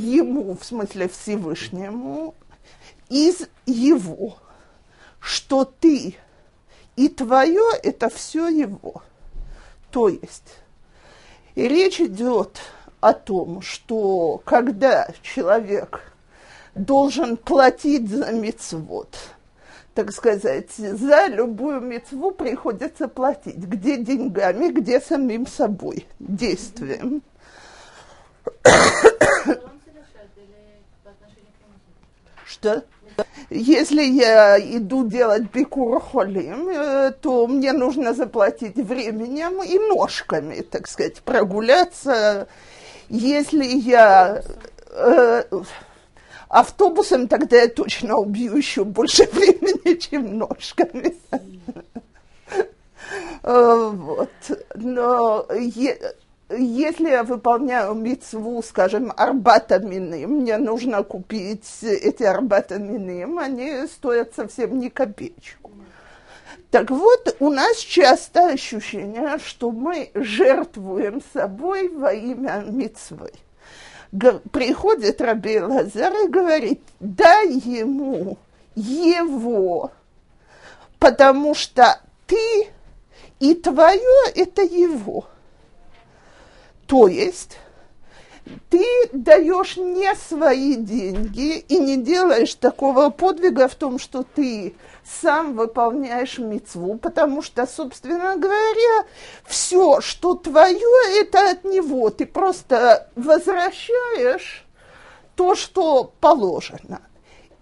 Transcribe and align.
ему, 0.00 0.56
в 0.56 0.64
смысле 0.64 1.08
Всевышнему, 1.08 2.34
из 3.08 3.48
его, 3.66 4.36
что 5.20 5.64
ты 5.64 6.16
и 6.96 7.08
твое– 7.08 7.64
это 7.82 8.08
все 8.08 8.48
его. 8.48 9.02
То 9.90 10.08
есть 10.08 10.58
речь 11.54 12.00
идет 12.00 12.60
о 13.00 13.12
том, 13.12 13.62
что 13.62 14.40
когда 14.44 15.08
человек 15.22 16.12
должен 16.74 17.36
платить 17.36 18.08
за 18.08 18.32
мецвод, 18.32 19.16
так 19.94 20.12
сказать, 20.12 20.70
за 20.76 21.26
любую 21.26 21.80
мецву 21.80 22.30
приходится 22.30 23.08
платить. 23.08 23.56
Где 23.56 23.98
деньгами, 23.98 24.68
где 24.68 25.00
самим 25.00 25.46
собой, 25.46 26.06
действием. 26.18 27.22
Что? 32.60 32.84
Если 33.50 34.02
я 34.02 34.58
иду 34.58 35.08
делать 35.08 35.50
бикур 35.52 36.00
холим, 36.00 36.68
э, 36.68 37.12
то 37.20 37.46
мне 37.46 37.72
нужно 37.72 38.14
заплатить 38.14 38.76
временем 38.76 39.62
и 39.62 39.78
ножками, 39.78 40.60
так 40.60 40.86
сказать, 40.86 41.20
прогуляться. 41.22 42.48
Если 43.08 43.64
я 43.64 44.42
э, 44.90 45.42
автобусом, 46.48 47.28
тогда 47.28 47.56
я 47.56 47.68
точно 47.68 48.16
убью 48.16 48.56
еще 48.56 48.84
больше 48.84 49.24
времени, 49.32 49.98
чем 49.98 50.38
ножками. 50.38 51.16
Э, 53.42 53.90
вот. 53.92 54.30
Но 54.76 55.44
если 56.50 57.10
я 57.10 57.22
выполняю 57.22 57.94
мецву, 57.94 58.62
скажем, 58.62 59.12
арбатамины, 59.16 60.26
мне 60.26 60.56
нужно 60.56 61.02
купить 61.02 61.66
эти 61.82 62.24
арбатамины, 62.24 63.26
они 63.38 63.86
стоят 63.86 64.34
совсем 64.34 64.78
не 64.78 64.90
копеечку. 64.90 65.70
Так 66.70 66.90
вот, 66.90 67.36
у 67.40 67.50
нас 67.50 67.78
часто 67.78 68.48
ощущение, 68.48 69.38
что 69.44 69.70
мы 69.70 70.10
жертвуем 70.14 71.22
собой 71.32 71.88
во 71.88 72.12
имя 72.12 72.64
мецвы. 72.66 73.32
Приходит 74.50 75.20
Раби 75.20 75.60
Лазар 75.60 76.12
и 76.24 76.28
говорит, 76.28 76.82
дай 76.98 77.48
ему 77.48 78.38
его, 78.74 79.92
потому 80.98 81.54
что 81.54 82.00
ты 82.26 82.68
и 83.38 83.54
твое– 83.54 84.00
это 84.34 84.62
его– 84.62 85.26
то 86.90 87.06
есть 87.06 87.56
ты 88.68 88.84
даешь 89.12 89.76
не 89.76 90.12
свои 90.16 90.74
деньги 90.74 91.58
и 91.58 91.78
не 91.78 91.96
делаешь 91.98 92.56
такого 92.56 93.10
подвига 93.10 93.68
в 93.68 93.76
том, 93.76 94.00
что 94.00 94.24
ты 94.24 94.74
сам 95.04 95.54
выполняешь 95.54 96.38
мецву, 96.38 96.98
потому 96.98 97.42
что, 97.42 97.64
собственно 97.68 98.36
говоря, 98.36 99.06
все, 99.44 100.00
что 100.00 100.34
твое, 100.34 101.20
это 101.20 101.50
от 101.52 101.62
него. 101.62 102.10
Ты 102.10 102.26
просто 102.26 103.08
возвращаешь 103.14 104.66
то, 105.36 105.54
что 105.54 106.12
положено. 106.18 107.02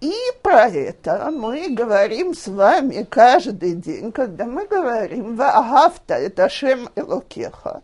И 0.01 0.15
про 0.41 0.69
это 0.69 1.31
мы 1.31 1.69
говорим 1.69 2.33
с 2.33 2.47
вами 2.49 3.06
каждый 3.11 3.75
день, 3.75 4.11
когда 4.11 4.47
мы 4.47 4.67
говорим 4.67 5.37
«Ваагавта 5.37 6.15
это 6.15 6.49
Шем 6.49 6.89
Элокеха». 6.97 7.83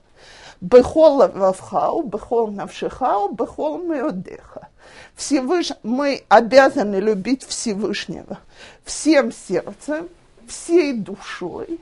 Бехол 0.64 1.16
лавхау, 1.16 2.04
бехол 2.04 2.50
навшихау, 2.50 3.32
бехол 3.32 3.76
меодеха. 3.76 4.68
Всевыш... 5.14 5.72
Мы 5.82 6.24
обязаны 6.30 6.96
любить 6.96 7.44
Всевышнего 7.44 8.38
всем 8.82 9.30
сердцем, 9.30 10.08
всей 10.48 10.94
душой. 10.94 11.80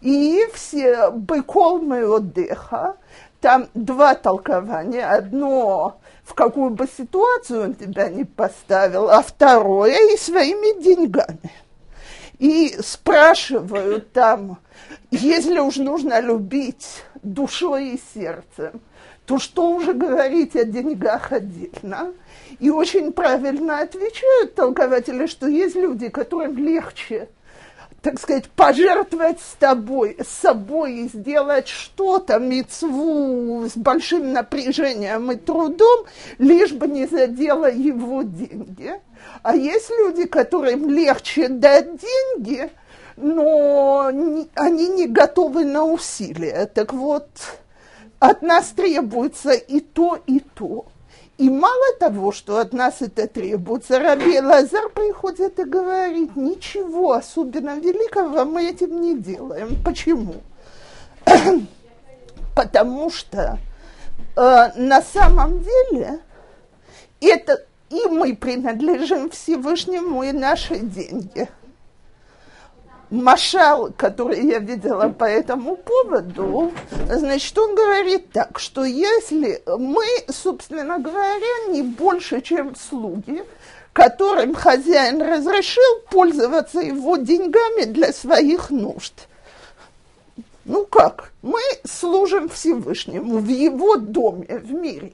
И 0.00 0.46
все 0.54 1.10
бекол 1.10 1.80
меодеха, 1.80 2.94
там 3.40 3.66
два 3.74 4.14
толкования. 4.14 5.06
Одно, 5.06 5.98
в 6.22 6.34
какую 6.34 6.70
бы 6.70 6.86
ситуацию 6.86 7.64
он 7.64 7.74
тебя 7.74 8.08
не 8.10 8.22
поставил, 8.22 9.10
а 9.10 9.22
второе, 9.22 10.14
и 10.14 10.16
своими 10.16 10.80
деньгами. 10.80 11.50
И 12.38 12.78
спрашивают 12.80 14.12
там, 14.12 14.58
если 15.10 15.58
уж 15.58 15.76
нужно 15.78 16.20
любить 16.20 17.02
душой 17.22 17.90
и 17.90 18.00
сердцем, 18.14 18.80
то 19.26 19.38
что 19.38 19.70
уже 19.70 19.92
говорить 19.92 20.56
о 20.56 20.64
деньгах 20.64 21.32
отдельно? 21.32 22.12
И 22.58 22.70
очень 22.70 23.12
правильно 23.12 23.80
отвечают 23.80 24.54
толкователи, 24.54 25.26
что 25.26 25.46
есть 25.46 25.76
люди, 25.76 26.08
которым 26.08 26.58
легче, 26.58 27.28
так 28.02 28.18
сказать, 28.18 28.48
пожертвовать 28.50 29.40
с 29.40 29.56
тобой, 29.58 30.16
с 30.18 30.28
собой 30.28 30.94
и 30.94 31.08
сделать 31.08 31.68
что-то, 31.68 32.38
мецву 32.38 33.66
с 33.66 33.76
большим 33.76 34.32
напряжением 34.32 35.30
и 35.30 35.36
трудом, 35.36 36.06
лишь 36.38 36.72
бы 36.72 36.88
не 36.88 37.06
задело 37.06 37.70
его 37.70 38.22
деньги. 38.22 38.94
А 39.42 39.54
есть 39.54 39.90
люди, 39.90 40.26
которым 40.26 40.88
легче 40.88 41.48
дать 41.48 42.00
деньги, 42.00 42.70
но 43.20 44.06
они 44.54 44.88
не 44.88 45.06
готовы 45.06 45.64
на 45.64 45.84
усилия. 45.84 46.66
Так 46.66 46.92
вот, 46.92 47.28
от 48.18 48.42
нас 48.42 48.68
требуется 48.68 49.52
и 49.52 49.80
то, 49.80 50.18
и 50.26 50.40
то. 50.40 50.86
И 51.38 51.48
мало 51.48 51.94
того, 51.98 52.32
что 52.32 52.58
от 52.58 52.74
нас 52.74 53.00
это 53.00 53.26
требуется, 53.26 53.98
Раби 53.98 54.40
Лазар 54.40 54.90
приходит 54.90 55.58
и 55.58 55.64
говорит, 55.64 56.36
ничего 56.36 57.12
особенно 57.12 57.78
великого 57.78 58.44
мы 58.44 58.68
этим 58.68 59.00
не 59.00 59.16
делаем. 59.16 59.82
Почему? 59.82 60.34
Потому 62.54 63.10
что 63.10 63.58
э, 64.36 64.68
на 64.76 65.00
самом 65.00 65.60
деле 65.60 66.20
это 67.20 67.64
и 67.88 68.06
мы 68.06 68.36
принадлежим 68.36 69.30
Всевышнему, 69.30 70.22
и 70.22 70.32
наши 70.32 70.78
деньги– 70.78 71.48
Машал, 73.10 73.92
который 73.96 74.46
я 74.46 74.60
видела 74.60 75.08
по 75.08 75.24
этому 75.24 75.76
поводу, 75.76 76.72
значит, 77.08 77.58
он 77.58 77.74
говорит 77.74 78.30
так, 78.30 78.60
что 78.60 78.84
если 78.84 79.60
мы, 79.66 80.06
собственно 80.28 81.00
говоря, 81.00 81.66
не 81.70 81.82
больше, 81.82 82.40
чем 82.40 82.76
слуги, 82.76 83.42
которым 83.92 84.54
хозяин 84.54 85.20
разрешил 85.20 86.02
пользоваться 86.08 86.78
его 86.78 87.16
деньгами 87.16 87.86
для 87.86 88.12
своих 88.12 88.70
нужд. 88.70 89.14
Ну 90.64 90.86
как? 90.86 91.32
Мы 91.42 91.60
служим 91.84 92.48
Всевышнему 92.48 93.38
в 93.38 93.48
его 93.48 93.96
доме, 93.96 94.46
в 94.46 94.72
мире. 94.72 95.12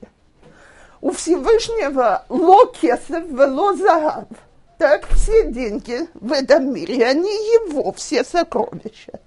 У 1.01 1.13
Всевышнего 1.13 2.27
ло 2.29 2.71
вело 2.83 3.75
загав– 3.75 4.25
так 4.79 5.07
все 5.09 5.51
деньги 5.51 6.07
в 6.15 6.33
этом 6.33 6.73
мире, 6.73 7.07
они 7.07 7.31
его, 7.31 7.93
все 7.93 8.25
сокровища. 8.25 9.21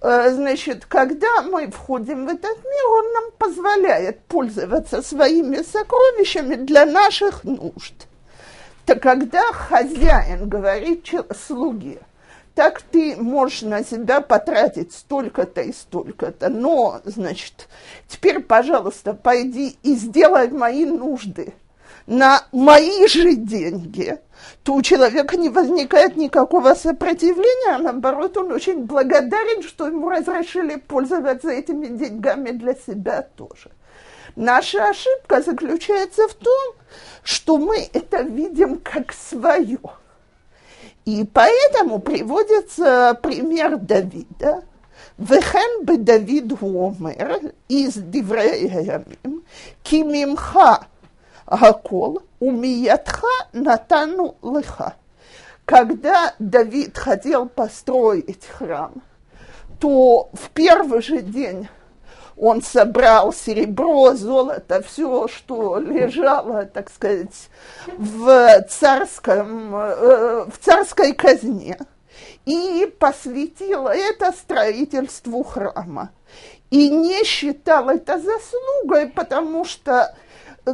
Э, 0.00 0.30
значит, 0.32 0.86
когда 0.86 1.42
мы 1.42 1.70
входим 1.70 2.26
в 2.26 2.28
этот 2.28 2.56
мир, 2.64 2.86
он 2.88 3.12
нам 3.12 3.24
позволяет 3.38 4.20
пользоваться 4.24 5.02
своими 5.02 5.62
сокровищами 5.62 6.54
для 6.54 6.86
наших 6.86 7.44
нужд. 7.44 8.06
Так 8.86 9.02
когда 9.02 9.42
хозяин 9.52 10.48
говорит 10.48 11.06
слуге, 11.46 12.00
так 12.54 12.82
ты 12.82 13.16
можешь 13.16 13.62
на 13.62 13.84
себя 13.84 14.20
потратить 14.20 14.92
столько-то 14.92 15.60
и 15.60 15.72
столько-то, 15.72 16.48
но, 16.48 17.00
значит, 17.04 17.68
теперь, 18.08 18.40
пожалуйста, 18.40 19.14
пойди 19.14 19.76
и 19.82 19.94
сделай 19.94 20.48
мои 20.48 20.84
нужды 20.84 21.54
на 22.06 22.44
мои 22.52 23.06
же 23.06 23.34
деньги, 23.34 24.18
то 24.62 24.74
у 24.74 24.82
человека 24.82 25.36
не 25.36 25.48
возникает 25.48 26.16
никакого 26.16 26.74
сопротивления, 26.74 27.76
а 27.76 27.78
наоборот, 27.78 28.36
он 28.36 28.52
очень 28.52 28.84
благодарен, 28.84 29.62
что 29.62 29.86
ему 29.86 30.10
разрешили 30.10 30.76
пользоваться 30.76 31.50
этими 31.50 31.86
деньгами 31.86 32.50
для 32.50 32.74
себя 32.74 33.22
тоже. 33.36 33.70
Наша 34.36 34.90
ошибка 34.90 35.42
заключается 35.42 36.28
в 36.28 36.34
том, 36.34 36.74
что 37.22 37.58
мы 37.58 37.88
это 37.92 38.22
видим 38.22 38.78
как 38.78 39.12
свое. 39.12 39.78
И 41.04 41.28
поэтому 41.32 41.98
приводится 41.98 43.18
пример 43.20 43.76
Давида. 43.76 44.64
Вехен 45.18 45.84
бы 45.84 45.98
Давид 45.98 46.46
Гомер 46.46 47.52
из 47.68 47.94
Деврея 47.94 49.04
кимимха 49.82 50.86
Гакол, 51.50 52.22
умиятха 52.38 53.26
натану 53.52 54.36
лыха. 54.40 54.94
Когда 55.64 56.34
Давид 56.38 56.96
хотел 56.96 57.48
построить 57.48 58.46
храм, 58.46 59.02
то 59.80 60.30
в 60.32 60.50
первый 60.50 61.02
же 61.02 61.22
день 61.22 61.68
он 62.36 62.62
собрал 62.62 63.32
серебро, 63.32 64.14
золото, 64.14 64.80
все, 64.82 65.28
что 65.28 65.78
лежало, 65.78 66.64
так 66.66 66.90
сказать, 66.90 67.50
в, 67.98 68.62
царском, 68.68 69.74
э, 69.74 70.46
в 70.46 70.58
царской 70.58 71.12
казне, 71.12 71.78
и 72.46 72.92
посвятил 72.98 73.88
это 73.88 74.32
строительству 74.32 75.42
храма. 75.42 76.10
И 76.70 76.88
не 76.88 77.24
считал 77.24 77.90
это 77.90 78.18
заслугой, 78.18 79.08
потому 79.08 79.64
что 79.64 80.14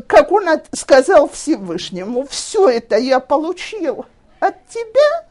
как 0.06 0.32
он 0.32 0.44
сказал 0.72 1.28
Всевышнему, 1.28 2.26
все 2.26 2.68
это 2.68 2.96
я 2.96 3.20
получил 3.20 4.06
от 4.40 4.66
тебя, 4.68 5.26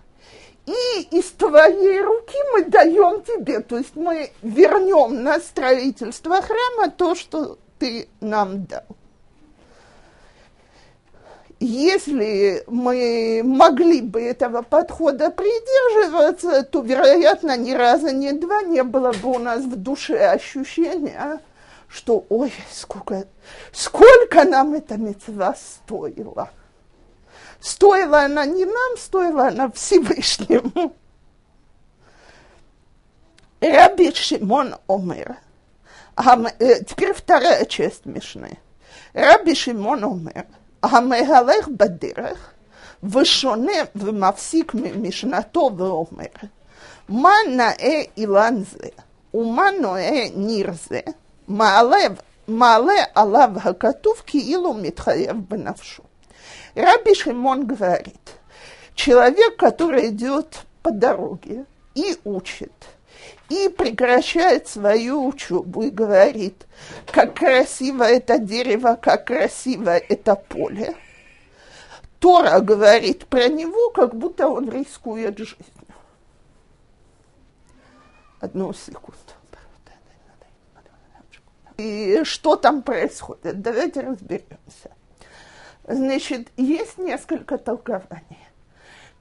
и 0.66 1.08
из 1.12 1.32
твоей 1.32 2.02
руки 2.02 2.36
мы 2.54 2.66
даем 2.66 3.22
тебе, 3.24 3.60
то 3.60 3.78
есть 3.78 3.96
мы 3.96 4.32
вернем 4.42 5.24
на 5.24 5.40
строительство 5.40 6.42
храма 6.42 6.92
то, 6.92 7.16
что 7.16 7.58
ты 7.78 8.08
нам 8.20 8.66
дал. 8.66 8.84
Если 11.60 12.64
мы 12.68 13.42
могли 13.44 14.02
бы 14.02 14.22
этого 14.22 14.62
подхода 14.62 15.30
придерживаться, 15.32 16.64
то, 16.64 16.82
вероятно, 16.82 17.56
ни 17.56 17.72
разу, 17.72 18.10
ни 18.10 18.32
два 18.32 18.62
не 18.64 18.84
было 18.84 19.14
бы 19.14 19.36
у 19.36 19.40
нас 19.40 19.62
в 19.62 19.76
душе 19.78 20.18
ощущения, 20.18 21.40
что, 21.95 22.25
ой, 22.29 22.53
сколько, 22.71 23.27
сколько 23.73 24.45
нам 24.45 24.75
эта 24.75 24.97
мецва 24.97 25.55
стоила. 25.55 26.51
Стоила 27.61 28.23
она 28.23 28.47
не 28.47 28.65
нам, 28.65 28.97
стоила 28.97 29.49
она 29.49 29.71
Всевышнему. 29.71 30.95
Раби 33.61 34.15
Шимон 34.15 34.77
Омер. 34.89 35.37
А, 36.17 36.39
э, 36.59 36.85
теперь 36.85 37.13
вторая 37.13 37.65
часть 37.67 38.07
Мишны. 38.07 38.59
Раби 39.13 39.55
Шимон 39.55 40.05
Омер. 40.05 40.47
המהלך 40.83 41.69
בדרך 41.69 42.53
ושונה 43.03 43.73
ומפסיק 43.95 44.75
ממשנתו 44.75 45.71
ואומר, 45.77 46.25
מה 47.09 47.33
נאה 47.49 48.03
אילן 48.17 48.63
זה 48.71 48.89
ומה 49.35 49.71
נאה 49.81 50.27
ניר 50.35 50.71
זה, 50.89 51.01
Маалев, 51.48 52.18
Маале 52.48 53.04
Алав 53.14 53.62
Хакатувки 53.62 54.38
Илу 54.38 54.74
Митхаев 54.74 55.36
Банавшу. 55.36 56.04
Раби 56.74 57.14
Шимон 57.14 57.66
говорит, 57.66 58.20
человек, 58.96 59.56
который 59.58 60.10
идет 60.10 60.66
по 60.82 60.92
дороге 60.92 61.66
и 61.94 62.18
учит, 62.24 62.74
и 63.50 63.70
прекращает 63.70 64.68
свою 64.68 65.28
учебу 65.28 65.84
и 65.84 65.90
говорит, 65.90 66.66
как 67.12 67.36
красиво 67.36 68.04
это 68.04 68.40
дерево, 68.40 68.98
как 69.02 69.28
красиво 69.28 69.92
это 69.98 70.36
поле. 70.36 70.96
Тора 72.20 72.60
говорит 72.60 73.28
про 73.28 73.48
него, 73.50 73.92
как 73.92 74.16
будто 74.16 74.48
он 74.48 74.70
рискует 74.70 75.38
жизнью. 75.38 75.66
Одну 78.40 78.74
секунду. 78.74 79.16
И 81.78 82.22
что 82.24 82.56
там 82.56 82.82
происходит? 82.82 83.62
Давайте 83.62 84.02
разберемся. 84.02 84.92
Значит, 85.88 86.48
есть 86.58 86.98
несколько 86.98 87.58
толкований. 87.58 88.40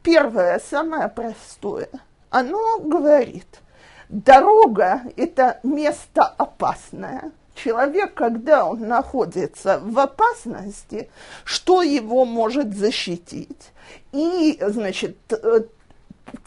Первое, 0.02 0.58
самое 0.58 1.08
простое, 1.08 1.88
оно 2.30 2.78
говорит, 2.78 3.60
дорога– 4.08 5.02
это 5.16 5.60
место 5.62 6.24
опасное. 6.24 7.32
Человек, 7.54 8.14
когда 8.14 8.66
он 8.66 8.80
находится 8.88 9.78
в 9.78 9.98
опасности, 9.98 11.08
что 11.44 11.82
его 11.82 12.24
может 12.24 12.74
защитить? 12.76 13.72
И, 14.12 14.58
значит, 14.60 15.16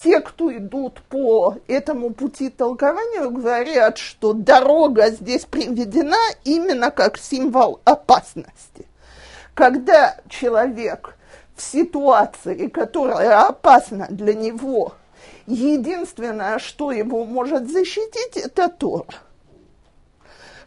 те, 0.02 0.20
кто 0.20 0.56
идут 0.56 1.02
по 1.10 1.56
этому 1.68 2.12
пути 2.12 2.50
толкования, 2.50 3.30
говорят, 3.30 3.98
что 3.98 4.34
дорога 4.34 5.10
здесь 5.12 5.46
приведена 5.46 6.18
именно 6.44 6.92
как 6.92 7.18
символ 7.18 7.80
опасности– 7.86 8.86
когда 9.58 10.18
человек 10.30 11.18
в 11.56 11.64
ситуации, 11.64 12.68
которая 12.68 13.48
опасна 13.48 14.06
для 14.08 14.36
него, 14.36 14.94
единственное, 15.48 16.60
что 16.60 16.92
его 16.92 17.26
может 17.26 17.68
защитить, 17.68 18.38
это 18.38 18.70
Тора. 18.70 19.16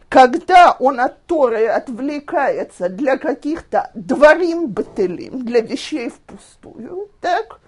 Когда 0.09 0.75
он 0.77 0.99
от 0.99 1.23
Торы 1.25 1.67
отвлекается 1.67 2.89
для 2.89 3.15
каких-то 3.17 3.91
дворим 3.93 4.67
бытылим, 4.67 5.45
для 5.45 5.61
вещей 5.61 6.09
впустую, 6.09 7.09
так, 7.21 7.60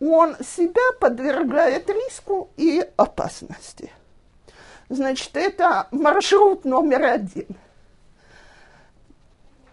он 0.00 0.36
себя 0.42 0.82
подвергает 0.98 1.88
риску 1.90 2.50
и 2.56 2.84
опасности. 2.96 3.92
Значит, 4.88 5.36
это 5.36 5.86
маршрут 5.90 6.64
номер 6.64 7.04
один. 7.04 7.46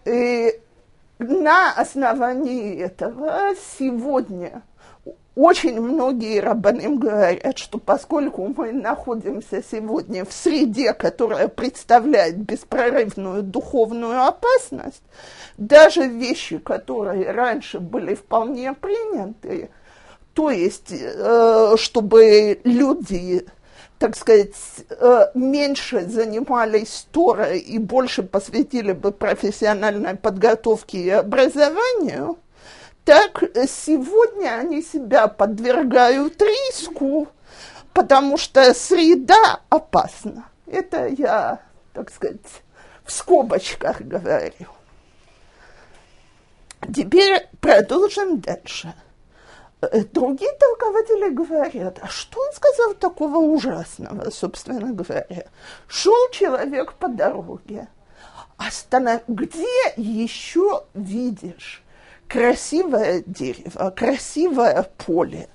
И 0.04 0.60
на 1.18 1.72
основании 1.72 2.78
этого 2.78 3.54
сегодня 3.78 4.62
очень 5.34 5.80
многие 5.80 6.40
рабаним 6.40 6.98
говорят, 6.98 7.58
что 7.58 7.78
поскольку 7.78 8.52
мы 8.56 8.72
находимся 8.72 9.62
сегодня 9.62 10.24
в 10.24 10.32
среде, 10.32 10.92
которая 10.92 11.46
представляет 11.46 12.38
беспрерывную 12.38 13.44
духовную 13.44 14.24
опасность, 14.24 15.02
даже 15.56 16.08
вещи, 16.08 16.58
которые 16.58 17.30
раньше 17.30 17.78
были 17.78 18.14
вполне 18.14 18.72
приняты, 18.74 19.70
то 20.38 20.52
есть, 20.52 20.92
э, 20.92 21.74
чтобы 21.76 22.60
люди 22.62 23.44
так 23.98 24.14
сказать, 24.14 24.54
э, 24.88 25.26
меньше 25.34 26.06
занимались 26.06 27.08
Торой 27.10 27.58
и 27.58 27.78
больше 27.78 28.22
посвятили 28.22 28.92
бы 28.92 29.10
профессиональной 29.10 30.14
подготовке 30.14 30.98
и 30.98 31.10
образованию, 31.10 32.38
так 33.04 33.42
сегодня 33.66 34.50
они 34.60 34.80
себя 34.80 35.26
подвергают 35.26 36.40
риску, 36.40 37.26
потому 37.92 38.38
что 38.38 38.72
среда 38.74 39.58
опасна. 39.70 40.44
Это 40.66 41.08
я, 41.08 41.58
так 41.94 42.12
сказать, 42.12 42.62
в 43.02 43.10
скобочках 43.10 44.02
говорю. 44.02 44.68
Теперь 46.94 47.48
продолжим 47.60 48.38
дальше. 48.38 48.94
Э, 49.80 50.04
другие 50.04 50.50
толкователи 50.58 51.30
говорят, 51.30 52.00
а 52.02 52.08
что 52.08 52.40
он 52.40 52.52
сказал 52.52 52.94
такого 52.94 53.36
ужасного, 53.36 54.30
собственно 54.30 54.92
говоря? 54.92 55.46
Шел 55.86 56.30
человек 56.32 56.94
по 56.94 57.08
дороге, 57.08 57.86
останов... 58.56 59.22
где 59.28 59.68
еще 59.96 60.84
видишь 60.94 61.84
красивое 62.26 63.22
дерево, 63.24 63.90
красивое 63.90 64.90
поле? 65.06 65.48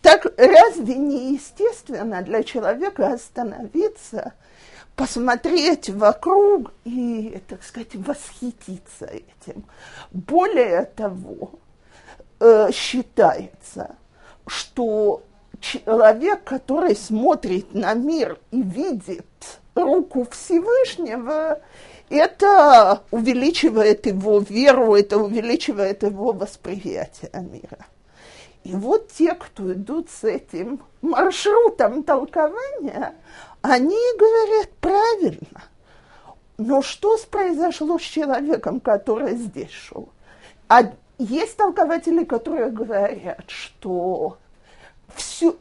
Так 0.00 0.24
разве 0.38 0.94
не 0.94 1.34
естественно 1.34 2.22
для 2.22 2.44
человека 2.44 3.12
остановиться, 3.12 4.32
посмотреть 4.94 5.90
вокруг 5.90 6.72
и, 6.84 7.42
так 7.46 7.62
сказать, 7.62 7.94
восхититься 7.94 9.04
этим? 9.04 9.64
Более 10.12 10.84
того, 10.84 11.58
э, 12.40 12.70
считается, 12.72 13.96
что 14.46 15.22
человек, 15.60 16.44
который 16.44 16.94
смотрит 16.94 17.74
на 17.74 17.94
мир 17.94 18.38
и 18.50 18.62
видит 18.62 19.26
руку 19.74 20.26
Всевышнего, 20.30 21.60
это 22.08 23.02
увеличивает 23.10 24.06
его 24.06 24.38
веру, 24.38 24.94
это 24.94 25.18
увеличивает 25.18 26.02
его 26.02 26.32
восприятие 26.32 27.30
мира. 27.34 27.86
И 28.64 28.74
вот 28.74 29.12
те, 29.12 29.34
кто 29.34 29.72
идут 29.72 30.10
с 30.10 30.24
этим 30.24 30.80
маршрутом 31.00 32.02
толкования, 32.02 33.14
они 33.62 33.98
говорят 34.18 34.70
правильно. 34.80 35.62
Но 36.58 36.82
что 36.82 37.16
произошло 37.30 37.98
с 37.98 38.02
человеком, 38.02 38.80
который 38.80 39.36
здесь 39.36 39.70
шел? 39.70 40.08
Есть 41.18 41.56
толкователи, 41.56 42.24
которые 42.24 42.68
говорят, 42.70 43.44
что 43.48 44.36
всю, 45.14 45.56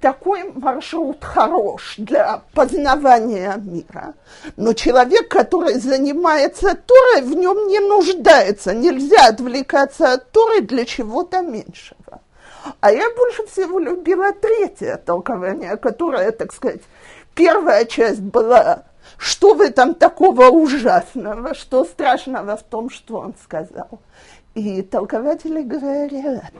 такой 0.00 0.52
маршрут 0.52 1.24
хорош 1.24 1.94
для 1.96 2.42
познавания 2.54 3.54
мира, 3.56 4.14
но 4.56 4.72
человек, 4.74 5.28
который 5.28 5.74
занимается 5.74 6.76
Торой, 6.76 7.22
в 7.22 7.34
нем 7.34 7.66
не 7.66 7.80
нуждается. 7.80 8.72
Нельзя 8.72 9.26
отвлекаться 9.26 10.12
от 10.12 10.30
Торы 10.30 10.60
для 10.60 10.84
чего-то 10.84 11.42
меньшего. 11.42 12.20
А 12.80 12.92
я 12.92 13.10
больше 13.16 13.46
всего 13.46 13.80
любила 13.80 14.32
третье 14.32 14.96
толкование, 14.96 15.76
которое, 15.76 16.30
так 16.30 16.52
сказать, 16.52 16.82
первая 17.34 17.84
часть 17.84 18.20
была 18.20 18.84
что 19.16 19.54
в 19.54 19.60
этом 19.60 19.94
такого 19.94 20.48
ужасного, 20.48 21.54
что 21.54 21.84
страшного 21.84 22.56
в 22.56 22.62
том, 22.62 22.88
что 22.88 23.16
он 23.16 23.34
сказал. 23.42 23.88
И 24.58 24.82
толкователи 24.82 25.62
говорят, 25.62 26.52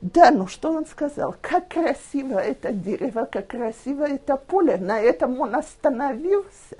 да, 0.00 0.32
ну 0.32 0.48
что 0.48 0.72
он 0.72 0.86
сказал? 0.86 1.36
Как 1.40 1.68
красиво 1.68 2.40
это 2.40 2.72
дерево, 2.72 3.28
как 3.30 3.46
красиво 3.46 4.08
это 4.08 4.36
поле. 4.36 4.76
На 4.76 4.98
этом 5.00 5.40
он 5.40 5.54
остановился. 5.54 6.78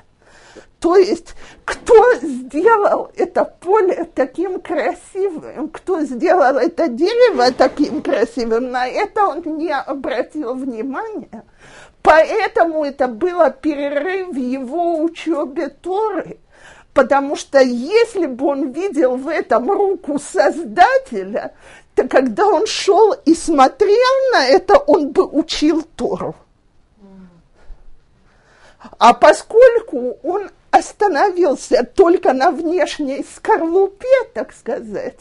То 0.80 0.96
есть, 0.96 1.36
кто 1.64 1.94
сделал 2.16 3.12
это 3.14 3.44
поле 3.44 4.04
таким 4.16 4.60
красивым, 4.60 5.68
кто 5.68 6.00
сделал 6.00 6.56
это 6.56 6.88
дерево 6.88 7.52
таким 7.52 8.02
красивым, 8.02 8.72
на 8.72 8.88
это 8.88 9.28
он 9.28 9.58
не 9.58 9.72
обратил 9.72 10.56
внимания. 10.56 11.44
Поэтому 12.02 12.84
это 12.84 13.06
было 13.06 13.50
перерыв 13.50 14.30
в 14.30 14.36
его 14.36 15.00
учебе 15.04 15.68
Торы. 15.68 16.38
Потому 16.94 17.34
что 17.34 17.58
если 17.60 18.26
бы 18.26 18.46
он 18.46 18.70
видел 18.70 19.16
в 19.16 19.28
этом 19.28 19.68
руку 19.70 20.20
Создателя, 20.20 21.52
то 21.96 22.08
когда 22.08 22.46
он 22.46 22.66
шел 22.66 23.12
и 23.12 23.34
смотрел 23.34 24.32
на 24.32 24.46
это, 24.46 24.76
он 24.76 25.10
бы 25.10 25.26
учил 25.26 25.82
Тору. 25.96 26.36
А 28.98 29.12
поскольку 29.12 30.18
он 30.22 30.50
остановился 30.70 31.84
только 31.84 32.32
на 32.32 32.52
внешней 32.52 33.24
скорлупе, 33.34 34.06
так 34.32 34.52
сказать, 34.52 35.18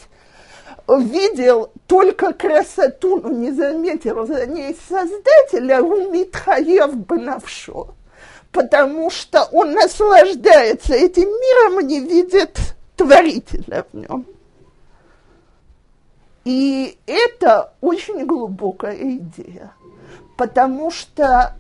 видел 0.88 1.72
только 1.88 2.34
красоту, 2.34 3.20
но 3.22 3.30
не 3.30 3.52
заметил 3.52 4.28
за 4.28 4.46
ней 4.46 4.78
Создателя, 4.88 5.82
у 5.82 6.12
Митхаев 6.12 6.96
Бенавшо, 6.96 7.96
потому 8.54 9.10
что 9.10 9.44
он 9.52 9.74
наслаждается 9.74 10.94
этим 10.94 11.28
миром 11.28 11.86
не 11.86 12.00
видит 12.00 12.58
Творителя 12.96 13.86
в 13.92 13.98
нем. 13.98 14.26
И 16.46 16.98
это 17.08 17.74
очень 17.82 18.26
глубокая 18.26 18.96
идея, 18.96 19.74
потому 20.38 20.92
что 20.92 21.56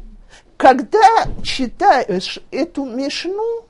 когда 0.57 1.25
читаешь 1.41 2.39
эту 2.51 2.85
мишну, 2.85 3.65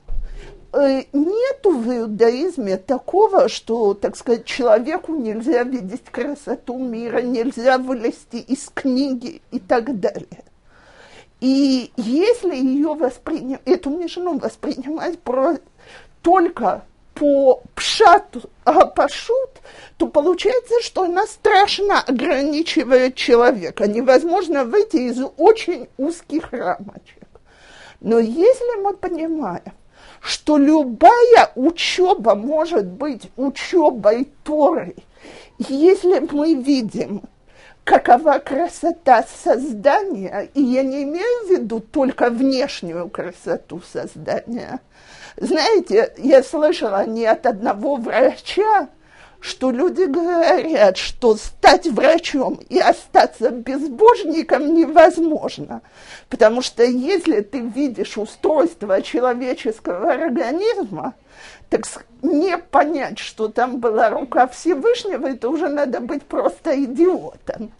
э, 0.72 1.04
нету 1.12 1.78
в 1.78 1.88
иудаизме 1.96 2.76
такого, 2.76 3.48
что, 3.48 3.94
так 3.94 4.16
сказать, 4.16 4.44
человеку 4.44 5.14
нельзя 5.14 5.62
видеть 5.62 6.04
красоту 6.10 6.78
мира, 6.78 7.22
нельзя 7.22 7.78
вылезти 7.78 8.36
из 8.36 8.68
книги 8.74 9.40
и 9.50 9.60
так 9.60 9.98
далее. 9.98 10.44
И 11.44 11.92
если 11.98 12.56
ее 12.56 12.94
восприним, 12.94 13.58
эту 13.66 13.90
мишну 13.90 14.38
воспринимать 14.38 15.18
про, 15.18 15.58
только 16.22 16.86
по 17.12 17.62
пшату, 17.74 18.48
а 18.64 18.86
пашут, 18.86 19.50
то 19.98 20.06
получается, 20.06 20.76
что 20.80 21.02
она 21.02 21.26
страшно 21.26 22.00
ограничивает 22.00 23.16
человека. 23.16 23.86
Невозможно 23.86 24.64
выйти 24.64 24.96
из 24.96 25.20
очень 25.36 25.90
узких 25.98 26.50
рамочек. 26.50 27.28
Но 28.00 28.18
если 28.20 28.80
мы 28.80 28.94
понимаем, 28.94 29.74
что 30.22 30.56
любая 30.56 31.52
учеба 31.56 32.36
может 32.36 32.86
быть 32.86 33.30
учебой 33.36 34.30
Торы, 34.44 34.96
если 35.58 36.20
мы 36.20 36.54
видим, 36.54 37.20
какова 37.84 38.38
красота 38.38 39.24
создания, 39.44 40.48
и 40.54 40.62
я 40.62 40.82
не 40.82 41.04
имею 41.04 41.46
в 41.46 41.50
виду 41.50 41.80
только 41.80 42.30
внешнюю 42.30 43.08
красоту 43.08 43.80
создания– 43.92 44.80
знаете, 45.36 46.12
я 46.18 46.42
слышала 46.42 47.06
не 47.06 47.26
от 47.26 47.46
одного 47.46 47.96
врача, 47.96 48.88
что 49.40 49.70
люди 49.70 50.04
говорят, 50.04 50.96
что 50.96 51.36
стать 51.36 51.86
врачом 51.88 52.60
и 52.68 52.78
остаться 52.78 53.50
безбожником 53.50 54.74
невозможно. 54.74 55.82
Потому 56.28 56.62
что 56.62 56.84
если 56.84 57.40
ты 57.40 57.60
видишь 57.60 58.16
устройство 58.16 59.02
человеческого 59.02 60.12
организма, 60.12 61.14
так 61.68 61.84
не 62.22 62.56
понять, 62.58 63.18
что 63.18 63.48
там 63.48 63.78
была 63.78 64.10
рука 64.10 64.46
Всевышнего, 64.48 65.26
это 65.26 65.48
уже 65.48 65.68
надо 65.68 66.00
быть 66.00 66.22
просто 66.24 66.82
идиотом. 66.82 67.72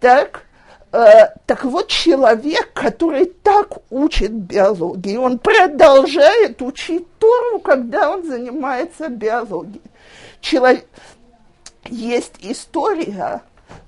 Так, 0.00 0.44
Э, 0.90 1.26
так 1.44 1.64
вот, 1.64 1.88
человек, 1.88 2.72
который 2.72 3.26
так 3.26 3.78
учит 3.90 4.32
биологии, 4.32 5.16
он 5.16 5.38
продолжает 5.38 6.62
учить 6.62 7.06
Тору, 7.18 7.58
когда 7.60 8.10
он 8.10 8.24
занимается 8.24 9.08
биологией. 9.08 9.82
Человек... 10.40 10.86
Есть 11.90 12.34
история 12.40 13.40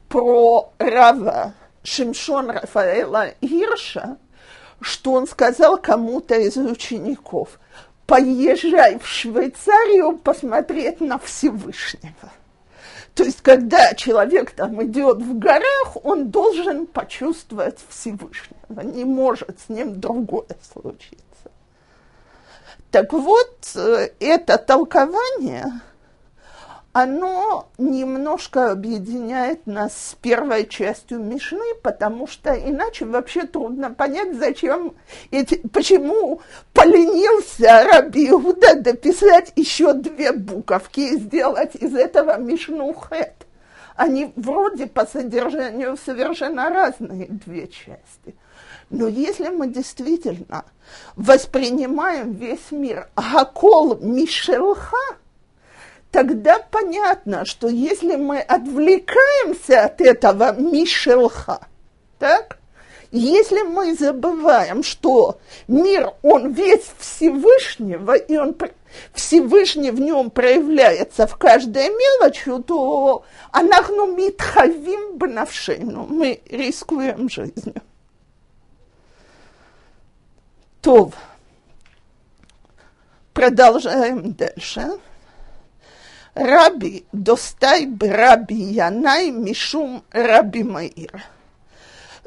про 0.09 0.73
Рава 0.79 1.53
Шимшон 1.83 2.49
Рафаэла 2.51 3.33
Ирша, 3.43 4.17
что 4.81 5.13
он 5.13 5.27
сказал 5.27 5.77
кому-то 5.77 6.35
из 6.35 6.57
учеников, 6.57 7.59
поезжай 8.11 8.99
в 8.99 9.07
Швейцарию 9.07 10.19
посмотреть 10.19 11.01
на 11.01 11.17
Всевышнего. 11.19 12.33
То 13.15 13.23
есть, 13.23 13.41
когда 13.41 13.95
человек 13.95 14.51
там 14.51 14.83
идет 14.85 15.19
в 15.19 15.39
горах, 15.39 15.97
он 16.03 16.31
должен 16.31 16.87
почувствовать 16.87 17.79
Всевышнего. 17.89 18.81
Не 18.83 19.05
может 19.05 19.61
с 19.61 19.69
ним 19.69 20.01
другое 20.01 20.57
случиться. 20.73 21.21
Так 22.91 23.13
вот, 23.13 23.73
э, 23.77 24.09
это 24.19 24.59
толкование– 24.59 25.67
оно 26.93 27.69
немножко 27.79 28.73
объединяет 28.73 29.67
нас 29.67 29.93
с 29.93 30.15
первой 30.17 30.67
частью 30.67 31.21
Мишны, 31.21 31.75
потому 31.83 32.27
что 32.27 32.53
иначе 32.53 33.05
вообще 33.05 33.45
трудно 33.47 33.95
понять, 33.95 34.37
зачем 34.37 34.95
эти, 35.31 35.57
почему 35.69 36.41
поленился 36.73 37.85
Раби 37.85 38.29
Иуда 38.31 38.75
дописать 38.75 39.53
еще 39.55 39.93
две 39.93 40.33
буковки 40.33 41.01
и 41.01 41.19
сделать 41.19 41.77
из 41.77 41.95
этого 41.95 42.39
Мишну 42.39 42.93
Хет. 42.93 43.47
Они 43.95 44.33
вроде 44.35 44.87
по 44.87 45.07
содержанию 45.07 45.97
совершенно 45.97 46.71
разные 46.71 47.27
две 47.29 47.69
части. 47.69 48.35
Но 48.89 49.07
если 49.07 49.49
мы 49.51 49.69
действительно 49.69 50.65
воспринимаем 51.15 52.33
весь 52.33 52.73
мир 52.73 53.09
Гакол 53.15 53.99
Мишелха– 54.01 54.97
тогда 56.11 56.59
понятно, 56.59 57.45
что 57.45 57.69
если 57.69 58.17
мы 58.17 58.41
отвлекаемся 58.41 59.85
от 59.85 60.01
этого 60.01 60.53
Мишелха, 60.53 61.67
так, 62.19 62.59
если 63.13 63.63
мы 63.63 63.95
забываем, 63.95 64.85
что 64.85 65.41
мир, 65.67 66.13
он 66.23 66.53
весь 66.53 66.93
Всевышнего, 66.99 68.15
и 68.15 68.37
он 68.37 68.57
Всевышний 69.13 69.91
в 69.91 70.01
нем 70.01 70.31
проявляется 70.31 71.27
в 71.27 71.37
каждой 71.37 71.89
мелочи, 71.89 72.63
то 72.63 73.25
анахну 73.51 74.15
митхавим 74.15 75.19
бнавшейну, 75.19 76.07
мы 76.09 76.41
рискуем 76.49 77.29
жизнью. 77.29 77.83
То, 80.81 81.13
продолжаем 83.33 84.33
дальше. 84.35 85.01
Раби 86.41 87.05
достай 87.13 87.87
раби 88.01 88.55
Янай 88.55 89.31
Мишум 89.31 90.03
Раби 90.11 90.63
Маир. 90.65 91.23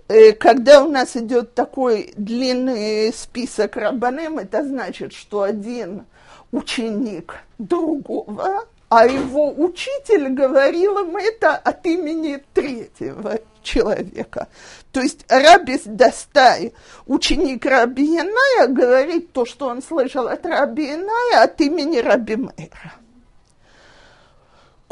Э, 0.08 0.34
когда 0.34 0.84
у 0.84 0.89
нас 0.91 1.17
идет 1.17 1.55
такой 1.55 2.13
длинный 2.15 3.12
список 3.12 3.75
рабанем, 3.75 4.38
это 4.38 4.63
значит, 4.63 5.13
что 5.13 5.41
один 5.41 6.05
ученик 6.51 7.38
другого, 7.58 8.67
а 8.88 9.08
его 9.08 9.51
учитель 9.51 10.29
говорил 10.29 11.00
им 11.00 11.17
это 11.17 11.55
от 11.55 11.84
имени 11.88 12.39
третьего 12.53 13.39
человека. 13.63 14.48
То 14.91 15.01
есть 15.01 15.25
Раби 15.27 15.82
Достай, 15.86 16.74
ученик 17.08 17.65
Раби 17.65 18.13
Яная, 18.13 18.67
говорит 18.67 19.34
то, 19.34 19.48
что 19.48 19.70
он 19.70 19.82
слышал 19.82 20.27
от 20.27 20.46
Раби 20.46 20.86
Яная 20.86 21.46
от 21.46 21.60
имени 21.62 21.98
Раби 21.98 22.36
Мейра. 22.36 23.03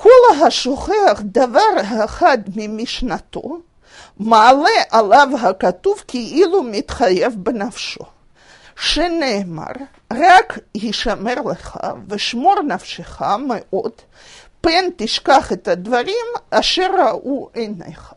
כל 0.00 0.44
השוכח 0.46 1.20
דבר 1.25 1.80
אחד 2.04 2.38
ממשנתו, 2.56 3.61
מעלה 4.18 4.68
עליו 4.90 5.28
הכתוב 5.42 6.02
כאילו 6.08 6.62
מתחייב 6.62 7.35
בנפשו. 7.37 8.04
שנאמר, 8.76 9.73
רק 10.12 10.58
הישמר 10.75 11.35
לך 11.50 11.78
ושמור 12.08 12.62
נפשך 12.62 13.23
מאוד, 13.23 13.92
פן 14.61 14.85
תשכח 14.96 15.52
את 15.52 15.68
הדברים 15.68 16.26
אשר 16.50 16.90
ראו 16.99 17.50
עיניך. 17.54 18.14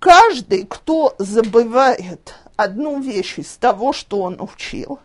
Каждый, 0.00 0.64
кто 0.64 1.14
забывает 1.18 2.34
одну 2.56 3.00
вещь 3.00 3.38
из 3.38 3.50
того, 3.58 3.92
что 3.92 4.22
он 4.22 4.40
учил, 4.40 4.98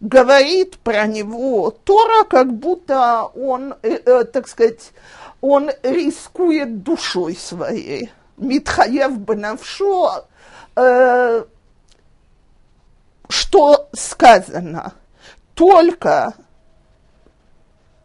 говорит 0.00 0.78
про 0.78 1.06
него 1.06 1.70
Тора, 1.70 2.24
как 2.24 2.52
будто 2.52 3.24
он, 3.34 3.74
э, 3.82 4.00
э, 4.04 4.24
так 4.24 4.48
сказать, 4.48 4.92
он 5.40 5.70
рискует 5.82 6.82
душой 6.82 7.36
своей. 7.36 8.10
Митхаев 8.36 9.18
Бенавшо, 9.18 10.26
э, 10.76 11.44
что 13.28 13.88
сказано, 13.92 14.92
только 15.54 16.34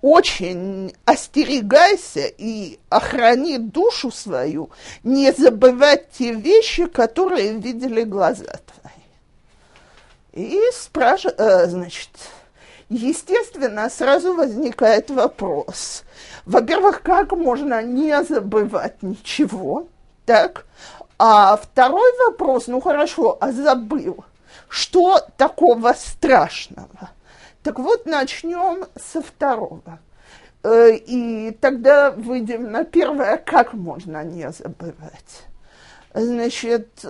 очень 0.01 0.93
остерегайся 1.05 2.25
и 2.25 2.77
охрани 2.89 3.57
душу 3.57 4.11
свою, 4.11 4.69
не 5.03 5.31
забывать 5.31 6.09
те 6.11 6.33
вещи, 6.33 6.87
которые 6.87 7.53
видели 7.53 8.03
глаза. 8.03 8.59
И 10.33 10.59
спрашивает, 10.73 11.39
э, 11.39 11.67
значит, 11.67 12.09
естественно, 12.89 13.87
сразу 13.89 14.33
возникает 14.33 15.11
вопрос. 15.11 16.03
Во-первых, 16.45 17.03
как 17.03 17.31
можно 17.33 17.83
не 17.83 18.23
забывать 18.23 19.03
ничего, 19.03 19.87
так? 20.25 20.65
А 21.19 21.55
второй 21.55 22.11
вопрос, 22.25 22.65
ну 22.67 22.81
хорошо, 22.81 23.37
а 23.39 23.51
забыл, 23.51 24.25
что 24.67 25.19
такого 25.37 25.93
страшного? 25.93 27.11
Так 27.61 27.77
вот, 27.77 28.07
начнем 28.07 28.85
со 28.95 29.21
второго. 29.21 29.99
Э, 30.63 30.95
и 30.95 31.51
тогда 31.61 32.09
выйдем 32.09 32.71
на 32.71 32.85
первое, 32.85 33.37
как 33.37 33.73
можно 33.73 34.23
не 34.23 34.51
забывать. 34.51 35.43
Значит, 36.15 37.05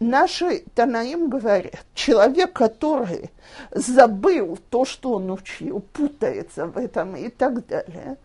наши 0.00 0.64
Танаим 0.74 1.28
говорят, 1.28 1.84
человек, 1.94 2.52
который 2.52 3.30
забыл 3.70 4.58
то, 4.70 4.84
что 4.84 5.12
он 5.14 5.30
учил, 5.30 5.80
путается 5.92 6.66
в 6.66 6.76
этом 6.76 7.16
и 7.16 7.28
так 7.28 7.66
далее, 7.66 8.16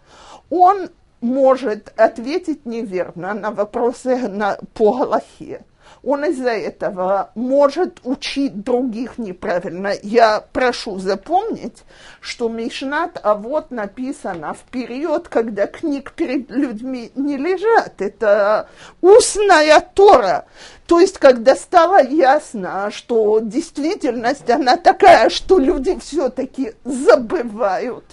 он 0.50 0.89
может 1.22 1.94
ответить 1.98 2.65
неверно 2.65 3.34
на 3.34 3.51
вопросы 3.51 4.27
на, 4.27 4.58
по 4.74 4.98
Галахе 4.98 5.63
он 6.03 6.25
из-за 6.25 6.51
этого 6.51 7.31
может 7.33 8.01
учить 8.03 8.62
других 8.63 9.17
неправильно. 9.17 9.93
Я 10.03 10.41
прошу 10.51 11.00
запомнить, 11.00 11.83
что 12.19 12.50
Мишнат, 12.50 13.19
а 13.24 13.36
вот 13.36 13.72
написано 13.72 14.53
в 14.53 14.69
период, 14.69 15.29
когда 15.29 15.65
книг 15.65 16.12
перед 16.12 16.51
людьми 16.51 17.12
не 17.15 17.38
лежат. 17.38 18.01
Это 18.01 18.69
устная 19.01 19.79
Тора. 19.79 20.45
То 20.88 21.00
есть, 21.00 21.17
когда 21.17 21.55
стало 21.55 22.03
ясно, 22.03 22.91
что 22.91 23.39
действительность, 23.39 24.50
она 24.50 24.75
такая, 24.75 25.29
что 25.29 25.57
люди 25.57 25.98
все-таки 26.00 26.74
забывают, 26.83 28.03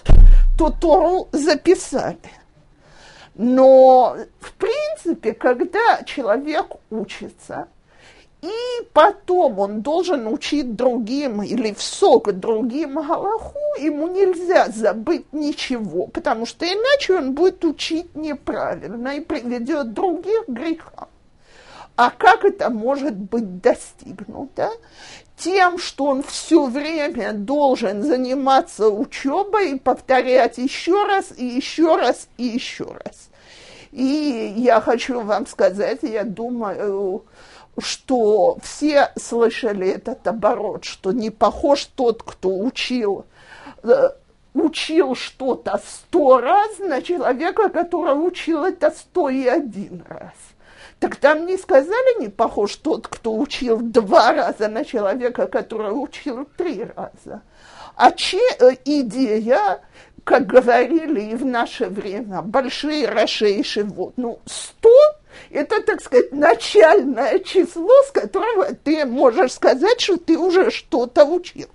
то 0.57 0.69
Тору 0.69 1.27
записали. 1.33 2.17
Но, 3.35 4.17
в 4.39 4.53
принципе, 4.53 5.33
когда 5.33 6.03
человек 6.05 6.67
учится, 6.89 7.67
и 8.41 8.83
потом 8.93 9.59
он 9.59 9.81
должен 9.81 10.27
учить 10.27 10.75
другим 10.75 11.43
или 11.43 11.73
в 11.73 11.81
сок 11.81 12.31
другим 12.33 12.95
Галаху, 12.95 13.59
ему 13.79 14.07
нельзя 14.07 14.67
забыть 14.69 15.31
ничего, 15.31 16.07
потому 16.07 16.45
что 16.45 16.65
иначе 16.65 17.17
он 17.17 17.33
будет 17.33 17.63
учить 17.63 18.15
неправильно 18.15 19.09
и 19.09 19.19
приведет 19.19 19.93
других 19.93 20.45
к 20.45 20.49
грехам. 20.49 21.07
А 21.95 22.09
как 22.09 22.45
это 22.45 22.71
может 22.71 23.15
быть 23.15 23.61
достигнуто? 23.61 24.71
Тем, 25.37 25.77
что 25.77 26.05
он 26.05 26.23
все 26.23 26.65
время 26.65 27.33
должен 27.33 28.01
заниматься 28.01 28.89
учебой 28.89 29.71
и 29.71 29.79
повторять 29.79 30.57
еще 30.57 31.05
раз, 31.05 31.31
и 31.37 31.45
еще 31.45 31.95
раз, 31.95 32.27
и 32.37 32.45
еще 32.45 32.85
раз. 32.85 33.29
И 33.91 34.53
я 34.57 34.81
хочу 34.81 35.19
вам 35.21 35.45
сказать, 35.45 35.99
я 36.01 36.23
думаю, 36.23 37.23
что 37.79 38.57
все 38.61 39.11
слышали 39.17 39.87
этот 39.87 40.27
оборот, 40.27 40.83
что 40.83 41.11
не 41.11 41.29
похож 41.29 41.85
тот, 41.85 42.23
кто 42.23 42.57
учил, 42.57 43.25
э, 43.83 44.09
учил 44.53 45.15
что-то 45.15 45.81
сто 45.85 46.39
раз 46.39 46.79
на 46.79 47.01
человека, 47.01 47.69
который 47.69 48.13
учил 48.13 48.63
это 48.63 48.91
сто 48.91 49.29
и 49.29 49.45
один 49.47 50.03
раз. 50.07 50.33
Так 50.99 51.15
там 51.15 51.45
не 51.47 51.57
сказали, 51.57 52.21
не 52.21 52.29
похож 52.29 52.75
тот, 52.75 53.07
кто 53.07 53.35
учил 53.35 53.79
два 53.79 54.33
раза 54.33 54.67
на 54.67 54.85
человека, 54.85 55.47
который 55.47 55.91
учил 55.91 56.47
три 56.57 56.83
раза. 56.83 57.41
А 57.95 58.11
че, 58.11 58.39
э, 58.59 58.75
идея, 58.85 59.81
как 60.23 60.45
говорили 60.45 61.21
и 61.31 61.35
в 61.35 61.45
наше 61.45 61.87
время, 61.87 62.41
большие 62.41 63.07
рашейши, 63.07 63.83
вот, 63.83 64.13
ну, 64.17 64.39
сто 64.45 64.89
это, 65.49 65.81
так 65.81 66.01
сказать, 66.01 66.31
начальное 66.31 67.39
число, 67.39 67.89
с 68.07 68.11
которого 68.11 68.73
ты 68.73 69.05
можешь 69.05 69.53
сказать, 69.53 69.99
что 69.99 70.17
ты 70.17 70.37
уже 70.37 70.71
что-то 70.71 71.25
учил. 71.25 71.69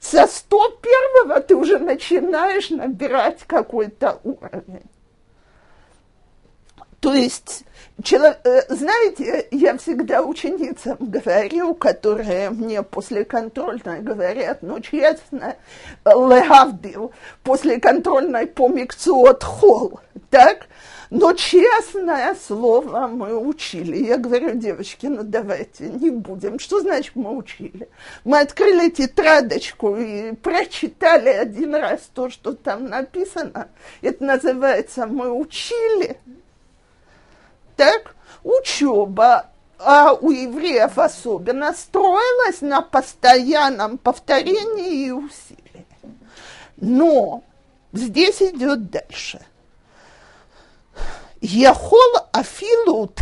Со 0.00 0.26
101 0.26 1.42
ты 1.44 1.54
уже 1.54 1.78
начинаешь 1.78 2.70
набирать 2.70 3.40
какой-то 3.46 4.20
уровень. 4.22 4.90
То 7.02 7.12
есть, 7.12 7.64
э, 8.44 8.62
знаете, 8.68 9.48
я 9.50 9.76
всегда 9.76 10.22
ученицам 10.22 10.96
говорю, 11.00 11.74
которые 11.74 12.50
мне 12.50 12.84
после 12.84 13.24
контрольной 13.24 14.00
говорят, 14.00 14.62
ну, 14.62 14.78
честно, 14.78 15.56
легавдил, 16.04 17.12
после 17.42 17.80
контрольной 17.80 18.46
по 18.46 18.68
от 18.68 19.42
хол, 19.42 19.98
так? 20.30 20.68
Но 21.14 21.34
честное 21.34 22.34
слово 22.34 23.06
мы 23.06 23.36
учили. 23.36 23.98
Я 23.98 24.16
говорю, 24.16 24.54
девочки, 24.54 25.04
ну 25.04 25.22
давайте 25.22 25.90
не 25.90 26.08
будем. 26.08 26.58
Что 26.58 26.80
значит 26.80 27.14
мы 27.16 27.36
учили? 27.36 27.90
Мы 28.24 28.40
открыли 28.40 28.88
тетрадочку 28.88 29.94
и 29.94 30.32
прочитали 30.32 31.28
один 31.28 31.74
раз 31.74 32.08
то, 32.14 32.30
что 32.30 32.54
там 32.54 32.86
написано. 32.86 33.68
Это 34.00 34.24
называется 34.24 35.06
мы 35.06 35.30
учили. 35.30 36.16
Так, 37.76 38.16
учеба, 38.42 39.50
а 39.78 40.14
у 40.14 40.30
евреев 40.30 40.98
особенно 40.98 41.74
строилась 41.74 42.62
на 42.62 42.80
постоянном 42.80 43.98
повторении 43.98 45.08
и 45.08 45.10
усилии. 45.10 45.86
Но 46.78 47.44
здесь 47.92 48.40
идет 48.40 48.90
дальше– 48.90 49.40
Ехол 51.42 52.28
афилу 52.32 53.12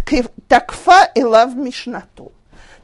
такфа 0.46 1.10
элав 1.14 1.54
мишнату. 1.54 2.32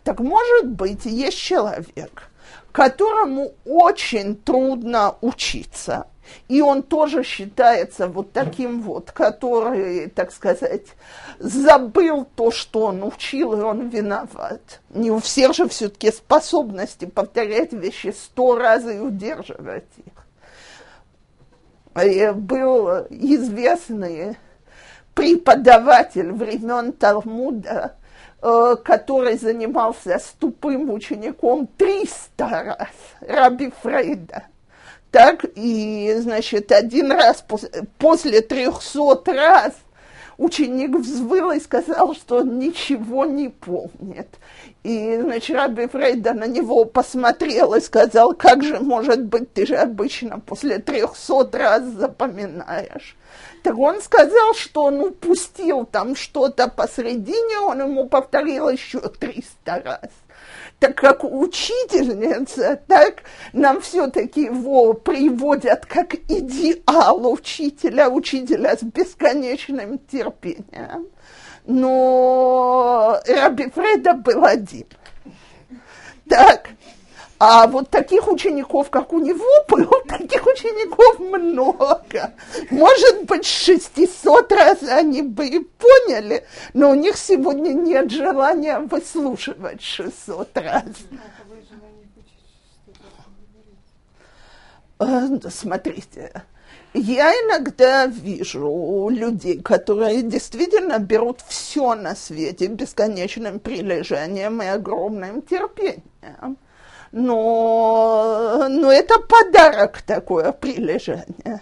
Так 0.02 0.20
может 0.20 0.66
быть, 0.66 1.04
есть 1.04 1.36
человек, 1.36 2.30
которому 2.72 3.52
очень 3.66 4.34
трудно 4.34 5.16
учиться, 5.20 6.06
и 6.48 6.62
он 6.62 6.82
тоже 6.82 7.22
считается 7.22 8.08
вот 8.08 8.32
таким 8.32 8.80
вот, 8.80 9.12
который, 9.12 10.08
так 10.08 10.32
сказать, 10.32 10.86
забыл 11.38 12.26
то, 12.34 12.50
что 12.50 12.86
он 12.86 13.04
учил, 13.04 13.52
и 13.52 13.62
он 13.62 13.90
виноват. 13.90 14.80
Не 14.88 15.10
у 15.10 15.18
всех 15.18 15.54
же 15.54 15.68
все-таки 15.68 16.12
способности 16.12 17.04
повторять 17.04 17.74
вещи 17.74 18.14
сто 18.18 18.56
раз 18.56 18.86
и 18.86 18.98
удерживать 18.98 19.84
их. 19.98 20.14
И 22.02 22.30
был 22.30 23.06
известный 23.10 24.38
преподаватель 25.16 26.30
времен 26.30 26.92
Талмуда, 26.92 27.96
э, 28.42 28.76
который 28.84 29.38
занимался 29.38 30.18
с 30.18 30.34
тупым 30.38 30.90
учеником 30.90 31.66
300 31.78 32.28
раз, 32.38 32.88
Раби 33.20 33.72
Фрейда. 33.82 34.44
Так, 35.10 35.46
и, 35.54 36.14
значит, 36.18 36.70
один 36.70 37.10
раз 37.10 37.42
после, 37.48 37.70
после 37.98 38.42
300 38.42 39.32
раз 39.32 39.72
ученик 40.38 40.96
взвыл 40.96 41.52
и 41.52 41.60
сказал, 41.60 42.14
что 42.14 42.38
он 42.38 42.58
ничего 42.58 43.24
не 43.24 43.48
помнит. 43.48 44.28
И, 44.82 45.18
значит, 45.20 45.56
Раби 45.56 45.86
Фрейда 45.86 46.32
на 46.34 46.46
него 46.46 46.84
посмотрел 46.84 47.74
и 47.74 47.80
сказал, 47.80 48.34
как 48.34 48.62
же 48.62 48.78
может 48.80 49.24
быть, 49.24 49.52
ты 49.52 49.66
же 49.66 49.76
обычно 49.76 50.38
после 50.38 50.78
трехсот 50.78 51.54
раз 51.54 51.82
запоминаешь. 51.84 53.16
Так 53.62 53.76
он 53.78 54.00
сказал, 54.00 54.54
что 54.54 54.84
он 54.84 55.00
упустил 55.00 55.84
там 55.84 56.14
что-то 56.14 56.68
посредине, 56.68 57.58
он 57.58 57.80
ему 57.80 58.08
повторил 58.08 58.68
еще 58.68 59.00
300 59.00 59.82
раз. 59.84 60.10
Так 60.78 60.96
как 60.96 61.24
учительница, 61.24 62.78
так 62.86 63.22
нам 63.54 63.80
все-таки 63.80 64.42
его 64.42 64.92
приводят 64.92 65.86
как 65.86 66.14
идеал 66.14 67.32
учителя, 67.32 68.10
учителя 68.10 68.76
с 68.76 68.82
бесконечным 68.82 69.98
терпением. 69.98 71.08
Но 71.64 73.18
Раби 73.26 73.70
Фреда 73.70 74.14
был 74.14 74.44
один. 74.44 74.86
Так, 76.28 76.68
А 77.38 77.66
вот 77.66 77.90
таких 77.90 78.28
учеников, 78.28 78.88
как 78.88 79.12
у 79.12 79.18
него, 79.18 79.44
таких 80.08 80.46
учеников 80.46 81.18
много. 81.18 82.32
Может 82.70 83.24
быть, 83.24 83.44
600 83.44 84.52
раз 84.52 84.82
они 84.82 85.22
бы 85.22 85.46
и 85.46 85.58
поняли, 85.58 86.46
но 86.72 86.90
у 86.90 86.94
них 86.94 87.16
сегодня 87.18 87.72
нет 87.74 88.10
желания 88.10 88.78
выслушивать 88.78 89.82
600 89.82 90.56
раз. 90.56 90.84
Э, 94.98 95.28
смотрите, 95.50 96.42
я 96.94 97.32
иногда 97.32 98.06
вижу 98.06 99.08
людей, 99.10 99.60
которые 99.60 100.22
действительно 100.22 100.98
берут 100.98 101.42
все 101.46 101.94
на 101.94 102.14
свете 102.14 102.68
бесконечным 102.68 103.60
прилежанием 103.60 104.62
и 104.62 104.66
огромным 104.66 105.42
терпением. 105.42 106.56
Но, 107.18 108.66
но 108.68 108.92
это 108.92 109.18
подарок 109.20 110.02
такое 110.02 110.52
прилежание. 110.52 111.60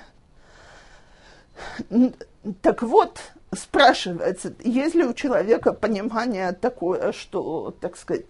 Так 2.60 2.82
вот, 2.82 3.20
спрашивается, 3.52 4.52
есть 4.64 4.96
ли 4.96 5.04
у 5.04 5.14
человека 5.14 5.72
понимание 5.72 6.52
такое, 6.52 7.12
что, 7.12 7.72
так 7.80 7.96
сказать, 7.96 8.26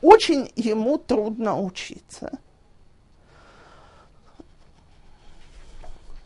очень 0.00 0.52
ему 0.54 0.98
трудно 0.98 1.60
учиться– 1.60 2.30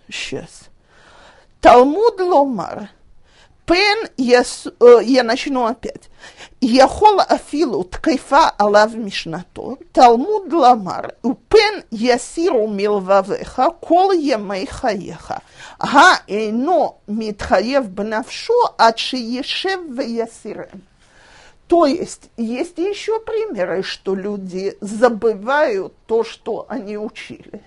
Сейчас. 0.09 0.68
Талмуд 1.61 2.20
ломар. 2.20 2.90
Пен, 3.65 3.97
я, 4.17 4.41
я 5.01 5.23
начну 5.23 5.67
опять. 5.67 6.10
יכול 6.62 7.17
אפילו 7.21 7.84
תקפה 7.84 8.45
עליו 8.60 8.89
משנתו, 8.97 9.75
תלמוד 9.91 10.51
לומר, 10.51 10.99
ופן 11.25 11.73
יסירו 11.91 12.67
מלבביך 12.67 13.62
כל 13.79 14.05
ימי 14.19 14.67
חייך, 14.67 15.34
האינו 15.79 16.93
מתחייב 17.07 17.88
בנפשו 17.95 18.53
עד 18.77 18.97
שישב 18.97 19.77
ויסירם. 19.97 20.91
То 21.67 21.86
есть 21.86 22.29
есть 22.38 22.77
еще 22.77 23.13
примеры, 23.25 23.81
что 23.81 24.13
люди 24.13 24.75
забывают 24.81 25.93
то, 26.05 26.23
что 26.25 26.65
они 26.67 26.97
учили. 26.97 27.62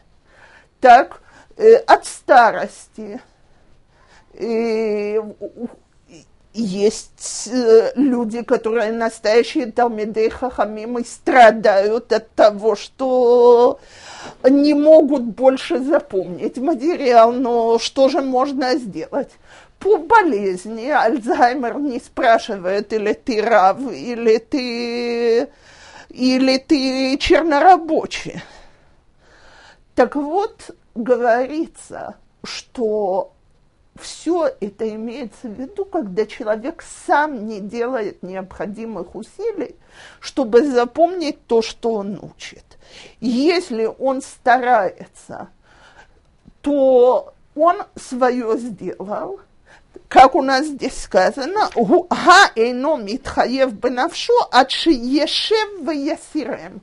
Так, 0.79 1.23
Э, 1.57 1.77
от 1.87 2.05
старости. 2.05 3.21
И 4.35 5.21
есть 6.54 7.50
э, 7.52 7.92
люди, 7.96 8.42
которые 8.42 8.92
настоящие 8.92 9.72
Талмидей 9.72 10.30
Хахамим 10.30 10.98
и 10.98 11.04
страдают 11.04 12.12
от 12.12 12.32
того, 12.32 12.76
что 12.76 13.80
не 14.44 14.74
могут 14.74 15.24
больше 15.24 15.80
запомнить 15.80 16.58
материал, 16.58 17.34
но 17.34 17.78
что 17.80 18.10
же 18.10 18.22
можно 18.22 18.76
сделать? 18.76 19.32
По 19.80 19.98
болезни 19.98 20.90
Альцгеймер 20.90 21.80
не 21.80 22.00
спрашивает, 22.00 22.92
или 22.92 23.14
ты 23.14 23.42
рав, 23.42 23.80
или 23.92 24.38
ты, 24.38 25.50
или 26.10 26.58
ты 26.58 27.18
чернорабочий. 27.18 28.42
Так 29.96 30.16
вот, 30.16 30.72
говорится, 30.96 32.16
что 32.44 33.34
все 34.00 34.52
это 34.60 34.90
имеется 34.90 35.48
в 35.48 35.60
виду, 35.60 35.86
когда 35.86 36.26
человек 36.26 36.84
сам 37.06 37.48
не 37.48 37.60
делает 37.60 38.24
необходимых 38.24 39.16
усилий, 39.16 39.76
чтобы 40.20 40.66
запомнить 40.66 41.46
то, 41.46 41.62
что 41.62 41.94
он 41.94 42.20
учит. 42.22 42.64
Если 43.20 43.90
он 44.00 44.22
старается, 44.22 45.50
то 46.62 47.34
он 47.56 47.84
свое 47.96 48.58
сделал, 48.58 49.40
как 50.08 50.36
у 50.36 50.42
нас 50.42 50.66
здесь 50.66 51.04
сказано, 51.04 51.70
«Га 51.76 52.52
эйно 52.56 52.98
митхаев 52.98 53.74
бенавшо, 53.74 54.34
ад 54.52 54.72
ешев 54.72 55.80
в 55.80 56.82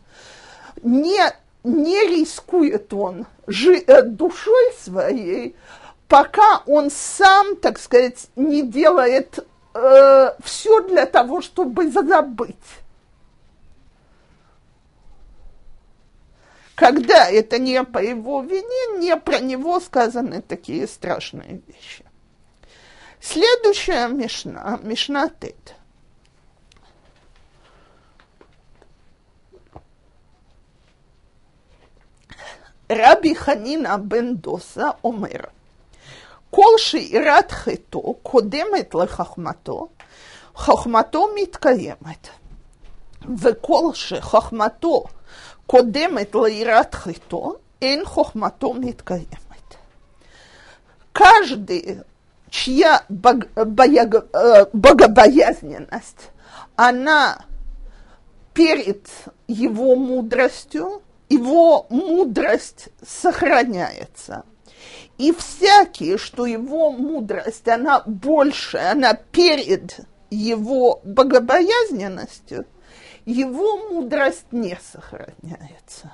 Не 0.83 1.33
не 1.67 2.07
рискует 2.07 2.95
он 2.95 3.27
э, 3.49 4.03
душой 4.03 4.73
своей, 4.79 5.57
пока 6.09 6.63
он 6.67 6.91
сам, 6.91 7.57
так 7.57 7.79
сказать, 7.79 8.29
не 8.37 8.63
делает 8.63 9.47
э, 9.75 10.35
все 10.43 10.81
для 10.83 11.07
того, 11.07 11.41
чтобы 11.41 11.91
забыть. 11.91 12.57
Когда 16.75 17.31
это 17.31 17.59
не 17.59 17.83
по 17.85 17.99
его 17.99 18.43
вине, 18.43 18.99
не 18.99 19.17
про 19.17 19.39
него 19.39 19.81
сказаны 19.81 20.43
такие 20.43 20.87
страшные 20.87 21.63
вещи. 21.67 22.05
Следующая 23.21 24.09
Мишна, 24.09 24.79
Мишна 24.83 25.31
Тет. 25.31 25.75
Раби 32.89 33.35
Ханина 33.35 33.99
Бендоса 33.99 34.97
Омер. 35.03 35.51
כל 36.56 36.78
שאירת 36.78 37.52
חטאו 37.52 38.14
קודמת 38.24 38.96
לחוכמתו, 38.96 39.88
חוכמתו 40.56 41.28
מתקיימת. 41.42 42.28
וכל 43.42 43.94
שחוכמתו 43.94 45.04
קודמת 45.68 46.36
ליראת 46.36 46.96
חטאו, 46.96 47.54
אין 47.82 48.06
חוכמתו 48.06 48.74
מתקיימת. 48.74 49.42
Каждый, 51.14 52.00
чья 52.50 53.02
богобоязненность, 54.74 56.32
она 56.76 57.38
перед 58.54 59.08
его 59.48 59.96
мудростью, 59.96 61.02
его 61.30 61.86
мудрость 61.90 62.90
сохраняется. 63.06 64.44
и 65.19 65.33
всякий, 65.33 66.19
что 66.19 66.45
его 66.45 66.93
мудрость, 66.93 67.67
она 67.69 68.03
больше, 68.05 68.77
она 68.77 69.15
перед 69.15 70.01
его 70.31 71.01
богобоязненностью, 71.05 72.67
его 73.25 73.79
мудрость 73.89 74.53
не 74.53 74.79
сохраняется. 74.93 76.13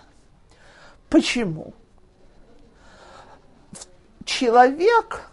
Почему? 1.09 1.75
Человек, 4.25 5.31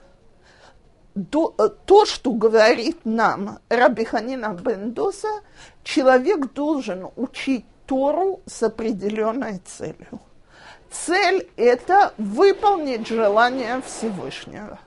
то, 1.29 2.05
что 2.05 2.32
говорит 2.32 3.05
нам 3.05 3.60
Рабиханина 3.69 4.53
Бендоса, 4.55 5.41
человек 5.84 6.53
должен 6.53 7.08
учить 7.15 7.65
Тору 7.86 8.41
с 8.45 8.63
определенной 8.63 9.60
целью. 9.60 10.19
Цель– 10.91 11.47
это 11.56 12.13
выполнить 12.17 13.08
желание 13.08 13.82
Всевышнего. 13.86 14.80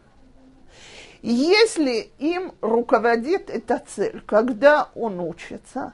Если 1.22 2.10
им 2.18 2.52
руководит 2.60 3.48
эта 3.48 3.80
цель, 3.86 4.22
когда 4.26 4.88
он 4.96 5.20
учится, 5.20 5.92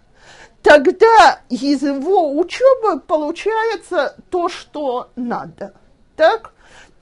тогда 0.63 1.41
из 1.51 1.83
его 1.83 2.39
учебы 2.39 3.01
получается 3.01 4.17
то, 4.31 4.49
что 4.49 5.11
надо. 5.17 5.75
Так? 6.17 6.53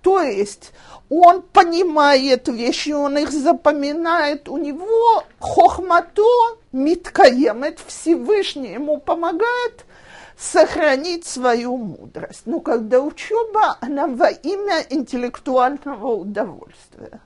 То 0.03 0.21
есть 0.21 0.73
он 1.09 1.43
понимает 1.43 2.49
вещи, 2.49 2.91
он 2.91 3.19
их 3.19 3.31
запоминает, 3.31 4.49
у 4.49 4.57
него 4.57 5.25
хохмато 5.39 6.23
миткаемет, 6.73 7.81
Всевышний 7.87 8.73
ему 8.73 8.99
помогает 8.99 9.85
сохранить 10.39 11.27
свою 11.27 11.77
мудрость. 11.77 12.43
Но 12.47 12.61
когда 12.61 13.01
учеба, 13.01 13.79
она 13.81 14.07
во 14.07 14.29
имя 14.29 14.85
интеллектуального 14.91 16.09
удовольствия. 16.09 17.21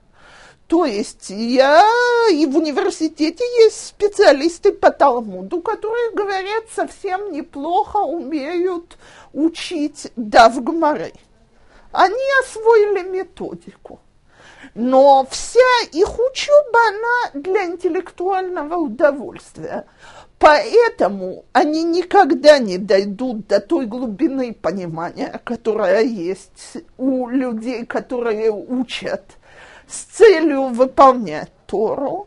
То 0.70 0.85
есть 0.85 1.31
я 1.31 1.85
и 2.31 2.46
в 2.46 2.57
университете 2.57 3.44
есть 3.64 3.88
специалисты 3.88 4.70
по 4.70 4.92
Талмуду, 4.92 5.61
которые 5.62 6.12
говорят, 6.12 6.64
совсем 6.73 7.33
неплохо 7.33 7.96
умеют 7.96 8.96
учить 9.33 10.12
Давгмары. 10.14 11.12
Они 11.90 12.25
освоили 12.44 13.03
методику. 13.03 13.99
Но 14.75 15.27
вся 15.29 15.81
их 15.90 16.18
учеба, 16.20 16.79
она 16.88 17.42
для 17.42 17.66
интеллектуального 17.66 18.77
удовольствия. 18.77 19.87
Поэтому 20.40 21.44
они 21.53 21.85
никогда 21.85 22.59
не 22.59 22.79
дойдут 22.79 23.46
до 23.46 23.61
той 23.61 23.85
глубины 23.85 24.55
понимания, 24.55 25.38
которая 25.44 26.03
есть 26.03 26.79
у 26.96 27.29
людей, 27.29 27.85
которые 27.85 28.50
учат 28.50 29.22
с 29.87 29.98
целью 29.98 30.68
выполнять 30.68 31.50
Тору. 31.66 32.26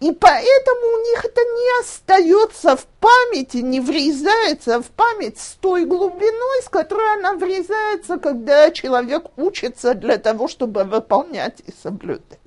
И 0.00 0.10
поэтому 0.10 0.80
у 0.80 1.02
них 1.02 1.22
это 1.22 1.42
не 1.42 1.80
остается 1.82 2.76
в 2.76 2.86
памяти, 2.98 3.58
не 3.58 3.80
врезается 3.80 4.80
в 4.80 4.86
память 4.86 5.38
с 5.38 5.52
той 5.60 5.84
глубиной, 5.84 6.62
с 6.62 6.68
которой 6.70 7.12
она 7.18 7.34
врезается, 7.34 8.16
когда 8.16 8.70
человек 8.70 9.26
учится 9.36 9.92
для 9.92 10.16
того, 10.16 10.48
чтобы 10.48 10.84
выполнять 10.84 11.60
и 11.66 11.72
соблюдать. 11.82 12.40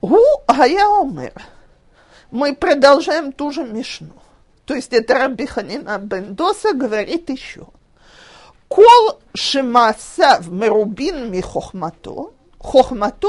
У 0.00 0.16
Омер 0.48 1.32
мы 2.30 2.54
продолжаем 2.54 3.32
ту 3.32 3.50
же 3.50 3.64
Мишну. 3.64 4.12
То 4.64 4.74
есть 4.74 4.92
это 4.92 5.14
Раби 5.14 5.46
Ханина 5.46 5.98
Бендоса 5.98 6.72
говорит 6.72 7.28
еще. 7.30 7.66
Кол 8.68 9.18
шимаса 9.34 10.38
в 10.40 10.52
мерубин 10.52 11.30
ми 11.30 11.42
хохмато, 11.42 12.32
хохмато 12.58 13.28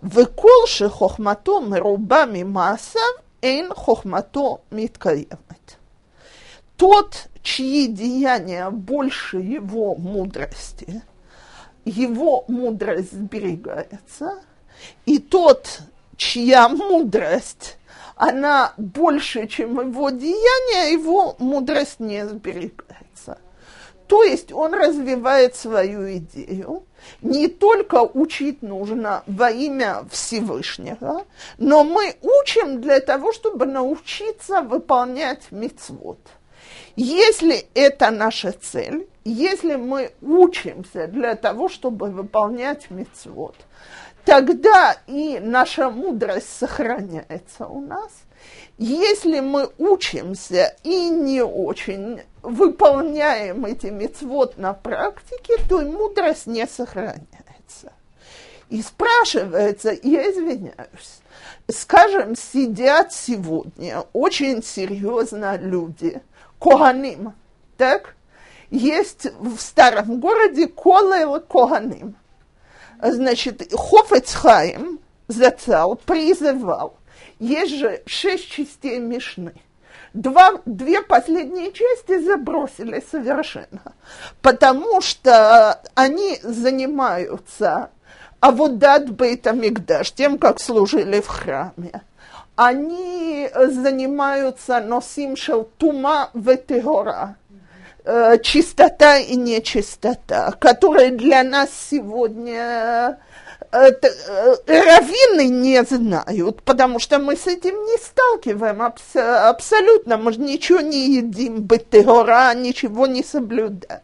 В 0.00 0.16
Векол 0.16 0.66
ши 0.66 0.88
хохмато 0.88 1.60
меруба 1.60 2.26
ми 2.26 2.44
масав, 2.44 3.20
эйн 3.40 3.70
хохмато 3.70 4.60
миткаемет. 4.72 5.78
Тот, 6.76 7.28
чьи 7.42 7.86
деяния 7.86 8.68
больше 8.70 9.36
его 9.36 9.94
мудрости, 9.94 11.02
его 11.84 12.44
мудрость 12.48 13.12
сберегается, 13.12 14.42
и 15.06 15.20
тот, 15.20 15.82
чья 16.16 16.68
мудрость, 16.68 17.78
она 18.16 18.72
больше, 18.76 19.46
чем 19.46 19.80
его 19.80 20.10
деяния, 20.10 20.92
его 20.92 21.36
мудрость 21.38 22.00
не 22.00 22.26
сберегается. 22.26 23.38
То 24.06 24.22
есть 24.22 24.52
он 24.52 24.74
развивает 24.74 25.56
свою 25.56 26.18
идею. 26.18 26.84
Не 27.22 27.48
только 27.48 28.02
учить 28.02 28.62
нужно 28.62 29.22
во 29.26 29.50
имя 29.50 30.04
Всевышнего, 30.10 31.24
но 31.58 31.82
мы 31.82 32.14
учим 32.20 32.80
для 32.80 33.00
того, 33.00 33.32
чтобы 33.32 33.66
научиться 33.66 34.60
выполнять 34.60 35.50
мицвод. 35.50 36.18
Если 36.94 37.66
это 37.74 38.10
наша 38.10 38.52
цель, 38.52 39.08
если 39.24 39.76
мы 39.76 40.12
учимся 40.20 41.06
для 41.06 41.34
того, 41.34 41.68
чтобы 41.68 42.10
выполнять 42.10 42.90
мицвод, 42.90 43.56
тогда 44.24 44.96
и 45.06 45.38
наша 45.40 45.90
мудрость 45.90 46.56
сохраняется 46.58 47.66
у 47.66 47.80
нас. 47.80 48.10
Если 48.78 49.40
мы 49.40 49.70
учимся 49.78 50.74
и 50.82 51.08
не 51.08 51.42
очень 51.42 52.22
выполняем 52.42 53.64
эти 53.64 53.86
мецвод 53.86 54.56
на 54.58 54.72
практике, 54.72 55.56
то 55.68 55.80
и 55.80 55.84
мудрость 55.84 56.46
не 56.46 56.66
сохраняется. 56.66 57.92
И 58.68 58.82
спрашивается, 58.82 59.92
я 60.02 60.30
извиняюсь, 60.30 61.20
скажем, 61.70 62.34
сидят 62.34 63.12
сегодня 63.12 64.04
очень 64.12 64.62
серьезно 64.62 65.58
люди, 65.58 66.22
коганим, 66.58 67.34
так? 67.76 68.16
Есть 68.70 69.26
в 69.38 69.58
старом 69.60 70.18
городе 70.20 70.66
колел 70.66 71.38
коганим. 71.40 72.16
Значит, 73.02 73.70
Хофецхайм 73.74 75.00
зацал, 75.28 75.96
призывал. 75.96 76.96
Есть 77.38 77.74
же 77.74 78.02
шесть 78.06 78.48
частей 78.48 78.98
Мишны. 78.98 79.54
Два, 80.14 80.60
две 80.66 81.02
последние 81.02 81.72
части 81.72 82.22
забросили 82.22 83.02
совершенно, 83.10 83.94
потому 84.40 85.00
что 85.00 85.80
они 85.94 86.38
занимаются 86.42 87.90
а 88.42 88.50
вот 88.50 88.78
дат 88.78 89.08
Бейта 89.08 89.56
тем, 90.16 90.36
как 90.36 90.58
служили 90.58 91.20
в 91.20 91.28
храме. 91.28 92.02
Они 92.56 93.48
занимаются 93.54 94.80
носим 94.80 95.36
шел 95.36 95.62
тума 95.78 96.28
ветегора, 96.34 97.36
Э, 98.04 98.36
чистота 98.42 99.18
и 99.18 99.36
нечистота, 99.36 100.50
которые 100.60 101.12
для 101.12 101.44
нас 101.44 101.70
сегодня 101.88 103.16
э, 103.70 103.90
э, 103.92 104.56
раввины 104.66 105.46
не 105.46 105.84
знают, 105.84 106.62
потому 106.64 106.98
что 106.98 107.20
мы 107.20 107.36
с 107.36 107.46
этим 107.46 107.76
не 107.84 107.96
сталкиваем 107.98 108.82
абс- 108.82 109.14
абсолютно. 109.14 110.16
Мы 110.16 110.32
же 110.32 110.40
ничего 110.40 110.80
не 110.80 111.14
едим, 111.14 111.60
бетегора, 111.60 112.52
ничего 112.54 113.06
не 113.06 113.22
соблюдаем. 113.22 114.00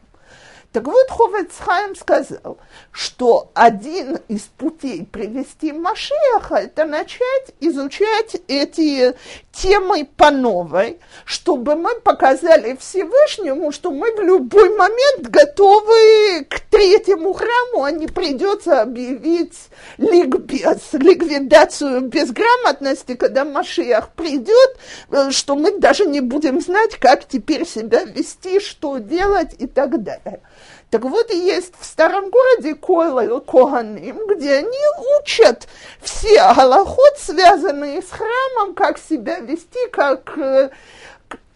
Так 0.71 0.87
вот, 0.87 1.09
Ховецхайм 1.09 1.97
сказал, 1.97 2.59
что 2.93 3.51
один 3.55 4.19
из 4.29 4.43
путей 4.43 5.09
привести 5.11 5.73
Машеха– 5.73 6.57
это 6.57 6.85
начать 6.85 7.55
изучать 7.59 8.37
эти 8.49 9.15
темы 9.51 10.07
по 10.17 10.31
новой, 10.31 11.01
чтобы 11.25 11.75
мы 11.75 11.99
показали 12.01 12.77
Всевышнему, 12.79 13.73
что 13.73 13.91
мы 13.91 14.15
в 14.15 14.21
любой 14.21 14.77
момент 14.77 15.29
готовы 15.29 16.45
к 16.45 16.61
третьему 16.61 17.33
храму, 17.33 17.85
а 17.85 17.91
не 17.91 18.07
придется 18.07 18.83
объявить 18.83 19.55
ликбез, 19.97 20.93
ликвидацию 20.93 22.03
безграмотности, 22.03 23.15
когда 23.15 23.47
Машех 23.47 24.11
придет, 24.11 24.77
э, 25.11 25.31
что 25.31 25.57
мы 25.57 25.79
даже 25.79 26.05
не 26.05 26.21
будем 26.21 26.61
знать, 26.61 26.97
как 26.97 27.27
теперь 27.27 27.67
себя 27.67 28.05
вести, 28.05 28.61
что 28.61 28.99
делать 28.99 29.55
и 29.59 29.67
так 29.67 30.03
далее. 30.03 30.43
Так 30.91 31.03
вот, 31.05 31.31
есть 31.31 31.75
в 31.79 31.85
старом 31.85 32.31
городе 32.31 32.75
Коганим, 32.75 34.27
где 34.27 34.55
они 34.55 34.79
учат 35.21 35.69
все 36.01 36.39
галахот, 36.55 37.19
связанные 37.19 38.01
с 38.01 38.11
храмом, 38.11 38.75
как 38.75 38.99
себя 38.99 39.39
вести, 39.41 39.87
как... 39.93 40.37
Э, 40.39 40.71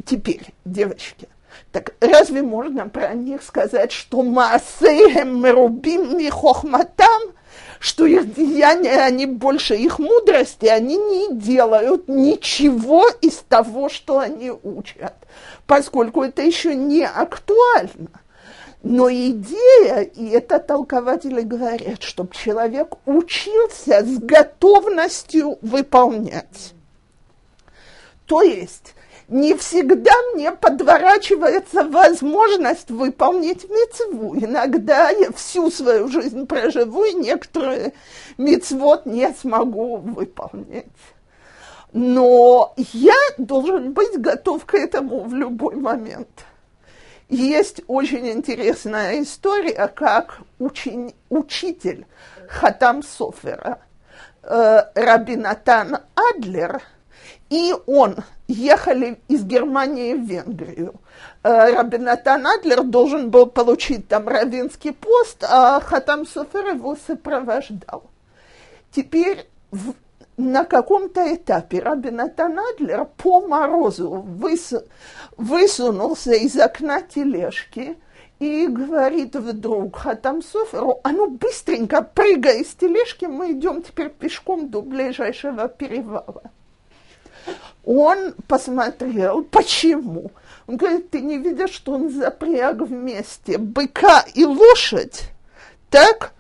теперь, 0.05 0.43
девочки, 0.67 1.29
так 1.71 1.95
разве 2.01 2.43
можно 2.43 2.89
про 2.89 3.15
них 3.15 3.43
сказать, 3.43 3.91
что 3.91 4.23
Маасеем 4.23 5.43
Мерубим 5.43 6.19
Михохматам, 6.19 7.33
что 7.79 8.05
их 8.05 8.35
деяния, 8.35 9.01
они 9.01 9.25
больше 9.25 9.77
их 9.77 9.99
мудрости, 9.99 10.67
они 10.67 10.97
не 10.97 11.35
делают 11.35 12.07
ничего 12.07 13.09
из 13.23 13.37
того, 13.49 13.89
что 13.89 14.19
они 14.19 14.51
учат, 14.51 15.15
поскольку 15.67 16.23
это 16.23 16.43
еще 16.43 16.75
не 16.75 17.07
актуально. 17.07 18.11
Но 18.83 19.09
идея, 19.11 20.01
и 20.03 20.29
это 20.31 20.59
толкователи 20.59 21.43
говорят, 21.43 22.03
чтобы 22.03 22.35
человек 22.35 22.97
учился 23.07 24.05
с 24.05 24.19
готовностью 24.19 25.59
выполнять. 25.63 26.75
То 28.27 28.43
есть 28.43 28.95
не 29.29 29.55
всегда 29.55 30.13
мне 30.35 30.51
подворачивается 30.51 31.85
возможность 31.85 32.91
выполнить 32.91 33.71
мецву. 33.71 34.37
Иногда 34.37 35.11
я 35.11 35.31
всю 35.31 35.71
свою 35.71 36.09
жизнь 36.09 36.47
проживу, 36.47 37.05
и 37.05 37.15
некоторые 37.15 37.93
мецвод 38.37 39.07
не 39.07 39.33
смогу 39.33 39.99
выполнить. 39.99 40.87
Но 41.93 42.75
я 42.93 43.15
должен 43.39 43.93
быть 43.93 44.21
готов 44.21 44.65
к 44.65 44.75
этому 44.75 45.21
в 45.21 45.35
любой 45.35 45.77
момент. 45.77 46.47
Есть 47.33 47.81
очень 47.87 48.29
интересная 48.29 49.23
история, 49.23 49.89
как 49.89 50.43
учень, 50.59 51.15
учитель 51.31 52.05
Хатам 52.47 53.03
Софера, 53.03 53.79
э, 54.43 54.83
Рабинатан 54.95 56.01
Адлер, 56.15 56.83
и 57.49 57.75
он 57.87 58.17
ехали 58.49 59.19
из 59.29 59.45
Германии 59.45 60.13
в 60.13 60.27
Венгрию. 60.27 60.97
Э, 61.43 61.73
Рабинатан 61.73 62.47
Адлер 62.47 62.83
должен 62.83 63.31
был 63.31 63.47
получить 63.47 64.09
там 64.09 64.29
равинский 64.29 64.93
пост, 64.93 65.43
а 65.43 65.81
Хатам 65.81 66.27
Софер 66.27 66.75
его 66.75 66.99
сопровождал. 67.07 68.11
Теперь 68.91 69.49
в, 69.71 69.95
на 70.37 70.65
каком-то 70.65 71.35
этапе 71.35 71.81
Рабин 71.81 72.21
Адлер 72.21 73.05
по 73.17 73.47
морозу 73.47 74.11
выс, 74.11 74.73
высунулся 75.37 76.33
из 76.33 76.59
окна 76.59 77.03
тележки 77.03 77.97
и 78.39 78.67
говорит 78.67 79.37
вдруг 79.37 79.97
Хатам 79.97 80.43
Соферу, 80.43 81.01
а 81.05 81.13
ну 81.13 81.31
быстренько 81.31 82.03
прыгай 82.03 82.63
из 82.63 82.75
тележки, 82.75 83.27
мы 83.27 83.53
идем 83.53 83.83
теперь 83.83 84.09
пешком 84.09 84.69
до 84.69 84.83
ближайшего 84.83 85.69
перевала. 85.69 86.43
Он 87.85 88.35
посмотрел, 88.47 89.43
почему. 89.45 90.31
Он 90.67 90.77
говорит, 90.77 91.11
ты 91.11 91.21
не 91.21 91.39
видишь, 91.39 91.73
что 91.73 91.93
он 91.93 92.09
запряг 92.11 92.81
вместе 92.81 93.59
быка 93.59 94.25
и 94.35 94.45
лошадь? 94.45 95.31
Так? 95.91 96.33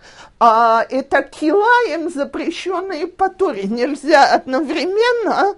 А, 0.44 0.84
это 0.90 1.22
килаем, 1.22 2.10
запрещенные 2.10 3.06
по. 3.06 3.62
Нельзя 3.68 4.34
одновременно, 4.34 5.54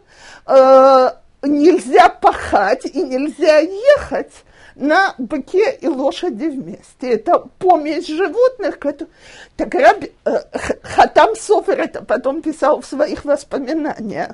э, 0.46 1.10
нельзя 1.42 2.10
пахать 2.10 2.84
и 2.84 3.02
нельзя 3.02 3.60
ехать 3.60 4.44
на 4.74 5.14
быке 5.16 5.78
и 5.80 5.88
лошади 5.88 6.48
вместе. 6.48 7.12
Это 7.12 7.46
помесь 7.58 8.08
животных. 8.08 8.78
Которые... 8.78 9.08
Так 9.56 9.74
Раби, 9.74 10.12
э, 10.26 10.40
Хатам 10.82 11.34
Софер 11.34 11.80
это 11.80 12.04
потом 12.04 12.42
писал 12.42 12.82
в 12.82 12.86
своих 12.86 13.24
воспоминаниях. 13.24 14.32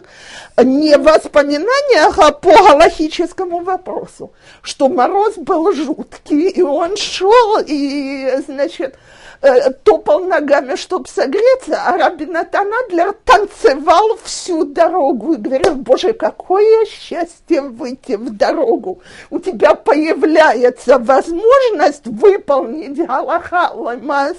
Не 0.57 0.97
в 0.99 1.05
воспоминаниях, 1.05 2.19
а 2.19 2.33
по 2.33 2.51
галахическому 2.51 3.61
вопросу, 3.61 4.33
что 4.63 4.89
мороз 4.89 5.37
был 5.37 5.73
жуткий, 5.73 6.49
и 6.49 6.63
он 6.63 6.97
шел, 6.97 7.59
и, 7.65 8.43
значит, 8.49 8.99
э, 9.43 9.71
топал 9.71 10.21
ногами, 10.21 10.77
чтобы 10.77 11.09
согреться, 11.09 11.83
а 11.85 11.97
Рабин 11.97 12.37
Адлер 12.37 13.15
танцевал 13.25 14.19
всю 14.23 14.65
дорогу 14.65 15.35
и 15.35 15.37
говорил, 15.37 15.77
боже, 15.77 16.13
какое 16.13 16.85
счастье 16.87 17.63
выйти 17.63 18.13
в 18.13 18.37
дорогу. 18.37 19.01
У 19.31 19.39
тебя 19.39 19.75
появляется 19.75 20.99
возможность 20.99 22.07
выполнить 22.07 23.07
Галаха 23.07 23.71
Лаймасе, 23.75 24.37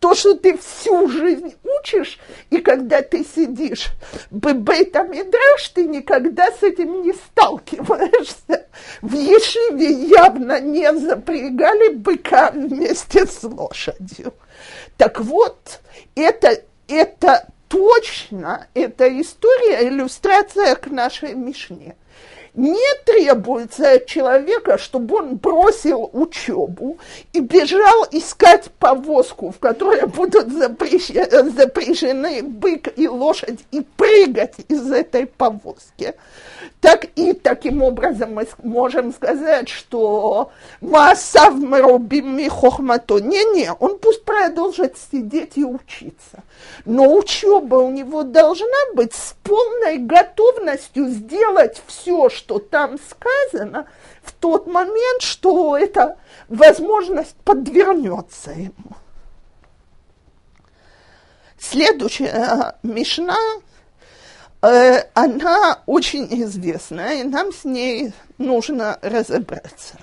то, 0.00 0.14
что 0.14 0.34
ты 0.34 0.56
всю 0.56 1.08
жизнь 1.08 1.54
учишь, 1.62 2.18
и 2.48 2.58
когда 2.58 3.02
ты 3.02 3.22
сидишь 3.22 3.88
драж, 5.24 5.68
ты 5.74 5.86
никогда 5.86 6.50
с 6.50 6.62
этим 6.62 7.02
не 7.02 7.12
сталкиваешься. 7.12 8.66
В 9.02 9.14
Ешиве 9.14 10.08
явно 10.08 10.58
не 10.58 10.92
запрягали 10.94 11.94
быка 11.94 12.50
вместе 12.50 13.26
с 13.26 13.42
лошадью. 13.44 14.32
Так 14.96 15.20
вот, 15.20 15.80
это, 16.14 16.62
это 16.88 17.46
точно, 17.68 18.68
эта 18.72 19.20
история, 19.20 19.86
иллюстрация 19.86 20.76
к 20.76 20.86
нашей 20.86 21.34
Мишне 21.34 21.94
не 22.54 22.78
требуется 23.04 23.92
от 23.92 24.06
человека, 24.06 24.78
чтобы 24.78 25.16
он 25.16 25.36
бросил 25.36 26.10
учебу 26.12 26.98
и 27.32 27.40
бежал 27.40 28.06
искать 28.10 28.70
повозку, 28.78 29.50
в 29.50 29.58
которой 29.58 30.06
будут 30.06 30.50
запряжены 30.50 32.42
бык 32.42 32.92
и 32.96 33.08
лошадь, 33.08 33.60
и 33.70 33.82
прыгать 33.96 34.54
из 34.68 34.90
этой 34.90 35.26
повозки. 35.26 36.14
Так 36.80 37.06
и 37.14 37.34
таким 37.34 37.82
образом 37.82 38.34
мы 38.34 38.48
можем 38.62 39.12
сказать, 39.12 39.68
что 39.68 40.50
Маасав 40.80 41.54
Мерубим 41.54 42.48
Хохмато. 42.48 43.18
Не-не, 43.18 43.72
он 43.74 43.98
пусть 43.98 44.24
продолжит 44.24 44.96
сидеть 44.96 45.58
и 45.58 45.64
учиться. 45.64 46.42
Но 46.86 47.14
учеба 47.14 47.76
у 47.76 47.90
него 47.90 48.22
должна 48.22 48.94
быть 48.94 49.12
с 49.12 49.34
полной 49.42 49.98
готовностью 49.98 51.08
сделать 51.08 51.82
все, 51.86 52.30
что 52.30 52.58
там 52.58 52.98
сказано, 53.10 53.86
в 54.22 54.32
тот 54.32 54.66
момент, 54.66 55.20
что 55.20 55.76
эта 55.76 56.16
возможность 56.48 57.36
подвернется 57.44 58.52
ему. 58.52 58.96
Следующая 61.58 62.74
Мишна, 62.82 63.36
э, 63.36 63.60
она 64.61 65.79
очень 65.85 66.27
известная, 66.43 67.21
и 67.21 67.23
нам 67.23 67.51
с 67.51 67.65
ней 67.65 68.13
нужно 68.37 68.97
разобраться. 69.01 69.97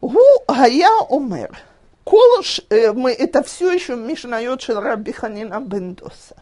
Гу 0.00 0.18
Гая 0.48 0.90
Омер. 1.08 1.56
Колш, 2.04 2.60
э, 2.68 2.92
мы, 2.92 3.12
это 3.12 3.42
все 3.42 3.72
еще 3.72 3.96
Мишнайот 3.96 4.68
Раби 4.68 5.12
Ханина 5.12 5.60
Бендоса. 5.60 6.36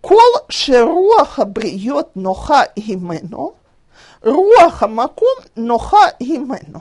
Кол 0.00 0.18
шеруаха 0.48 1.44
бриет 1.44 2.16
ноха 2.16 2.66
имено, 2.76 3.54
רוח 4.24 4.82
המקום 4.82 5.36
נוחה 5.56 6.06
הימנו. 6.20 6.80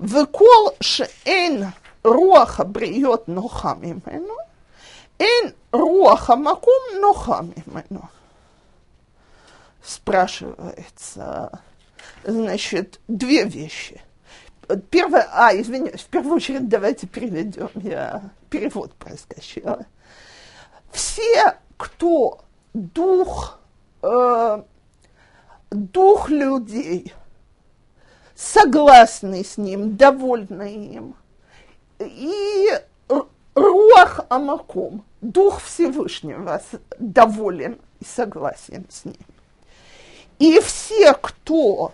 וכל 0.00 0.66
שאין 0.80 1.62
רוח 2.04 2.60
הבריות 2.60 3.28
נוחה 3.28 3.74
ממנו, 3.80 4.34
אין 5.20 5.50
רוח 5.72 6.30
המקום 6.30 6.82
נוחה 7.00 7.40
ממנו. 7.40 8.00
Спрашивается, 9.87 11.61
значит, 12.25 12.99
две 13.07 13.45
вещи. 13.45 14.01
Первое, 14.89 15.29
а, 15.31 15.55
извиняюсь, 15.55 16.01
в 16.01 16.07
первую 16.07 16.35
очередь 16.35 16.67
давайте 16.67 17.07
переведем, 17.07 17.69
я 17.75 18.31
перевод 18.49 18.93
проскочила. 18.95 19.85
Все, 20.91 21.57
кто 21.77 22.41
дух 22.73 23.61
э, 24.01 24.63
дух 25.69 26.29
людей 26.29 27.13
согласны 28.35 29.45
с 29.45 29.57
ним, 29.57 29.95
довольны 29.95 30.75
им. 30.95 31.15
И 31.99 32.67
руах 33.55 34.25
амаком, 34.27 35.05
дух 35.21 35.61
Всевышнего 35.61 36.61
доволен 36.99 37.79
и 38.01 38.03
согласен 38.03 38.85
с 38.89 39.05
ним. 39.05 39.15
И 40.39 40.59
все, 40.59 41.13
кто 41.13 41.93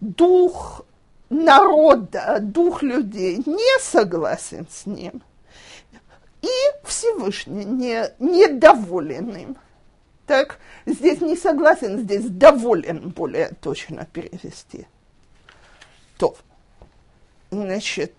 дух 0.00 0.82
народа, 1.30 2.38
дух 2.40 2.82
людей 2.82 3.42
не 3.46 3.80
согласен 3.80 4.66
с 4.70 4.86
ним, 4.86 5.22
и 6.42 6.48
Всевышний 6.84 7.64
не, 7.64 8.12
недоволен 8.18 9.30
им– 9.36 9.56
так 10.26 10.58
здесь 10.86 11.20
не 11.20 11.36
согласен, 11.36 11.98
здесь 11.98 12.24
доволен, 12.24 13.10
более 13.10 13.50
точно 13.60 14.06
перевести. 14.06 14.86
То, 16.16 16.36
значит, 17.50 18.14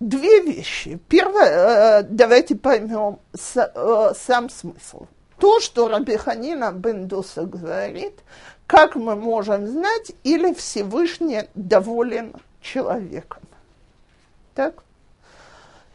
две 0.00 0.40
вещи. 0.40 0.98
Первое, 1.08 2.00
э, 2.00 2.02
давайте 2.02 2.56
поймем 2.56 3.20
э, 3.32 4.12
сам 4.18 4.48
смысл. 4.48 5.06
То, 5.38 5.60
что 5.60 5.88
Раби 5.88 6.16
Ханина 6.16 6.72
Бендуса 6.72 7.44
говорит, 7.44 8.20
как 8.66 8.94
мы 8.94 9.16
можем 9.16 9.66
знать, 9.66 10.12
или 10.22 10.54
Всевышний 10.54 11.42
доволен 11.54 12.34
человеком. 12.60 13.42
Так? 14.54 14.84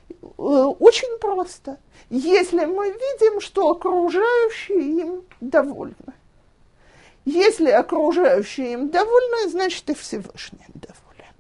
Э, 0.10 0.16
очень 0.38 1.18
просто– 1.20 1.78
если 2.10 2.66
мы 2.66 2.90
видим, 2.92 3.40
что 3.40 3.70
окружающие 3.70 5.02
им 5.02 5.24
довольны. 5.40 6.14
Если 7.26 7.70
окружающие 7.70 8.74
им 8.74 8.90
довольны, 8.90 9.50
значит 9.50 9.88
и 9.90 9.94
Всевышний 9.94 10.66
доволен. 10.74 11.36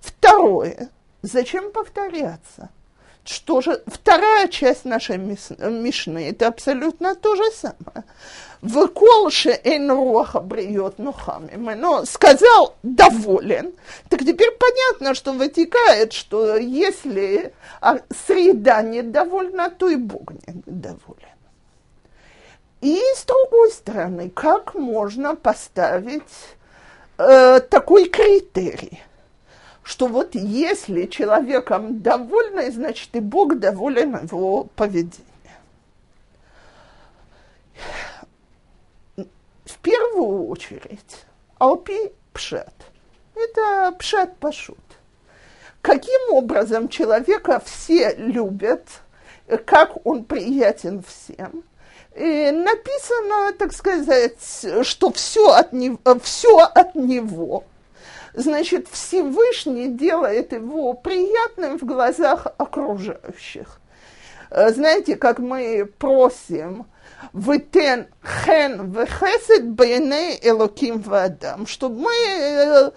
Второе. 0.00 0.90
Зачем 1.20 1.70
повторяться? 1.70 2.70
Что 3.26 3.60
же, 3.60 3.82
вторая 3.88 4.46
часть 4.46 4.84
нашей 4.84 5.18
Мишны, 5.18 6.30
это 6.30 6.46
абсолютно 6.46 7.16
то 7.16 7.34
же 7.34 7.50
самое. 7.50 8.04
Выколше 8.62 9.60
эйн 9.64 9.90
руаха 9.90 10.40
бриет 10.40 10.98
нухами. 10.98 11.56
Но 11.74 12.04
сказал 12.04 12.76
доволен. 12.84 13.72
Так 14.08 14.20
теперь 14.20 14.52
понятно, 14.52 15.14
что 15.14 15.32
вытекает, 15.32 16.12
что 16.12 16.56
если 16.56 17.52
а, 17.80 17.98
среда 18.26 18.82
недовольна, 18.82 19.70
то 19.70 19.88
и 19.88 19.96
Бог 19.96 20.30
недоволен. 20.46 21.36
И 22.80 23.00
с 23.16 23.24
другой 23.24 23.72
стороны, 23.72 24.30
как 24.30 24.74
можно 24.74 25.34
поставить 25.34 26.22
э, 27.18 27.60
такой 27.60 28.08
критерий, 28.08 29.02
что 29.86 30.08
вот 30.08 30.34
если 30.34 31.06
человеком 31.06 32.02
довольны, 32.02 32.72
значит 32.72 33.14
и 33.14 33.20
Бог 33.20 33.56
доволен 33.60 34.16
его 34.24 34.64
поведением. 34.74 35.22
в 39.16 39.78
первую 39.82 40.48
очередь 40.48 41.24
Алпи 41.58 42.12
Пшат. 42.32 42.74
Это 43.36 43.92
Пшат 43.96 44.36
Пашут. 44.38 44.78
Каким 45.82 46.32
образом 46.32 46.88
человека 46.88 47.62
все 47.64 48.12
любят, 48.16 48.88
как 49.66 50.04
он 50.04 50.24
приятен 50.24 51.04
всем. 51.04 51.62
И 52.16 52.50
написано, 52.50 53.52
так 53.52 53.72
сказать, 53.72 54.66
что 54.82 55.12
все 55.12 55.50
от, 55.50 55.72
него, 55.72 56.00
все 56.20 56.58
от 56.58 56.96
него. 56.96 57.62
Значит, 58.36 58.86
Всевышний 58.88 59.88
делает 59.88 60.52
его 60.52 60.92
приятным 60.92 61.78
в 61.78 61.84
глазах 61.84 62.46
окружающих. 62.58 63.80
Знаете, 64.50 65.16
как 65.16 65.38
мы 65.38 65.90
просим, 65.98 66.86
Вытен 67.32 68.06
хен 68.22 68.92
вехесед 68.92 69.68
бейне 69.70 70.38
элоким 70.42 71.00
вадам, 71.00 71.66
чтобы 71.66 72.00
мы, 72.02 72.12
э, 72.12 72.90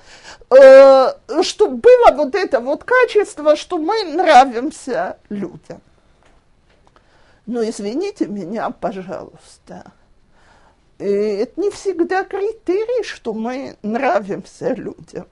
э, 0.51 1.43
чтобы 1.43 1.77
было 1.77 2.15
вот 2.15 2.35
это 2.35 2.59
вот 2.59 2.83
качество, 2.83 3.55
что 3.55 3.77
мы 3.77 4.03
нравимся 4.03 5.17
людям. 5.29 5.81
Но 7.45 7.63
извините 7.63 8.27
меня, 8.27 8.69
пожалуйста, 8.69 9.91
это 11.05 11.59
не 11.59 11.69
всегда 11.69 12.23
критерий, 12.23 13.03
что 13.03 13.33
мы 13.33 13.77
нравимся 13.81 14.73
людям. 14.73 15.27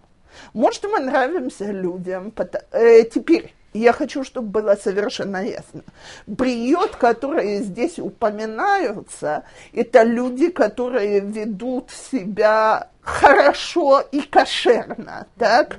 Может, 0.54 0.84
мы 0.84 1.00
нравимся 1.00 1.66
людям. 1.66 2.34
Э, 2.72 3.04
теперь, 3.04 3.54
я 3.74 3.94
хочу, 3.94 4.24
чтобы 4.24 4.62
было 4.62 4.76
совершенно 4.76 5.44
ясно. 5.46 5.84
Бриот, 6.26 6.96
которые 6.96 7.62
здесь 7.62 8.00
упоминаются, 8.00 9.44
это 9.74 10.04
люди, 10.04 10.50
которые 10.50 11.20
ведут 11.20 11.92
себя 11.92 12.90
хорошо 13.02 14.02
и 14.12 14.22
кошерно, 14.22 15.28
так? 15.38 15.78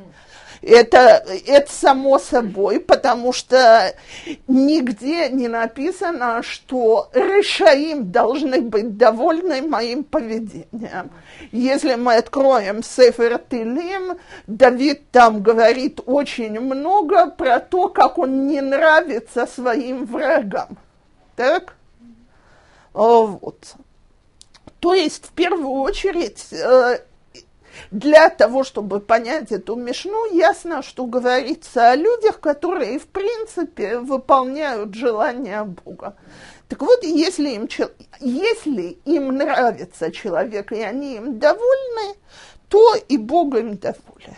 Это, 0.68 1.24
это 1.46 1.72
само 1.72 2.18
собой, 2.18 2.78
потому 2.78 3.32
что 3.32 3.94
нигде 4.46 5.30
не 5.30 5.48
написано, 5.48 6.42
что 6.42 7.08
решаим 7.14 8.12
должны 8.12 8.60
быть 8.60 8.98
довольны 8.98 9.62
моим 9.62 10.04
поведением. 10.04 11.10
Если 11.52 11.94
мы 11.94 12.16
откроем 12.16 12.82
Сефер 12.82 13.38
Тилим, 13.48 14.18
Давид 14.46 15.10
там 15.10 15.42
говорит 15.42 16.00
очень 16.04 16.60
много 16.60 17.30
про 17.30 17.60
то, 17.60 17.88
как 17.88 18.18
он 18.18 18.46
не 18.46 18.60
нравится 18.60 19.46
своим 19.46 20.04
врагам. 20.04 20.76
Так? 21.34 21.76
Вот. 22.92 23.74
То 24.80 24.92
есть, 24.92 25.28
в 25.28 25.32
первую 25.32 25.80
очередь, 25.80 26.52
э, 26.52 26.98
для 27.90 28.28
того, 28.30 28.64
чтобы 28.64 29.00
понять 29.00 29.52
эту 29.52 29.76
мешну, 29.76 30.32
ясно, 30.32 30.82
что 30.82 31.06
говорится 31.06 31.90
о 31.90 31.96
людях, 31.96 32.40
которые, 32.40 32.98
в 32.98 33.06
принципе, 33.06 33.98
выполняют 33.98 34.94
желания 34.94 35.64
Бога. 35.64 36.16
Так 36.68 36.82
вот, 36.82 37.02
если 37.02 37.50
им, 37.50 37.68
если 38.20 38.98
им 39.04 39.28
нравится 39.36 40.12
человек, 40.12 40.72
и 40.72 40.80
они 40.80 41.16
им 41.16 41.38
довольны, 41.38 42.16
то 42.68 42.94
и 43.08 43.16
Бог 43.16 43.54
им 43.54 43.78
доволен. 43.78 44.36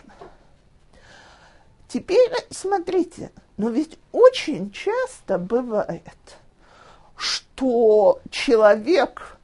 Теперь 1.88 2.30
смотрите, 2.51 3.32
но 3.57 3.70
ведь 3.70 3.99
очень 4.12 4.70
часто 4.70 5.38
бывает, 5.38 6.38
что 7.16 8.20
человек 8.30 9.39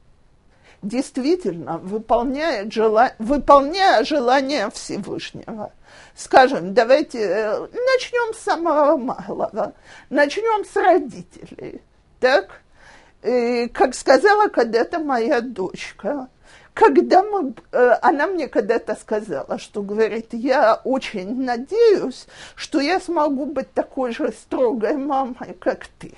действительно 0.81 1.77
выполняет 1.77 2.71
жела... 2.71 3.13
выполняя 3.19 4.03
желание 4.03 4.69
Всевышнего. 4.71 5.71
Скажем, 6.15 6.73
давайте 6.73 7.19
э, 7.19 7.59
начнем 7.59 8.33
с 8.33 8.39
самого 8.39 8.97
малого, 8.97 9.73
начнем 10.09 10.65
с 10.65 10.75
родителей. 10.75 11.81
Так? 12.19 12.61
И, 13.23 13.67
как 13.73 13.93
сказала 13.93 14.47
когда-то 14.47 14.99
моя 14.99 15.41
дочка, 15.41 16.27
когда 16.73 17.23
мы, 17.23 17.53
э, 17.71 17.97
она 18.01 18.27
мне 18.27 18.47
когда-то 18.47 18.95
сказала, 18.95 19.57
что 19.57 19.81
говорит, 19.81 20.27
я 20.33 20.75
очень 20.83 21.43
надеюсь, 21.43 22.27
что 22.55 22.79
я 22.79 22.99
смогу 22.99 23.47
быть 23.47 23.73
такой 23.73 24.11
же 24.11 24.31
строгой 24.31 24.95
мамой, 24.95 25.55
как 25.59 25.87
ты. 25.97 26.13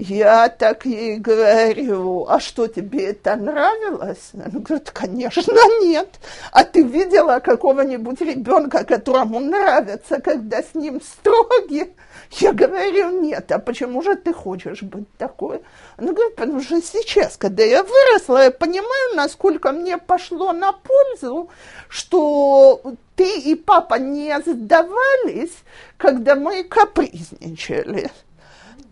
Я 0.00 0.48
так 0.48 0.86
ей 0.86 1.16
говорю, 1.16 2.24
а 2.28 2.38
что, 2.38 2.68
тебе 2.68 3.06
это 3.06 3.34
нравилось? 3.34 4.30
Она 4.32 4.44
говорит, 4.44 4.92
конечно, 4.92 5.52
нет. 5.80 6.20
А 6.52 6.62
ты 6.62 6.84
видела 6.84 7.40
какого-нибудь 7.40 8.20
ребенка, 8.20 8.84
которому 8.84 9.40
нравится, 9.40 10.20
когда 10.20 10.62
с 10.62 10.72
ним 10.74 11.00
строги? 11.02 11.92
Я 12.30 12.52
говорю, 12.52 13.22
нет. 13.22 13.50
А 13.50 13.58
почему 13.58 14.00
же 14.02 14.14
ты 14.14 14.32
хочешь 14.32 14.82
быть 14.82 15.12
такой? 15.16 15.62
Она 15.96 16.12
говорит, 16.12 16.36
потому 16.36 16.60
что 16.60 16.80
сейчас, 16.80 17.36
когда 17.36 17.64
я 17.64 17.82
выросла, 17.82 18.44
я 18.44 18.50
понимаю, 18.52 19.16
насколько 19.16 19.72
мне 19.72 19.98
пошло 19.98 20.52
на 20.52 20.70
пользу, 20.74 21.50
что 21.88 22.80
ты 23.16 23.40
и 23.40 23.56
папа 23.56 23.96
не 23.96 24.32
сдавались, 24.46 25.56
когда 25.96 26.36
мы 26.36 26.62
капризничали. 26.62 28.12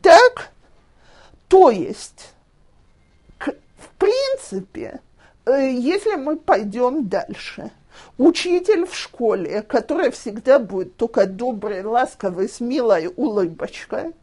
Так? 0.03 0.51
То 1.49 1.70
есть, 1.70 2.34
в 3.38 3.88
принципе, 3.99 5.01
э, 5.44 5.70
если 5.70 6.16
мы 6.16 6.36
пойдем 6.36 7.09
дальше, 7.09 7.70
учитель 8.18 8.86
в 8.86 8.94
школе, 8.94 9.62
который 9.62 10.11
всегда 10.11 10.59
будет 10.59 10.97
только 10.97 11.26
добрый, 11.26 11.84
ласковый, 11.84 12.49
с 12.49 12.61
милой 12.61 13.12
улыбочкой, 13.14 14.14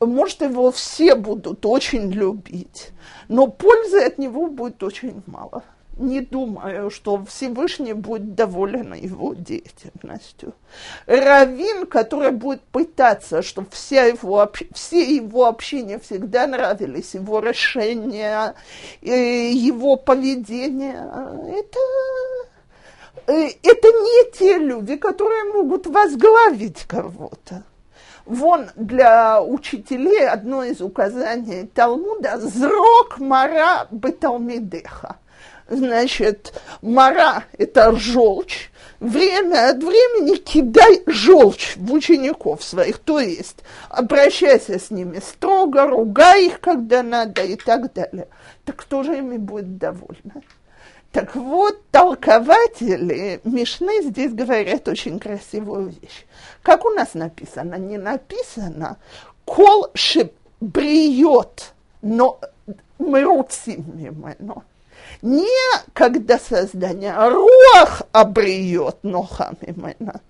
может, 0.00 0.40
его 0.42 0.70
все 0.70 1.14
будут 1.14 1.64
очень 1.66 2.10
любить, 2.10 2.90
но 3.28 3.46
пользы 3.46 4.00
от 4.00 4.18
него 4.18 4.48
будет 4.48 4.82
очень 4.82 5.22
мало 5.26 5.62
не 5.96 6.20
думаю, 6.20 6.90
что 6.90 7.24
Всевышний 7.24 7.92
будет 7.92 8.34
доволен 8.34 8.94
его 8.94 9.34
деятельностью. 9.34 10.54
Равин, 11.06 11.86
который 11.86 12.32
будет 12.32 12.62
пытаться, 12.62 13.42
чтобы 13.42 13.68
вся 13.70 14.04
его, 14.04 14.50
все 14.72 15.14
его 15.14 15.46
общения 15.46 15.98
всегда 15.98 16.46
нравились, 16.46 17.14
его 17.14 17.40
решения, 17.40 18.54
его 19.02 19.96
поведение, 19.96 21.10
это, 21.58 21.78
э, 23.32 23.50
это 23.62 23.88
не 23.88 24.32
те 24.32 24.58
люди, 24.58 24.96
которые 24.96 25.52
могут 25.52 25.86
возглавить 25.86 26.84
кого-то. 26.84 27.62
Вон 28.26 28.70
для 28.74 29.42
учителей 29.42 30.26
одно 30.26 30.64
из 30.64 30.80
указаний 30.80 31.66
Талмуда 31.66 32.38
«Зрок 32.40 33.18
мара 33.18 33.86
беталмидеха» 33.90 35.18
значит, 35.68 36.52
мара– 36.82 37.44
это 37.58 37.94
желчь, 37.96 38.70
время 39.00 39.70
от 39.70 39.82
времени 39.82 40.36
кидай 40.36 41.02
желчь 41.06 41.76
в 41.76 41.92
учеников 41.92 42.62
своих, 42.62 42.98
то 42.98 43.20
есть 43.20 43.58
обращайся 43.88 44.78
с 44.78 44.90
ними 44.90 45.20
строго, 45.20 45.86
ругай 45.86 46.46
их, 46.46 46.60
когда 46.60 47.02
надо 47.02 47.42
и 47.42 47.56
так 47.56 47.92
далее. 47.92 48.28
Так 48.64 48.76
кто 48.76 49.02
же 49.02 49.18
ими 49.18 49.36
будет 49.36 49.76
довольна? 49.78 50.42
Так 51.12 51.36
вот, 51.36 51.80
толкователи 51.92 53.40
Мишны 53.44 54.02
здесь 54.02 54.32
говорят 54.32 54.88
очень 54.88 55.20
красивую 55.20 55.90
вещь. 55.90 56.26
Как 56.62 56.84
у 56.84 56.90
нас 56.90 57.14
написано? 57.14 57.76
Не 57.76 57.98
написано 57.98 58.96
«кол 59.44 59.90
шебриет, 59.94 61.72
но 62.02 62.40
мы 62.98 63.22
руцим 63.22 63.84
мимо». 63.94 64.64
Не 65.24 65.48
когда 65.94 66.38
создание, 66.38 67.14
руах 67.16 68.02
обреет 68.12 68.98
нохамимена. 69.02 70.20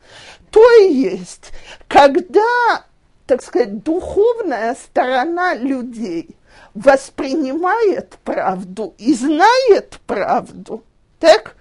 То 0.53 0.71
есть, 0.79 1.51
когда, 1.89 2.85
так 3.27 3.43
сказать, 3.43 3.83
духовная 3.83 4.77
сторона 4.77 5.55
людей 5.57 6.37
воспринимает 6.75 8.19
правду 8.23 8.95
и 8.99 9.15
знает 9.15 9.99
правду, 10.07 10.85
так, 11.19 11.57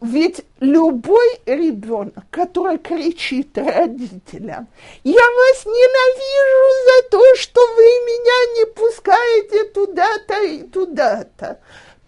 ведь 0.00 0.44
любой 0.60 1.40
ребенок, 1.46 2.26
который 2.30 2.78
кричит 2.78 3.58
родителям, 3.58 4.68
я 5.02 5.20
вас 5.20 5.66
ненавижу 5.66 6.84
за 6.86 7.10
то, 7.10 7.34
что 7.34 7.60
вы 7.74 7.82
меня 7.82 8.60
не 8.60 8.66
пускаете 8.66 9.64
туда-то 9.64 10.44
и 10.44 10.62
туда-то, 10.62 11.58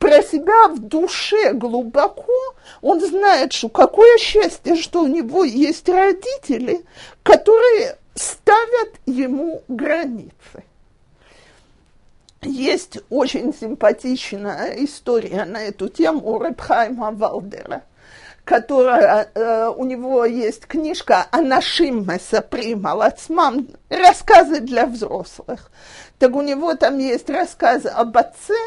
про 0.04 0.22
себя 0.22 0.68
в 0.68 0.80
душе 0.80 1.54
глубоко, 1.54 2.30
он 2.82 3.00
знает, 3.00 3.54
что 3.54 3.70
какое 3.70 4.18
счастье, 4.18 4.76
что 4.76 5.00
у 5.00 5.06
него 5.06 5.44
есть 5.44 5.88
родители, 5.88 6.84
которые 7.22 7.96
ставят 8.14 8.90
ему 9.06 9.62
границы. 9.66 10.64
Есть 12.42 12.98
очень 13.08 13.54
симпатичная 13.54 14.74
история 14.84 15.46
на 15.46 15.62
эту 15.62 15.88
тему 15.88 16.34
у 16.34 16.44
Репхайма 16.44 17.10
Валдера, 17.10 17.84
которая, 18.44 19.30
э, 19.34 19.72
у 19.74 19.86
него 19.86 20.26
есть 20.26 20.66
книжка 20.66 21.28
«Анашим 21.30 22.06
Месапри 22.06 22.74
Малацмам», 22.74 23.68
рассказы 23.88 24.60
для 24.60 24.84
взрослых. 24.84 25.70
Так 26.18 26.36
у 26.36 26.42
него 26.42 26.74
там 26.74 26.98
есть 26.98 27.30
рассказы 27.30 27.88
об 27.88 28.18
отце– 28.18 28.52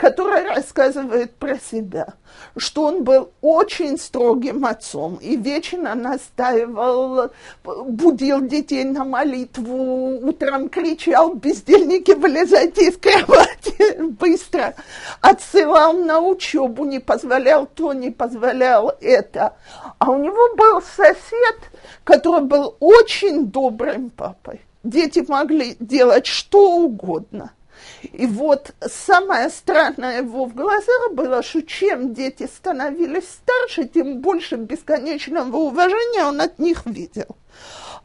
который 0.00 0.48
рассказывает 0.48 1.34
про 1.34 1.58
себя, 1.58 2.14
что 2.56 2.84
он 2.84 3.04
был 3.04 3.32
очень 3.42 3.98
строгим 3.98 4.64
отцом 4.64 5.16
и 5.16 5.36
вечно 5.36 5.94
настаивал, 5.94 7.32
будил 7.62 8.40
детей 8.40 8.84
на 8.84 9.04
молитву, 9.04 10.26
утром 10.26 10.70
кричал, 10.70 11.34
бездельники, 11.34 12.12
вылезайте 12.12 12.88
из 12.88 12.96
кровати 12.96 14.00
быстро, 14.18 14.74
отсылал 15.20 15.92
на 15.92 16.18
учебу, 16.20 16.86
не 16.86 16.98
позволял 16.98 17.66
то, 17.66 17.92
не 17.92 18.10
позволял 18.10 18.96
это. 19.02 19.54
А 19.98 20.10
у 20.10 20.16
него 20.16 20.56
был 20.56 20.80
сосед, 20.96 21.58
который 22.04 22.44
был 22.46 22.74
очень 22.80 23.48
добрым 23.48 24.08
папой. 24.08 24.62
Дети 24.82 25.22
могли 25.28 25.76
делать 25.78 26.24
что 26.24 26.76
угодно– 26.76 27.52
и 28.02 28.26
вот 28.26 28.72
самое 28.80 29.50
странное 29.50 30.22
его 30.22 30.46
в 30.46 30.54
глазах 30.54 31.12
было, 31.12 31.42
что 31.42 31.62
чем 31.62 32.14
дети 32.14 32.46
становились 32.46 33.28
старше, 33.28 33.84
тем 33.84 34.20
больше 34.20 34.56
бесконечного 34.56 35.56
уважения 35.56 36.24
он 36.24 36.40
от 36.40 36.58
них 36.58 36.86
видел. 36.86 37.36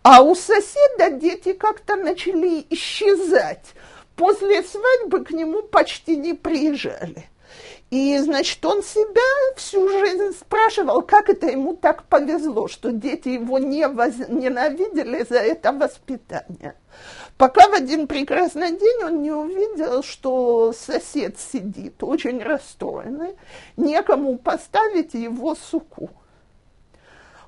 А 0.04 0.22
у 0.22 0.36
соседа 0.36 1.12
дети 1.12 1.54
как-то 1.54 1.96
начали 1.96 2.66
исчезать. 2.70 3.74
После 4.16 4.64
свадьбы 4.64 5.26
к 5.26 5.32
нему 5.32 5.64
почти 5.64 6.16
не 6.16 6.34
приезжали. 6.34 7.30
И, 7.92 8.18
значит, 8.20 8.66
он 8.66 8.82
себя 8.84 9.22
всю 9.56 9.88
жизнь 9.88 10.32
спрашивал, 10.32 11.02
как 11.02 11.30
это 11.30 11.48
ему 11.48 11.76
так 11.76 12.04
повезло, 12.04 12.68
что 12.68 12.92
дети 12.92 13.30
его 13.30 13.60
не 13.60 13.88
воз... 13.88 14.16
ненавидели 14.28 15.26
за 15.30 15.38
это 15.38 15.72
воспитание. 15.72 16.76
Пока 17.38 17.68
в 17.68 17.74
один 17.74 18.08
прекрасный 18.08 18.72
день 18.72 19.04
он 19.04 19.22
не 19.22 19.32
увидел, 19.32 20.04
что 20.04 20.72
сосед 20.72 21.38
сидит 21.38 22.02
очень 22.02 22.42
расстроенный, 22.42 23.36
некому 23.76 24.38
поставить 24.38 25.14
его 25.14 25.54
суку. 25.56 26.10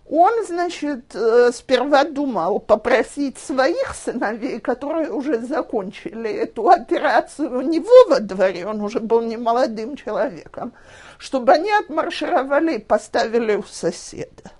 Он, 0.09 0.45
значит, 0.45 1.15
э, 1.15 1.51
сперва 1.53 2.03
думал 2.03 2.59
попросить 2.59 3.37
своих 3.37 3.93
сыновей, 3.93 4.59
которые 4.59 5.09
уже 5.09 5.39
закончили 5.39 6.31
эту 6.31 6.69
операцию 6.69 7.57
у 7.57 7.61
него 7.61 8.09
во 8.09 8.19
дворе, 8.21 8.65
он 8.65 8.81
уже 8.81 8.99
был 9.01 9.21
не 9.21 9.35
молодым 9.35 9.97
человеком, 9.97 10.73
чтобы 11.17 11.53
они 11.53 11.71
отмаршировали 11.71 12.75
и 12.75 12.79
поставили 12.79 13.55
у 13.55 13.63
соседа. 13.63 14.51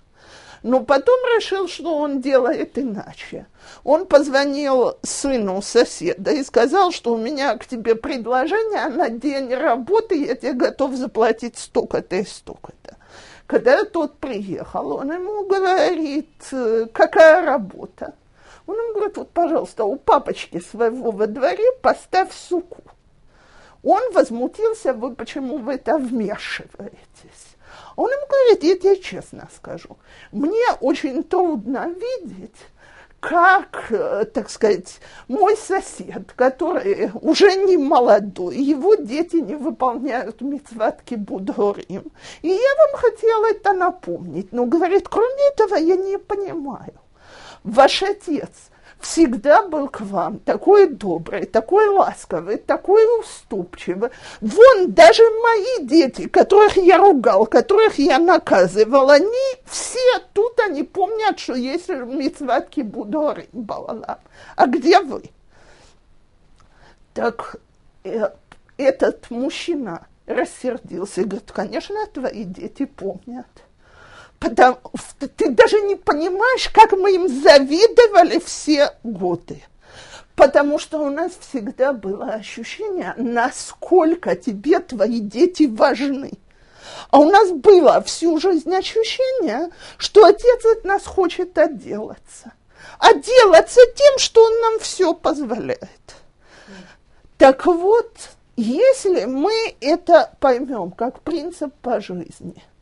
Но 0.62 0.80
потом 0.80 1.18
решил, 1.36 1.68
что 1.68 1.96
он 1.96 2.20
делает 2.20 2.78
иначе. 2.78 3.46
Он 3.84 4.06
позвонил 4.06 4.96
сыну 5.02 5.62
соседа 5.62 6.32
и 6.32 6.42
сказал, 6.42 6.90
что 6.90 7.14
у 7.14 7.16
меня 7.16 7.56
к 7.56 7.66
тебе 7.66 7.94
предложение 7.94 8.86
на 8.88 9.08
день 9.08 9.54
работы, 9.54 10.24
я 10.24 10.34
тебе 10.34 10.54
готов 10.54 10.94
заплатить 10.94 11.58
столько-то 11.58 12.16
и 12.16 12.24
столько-то. 12.24 12.96
Когда 13.46 13.84
тот 13.84 14.18
приехал, 14.18 14.92
он 14.92 15.12
ему 15.12 15.46
говорит, 15.46 16.28
«Э, 16.52 16.86
какая 16.92 17.44
работа. 17.44 18.14
Он 18.66 18.76
ему 18.76 18.94
говорит, 18.94 19.16
вот, 19.16 19.30
пожалуйста, 19.30 19.84
у 19.84 19.96
папочки 19.96 20.60
своего 20.60 21.10
во 21.10 21.26
дворе 21.26 21.72
поставь 21.80 22.30
суку. 22.34 22.82
Он 23.82 24.12
возмутился, 24.12 24.92
вы 24.92 25.14
почему 25.14 25.56
в 25.56 25.70
это 25.70 25.96
вмешиваетесь? 25.96 27.47
Он 27.98 28.08
ему 28.08 28.26
говорит, 28.28 28.62
я 28.62 28.76
тебе 28.76 29.02
честно 29.02 29.48
скажу, 29.56 29.96
мне 30.30 30.66
очень 30.80 31.24
трудно 31.24 31.88
видеть, 31.88 32.54
как, 33.18 33.90
э, 33.90 34.24
так 34.32 34.50
сказать, 34.50 35.00
мой 35.26 35.56
сосед, 35.56 36.32
который 36.36 37.10
уже 37.20 37.52
не 37.56 37.76
молодой, 37.76 38.56
его 38.56 38.94
дети 38.94 39.38
не 39.38 39.56
выполняют 39.56 40.40
митцватки 40.42 41.16
Будорим. 41.16 42.12
И 42.42 42.48
я 42.50 42.74
вам 42.78 43.00
хотела 43.00 43.46
это 43.50 43.72
напомнить. 43.72 44.52
Но, 44.52 44.66
говорит, 44.66 45.08
кроме 45.08 45.48
этого 45.52 45.74
я 45.74 45.96
не 45.96 46.18
понимаю. 46.18 46.94
Ваш 47.64 48.04
отец– 48.04 48.50
всегда 49.00 49.62
был 49.62 49.88
к 49.88 50.00
вам 50.00 50.38
такой 50.40 50.88
добрый, 50.88 51.46
такой 51.46 51.88
ласковый, 51.88 52.58
такой 52.58 53.02
уступчивый. 53.20 54.10
Вон 54.40 54.92
даже 54.92 55.22
мои 55.22 55.86
дети, 55.86 56.28
которых 56.28 56.76
я 56.76 56.98
ругал, 56.98 57.46
которых 57.46 57.98
я 57.98 58.18
наказывал, 58.18 59.10
они 59.10 59.54
все 59.66 60.18
тут, 60.32 60.58
они 60.60 60.82
помнят, 60.82 61.38
что 61.38 61.54
есть 61.54 61.88
митцват 61.88 62.68
кибудорим 62.68 63.46
балалам. 63.52 64.18
А 64.56 64.66
где 64.66 65.00
вы? 65.00 65.22
Так 67.14 67.56
э, 68.04 68.30
этот 68.76 69.30
мужчина 69.30 70.06
рассердился 70.26 71.22
и 71.22 71.24
говорит, 71.24 71.50
конечно, 71.52 72.06
твои 72.06 72.44
дети 72.44 72.84
помнят. 72.84 73.46
Потому, 74.38 74.78
ты 75.36 75.50
даже 75.50 75.80
не 75.80 75.96
понимаешь, 75.96 76.68
как 76.72 76.92
мы 76.92 77.14
им 77.14 77.28
завидовали 77.28 78.38
все 78.38 78.92
годы. 79.02 79.62
Потому 80.36 80.78
что 80.78 81.00
у 81.00 81.10
нас 81.10 81.32
всегда 81.40 81.92
было 81.92 82.26
ощущение, 82.26 83.14
насколько 83.16 84.36
тебе 84.36 84.78
твои 84.78 85.18
дети 85.18 85.64
важны. 85.64 86.32
А 87.10 87.18
у 87.18 87.28
нас 87.28 87.50
было 87.50 88.00
всю 88.02 88.38
жизнь 88.38 88.72
ощущение, 88.72 89.70
что 89.96 90.24
отец 90.24 90.64
от 90.64 90.84
нас 90.84 91.04
хочет 91.04 91.58
отделаться. 91.58 92.52
Отделаться 93.00 93.80
тем, 93.96 94.18
что 94.18 94.44
он 94.44 94.60
нам 94.60 94.78
все 94.78 95.12
позволяет. 95.12 96.14
Так 97.36 97.66
вот, 97.66 98.12
если 98.56 99.24
мы 99.24 99.52
это 99.80 100.32
поймем 100.38 100.92
как 100.92 101.20
принцип 101.20 101.74
по 101.82 102.00
жизни– 102.00 102.62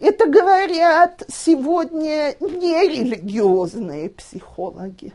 это 0.00 0.26
говорят 0.28 1.22
сегодня 1.28 2.34
нерелигиозные 2.40 4.10
психологи. 4.10 5.12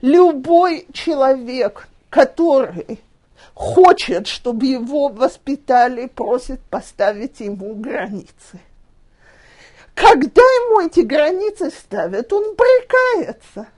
Любой 0.00 0.86
человек, 0.92 1.88
который 2.10 3.00
хочет, 3.54 4.26
чтобы 4.26 4.66
его 4.66 5.08
воспитали, 5.08 6.06
просит 6.06 6.60
поставить 6.70 7.40
ему 7.40 7.74
границы. 7.74 8.60
Когда 9.94 10.42
ему 10.42 10.86
эти 10.86 11.00
границы 11.00 11.70
ставят, 11.70 12.32
он 12.32 12.54
брыкается 12.56 13.68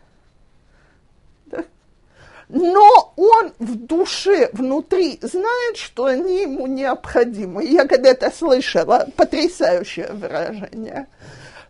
но 2.49 3.13
он 3.17 3.53
в 3.59 3.75
душе, 3.77 4.51
внутри 4.53 5.19
знает, 5.23 5.77
что 5.77 6.05
они 6.05 6.43
ему 6.43 6.67
необходимы. 6.67 7.65
Я 7.65 7.87
когда-то 7.87 8.31
слышала 8.31 9.09
потрясающее 9.17 10.13
выражение, 10.13 11.09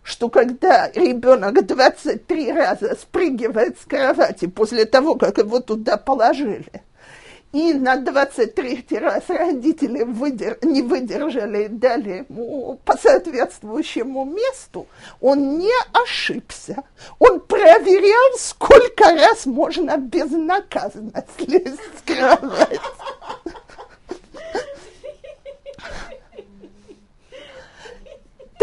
что 0.02 0.28
когда 0.28 0.90
ребенок 0.94 1.66
23 1.66 2.52
раза 2.52 2.94
спрыгивает 2.94 3.78
с 3.80 3.84
кровати 3.86 4.46
после 4.46 4.84
того, 4.84 5.14
как 5.14 5.38
его 5.38 5.60
туда 5.60 5.96
положили, 5.96 6.82
и 7.56 7.72
на 7.72 7.96
23 7.96 8.98
раз 8.98 9.24
родители 9.28 10.02
выдер... 10.02 10.58
не 10.60 10.82
выдержали 10.82 11.64
и 11.64 11.68
дали 11.68 12.26
ему 12.28 12.78
по 12.84 12.98
соответствующему 12.98 14.24
месту, 14.26 14.86
он 15.22 15.58
не 15.58 15.72
ошибся. 15.92 16.84
Он 17.18 17.40
проверял, 17.40 18.38
сколько 18.38 19.04
раз 19.04 19.46
можно 19.46 19.96
безнаказанно 19.96 21.24
слезть 21.38 21.80
с 21.98 22.02
кровати. 22.04 22.80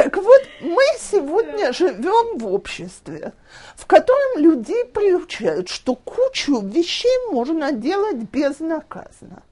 Так 0.04 0.18
вот, 0.18 0.42
мы 0.60 0.84
сегодня 1.00 1.72
живем 1.72 2.38
в 2.38 2.54
обществе, 2.54 3.32
в 3.74 3.86
котором 3.86 4.38
людей 4.38 4.84
приучают, 4.84 5.70
что 5.70 5.96
кучу 5.96 6.60
вещей 6.60 7.32
можно 7.32 7.72
делать 7.72 8.18
безнаказанно. 8.18 9.44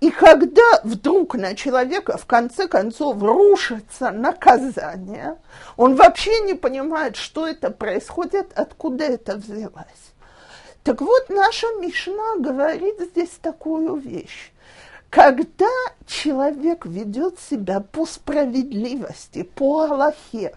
И 0.00 0.10
когда 0.10 0.80
вдруг 0.82 1.36
на 1.36 1.54
человека 1.54 2.18
в 2.18 2.26
конце 2.26 2.66
концов 2.66 3.22
рушится 3.22 4.10
наказание, 4.10 5.36
он 5.76 5.94
вообще 5.94 6.36
не 6.40 6.54
понимает, 6.54 7.14
что 7.14 7.46
это 7.46 7.70
происходит, 7.70 8.50
откуда 8.56 9.04
это 9.04 9.36
взялось. 9.36 10.14
Так 10.82 11.00
вот, 11.00 11.28
наша 11.28 11.68
Мишна 11.80 12.38
говорит 12.38 12.98
здесь 13.12 13.38
такую 13.40 13.94
вещь. 13.94 14.49
Когда 15.10 15.66
человек 16.06 16.86
ведет 16.86 17.40
себя 17.40 17.80
по 17.80 18.06
справедливости, 18.06 19.42
по 19.42 19.80
Аллахе, 19.80 20.54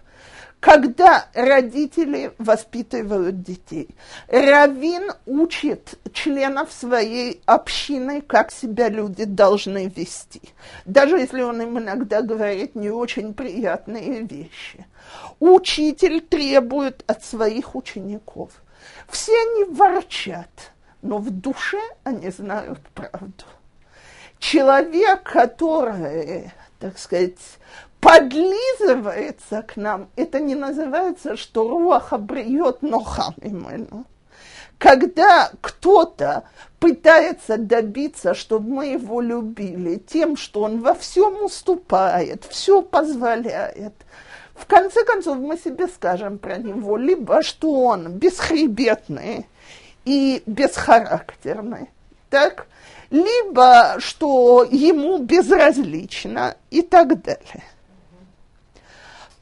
когда 0.60 1.26
родители 1.34 2.32
воспитывают 2.38 3.42
детей, 3.42 3.88
Равин 4.28 5.10
учит 5.26 5.98
членов 6.12 6.72
своей 6.72 7.42
общины, 7.46 8.22
как 8.22 8.52
себя 8.52 8.88
люди 8.88 9.24
должны 9.24 9.88
вести, 9.88 10.40
даже 10.84 11.18
если 11.18 11.42
он 11.42 11.60
им 11.60 11.80
иногда 11.80 12.22
говорит 12.22 12.76
не 12.76 12.90
очень 12.90 13.34
приятные 13.34 14.22
вещи. 14.22 14.86
Учитель 15.40 16.20
требует 16.20 17.02
от 17.08 17.24
своих 17.24 17.74
учеников. 17.74 18.52
Все 19.08 19.32
они 19.32 19.64
ворчат, 19.64 20.70
но 21.02 21.18
в 21.18 21.30
душе 21.30 21.80
они 22.04 22.30
знают 22.30 22.78
правду 22.94 23.44
человек, 24.44 25.22
который, 25.22 26.52
так 26.78 26.98
сказать, 26.98 27.38
подлизывается 28.00 29.62
к 29.62 29.76
нам, 29.76 30.08
это 30.16 30.38
не 30.38 30.54
называется, 30.54 31.36
что 31.36 31.66
руах 31.66 32.12
обреет 32.12 32.82
нохам 32.82 33.34
именно. 33.40 34.04
Когда 34.76 35.50
кто-то 35.62 36.44
пытается 36.78 37.56
добиться, 37.56 38.34
чтобы 38.34 38.68
мы 38.68 38.86
его 38.88 39.22
любили 39.22 39.96
тем, 39.96 40.36
что 40.36 40.62
он 40.62 40.82
во 40.82 40.92
всем 40.92 41.42
уступает, 41.42 42.44
все 42.44 42.82
позволяет, 42.82 43.94
в 44.54 44.66
конце 44.66 45.04
концов 45.04 45.38
мы 45.38 45.56
себе 45.56 45.88
скажем 45.88 46.36
про 46.38 46.58
него, 46.58 46.98
либо 46.98 47.42
что 47.42 47.72
он 47.72 48.12
бесхребетный 48.12 49.46
и 50.04 50.42
бесхарактерный, 50.44 51.88
так, 52.28 52.66
либо 53.10 53.96
что 53.98 54.64
ему 54.64 55.18
безразлично 55.18 56.56
и 56.70 56.82
так 56.82 57.22
далее. 57.22 57.64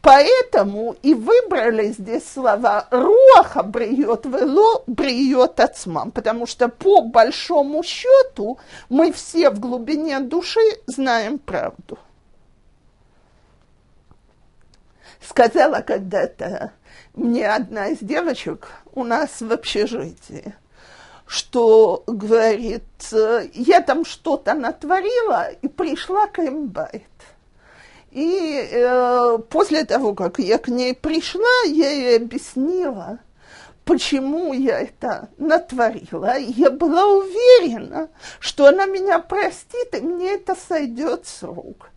Поэтому 0.02 0.96
и 1.02 1.14
выбрали 1.14 1.92
здесь 1.92 2.28
слова 2.28 2.88
«руаха 2.90 3.62
бриет 3.62 4.26
вело 4.26 4.82
бриет 4.88 5.60
ацмам», 5.60 6.10
потому 6.10 6.46
что 6.46 6.68
по 6.68 7.02
большому 7.02 7.84
счету 7.84 8.58
мы 8.88 9.12
все 9.12 9.50
в 9.50 9.60
глубине 9.60 10.18
души 10.18 10.60
знаем 10.86 11.38
правду. 11.38 12.00
Сказала 15.20 15.82
когда-то 15.82 16.72
мне 17.14 17.48
одна 17.48 17.88
из 17.88 17.98
девочек 18.00 18.70
у 18.94 19.04
нас 19.04 19.40
в 19.40 19.52
общежитии, 19.52 20.56
что 21.32 22.02
говорит, 22.06 22.84
я 23.54 23.80
там 23.80 24.04
что-то 24.04 24.52
натворила 24.52 25.50
и 25.50 25.66
пришла 25.66 26.26
к 26.26 26.38
имбайт. 26.40 27.04
И 28.10 28.68
э, 28.70 29.38
после 29.48 29.86
того, 29.86 30.14
как 30.14 30.38
я 30.38 30.58
к 30.58 30.68
ней 30.68 30.94
пришла, 30.94 31.62
я 31.64 31.88
ей 31.88 32.18
объяснила, 32.18 33.18
почему 33.86 34.52
я 34.52 34.80
это 34.80 35.30
натворила. 35.38 36.36
Я 36.36 36.70
была 36.70 37.06
уверена, 37.06 38.10
что 38.38 38.66
она 38.66 38.84
меня 38.84 39.18
простит, 39.18 39.94
и 39.94 40.02
мне 40.02 40.34
это 40.34 40.54
сойдет 40.54 41.26
с 41.26 41.42
рук. 41.42 41.90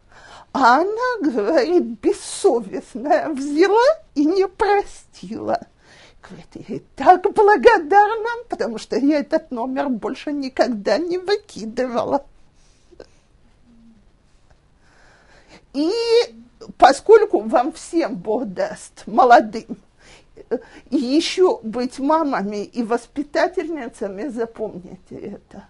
А 0.54 0.78
она, 0.78 1.20
говорит, 1.20 1.84
бессовестная, 2.02 3.28
взяла 3.28 3.84
и 4.14 4.24
не 4.24 4.48
простила. 4.48 5.60
Говорит, 6.28 6.48
я 6.54 6.76
ей 6.76 6.86
так 6.96 7.22
благодарна, 7.34 8.30
потому 8.50 8.78
что 8.78 8.98
я 8.98 9.20
этот 9.20 9.52
номер 9.52 9.90
больше 9.90 10.32
никогда 10.32 10.98
не 10.98 11.18
выкидывала. 11.18 12.26
И 15.74 15.92
поскольку 16.78 17.42
вам 17.42 17.74
всем 17.74 18.16
Бог 18.16 18.46
даст, 18.46 19.04
молодым, 19.06 19.78
еще 20.90 21.60
быть 21.62 22.00
мамами 22.00 22.64
и 22.64 22.82
воспитательницами, 22.82 24.28
запомните 24.30 25.16
это. 25.16 25.68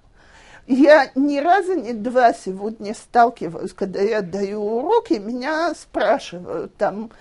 Я 0.67 1.11
ни 1.13 1.37
разу, 1.39 1.75
ни 1.75 1.91
два 1.91 2.33
сегодня 2.33 2.95
сталкиваюсь, 2.95 3.73
когда 3.73 4.01
я 4.01 4.21
даю 4.21 4.61
уроки, 4.61 5.13
меня 5.13 5.73
спрашивают 5.75 6.75
там, 6.75 7.11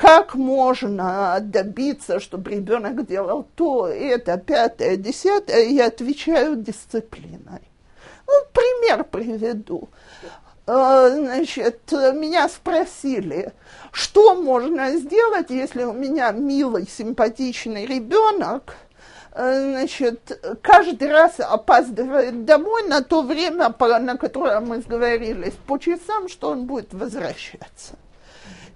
как 0.00 0.34
можно 0.34 1.36
добиться, 1.42 2.20
чтобы 2.20 2.52
ребенок 2.52 3.06
делал 3.06 3.46
то, 3.54 3.86
это, 3.86 4.38
пятое, 4.38 4.96
десятое, 4.96 5.66
я 5.66 5.88
отвечаю 5.88 6.56
дисциплиной. 6.56 7.60
Ну, 8.26 8.32
пример 8.50 9.04
приведу. 9.04 9.90
Э, 10.66 11.10
значит, 11.12 11.92
меня 11.92 12.48
спросили, 12.48 13.52
что 13.92 14.36
можно 14.36 14.96
сделать, 14.96 15.50
если 15.50 15.84
у 15.84 15.92
меня 15.92 16.30
милый, 16.30 16.88
симпатичный 16.88 17.84
ребенок, 17.84 18.76
э, 19.32 19.72
значит, 19.72 20.40
каждый 20.62 21.12
раз 21.12 21.40
опаздывает 21.40 22.46
домой 22.46 22.88
на 22.88 23.02
то 23.02 23.20
время, 23.20 23.74
на 23.78 24.16
которое 24.16 24.60
мы 24.60 24.80
сговорились, 24.80 25.54
по 25.66 25.76
часам, 25.76 26.30
что 26.30 26.52
он 26.52 26.64
будет 26.64 26.94
возвращаться. 26.94 27.99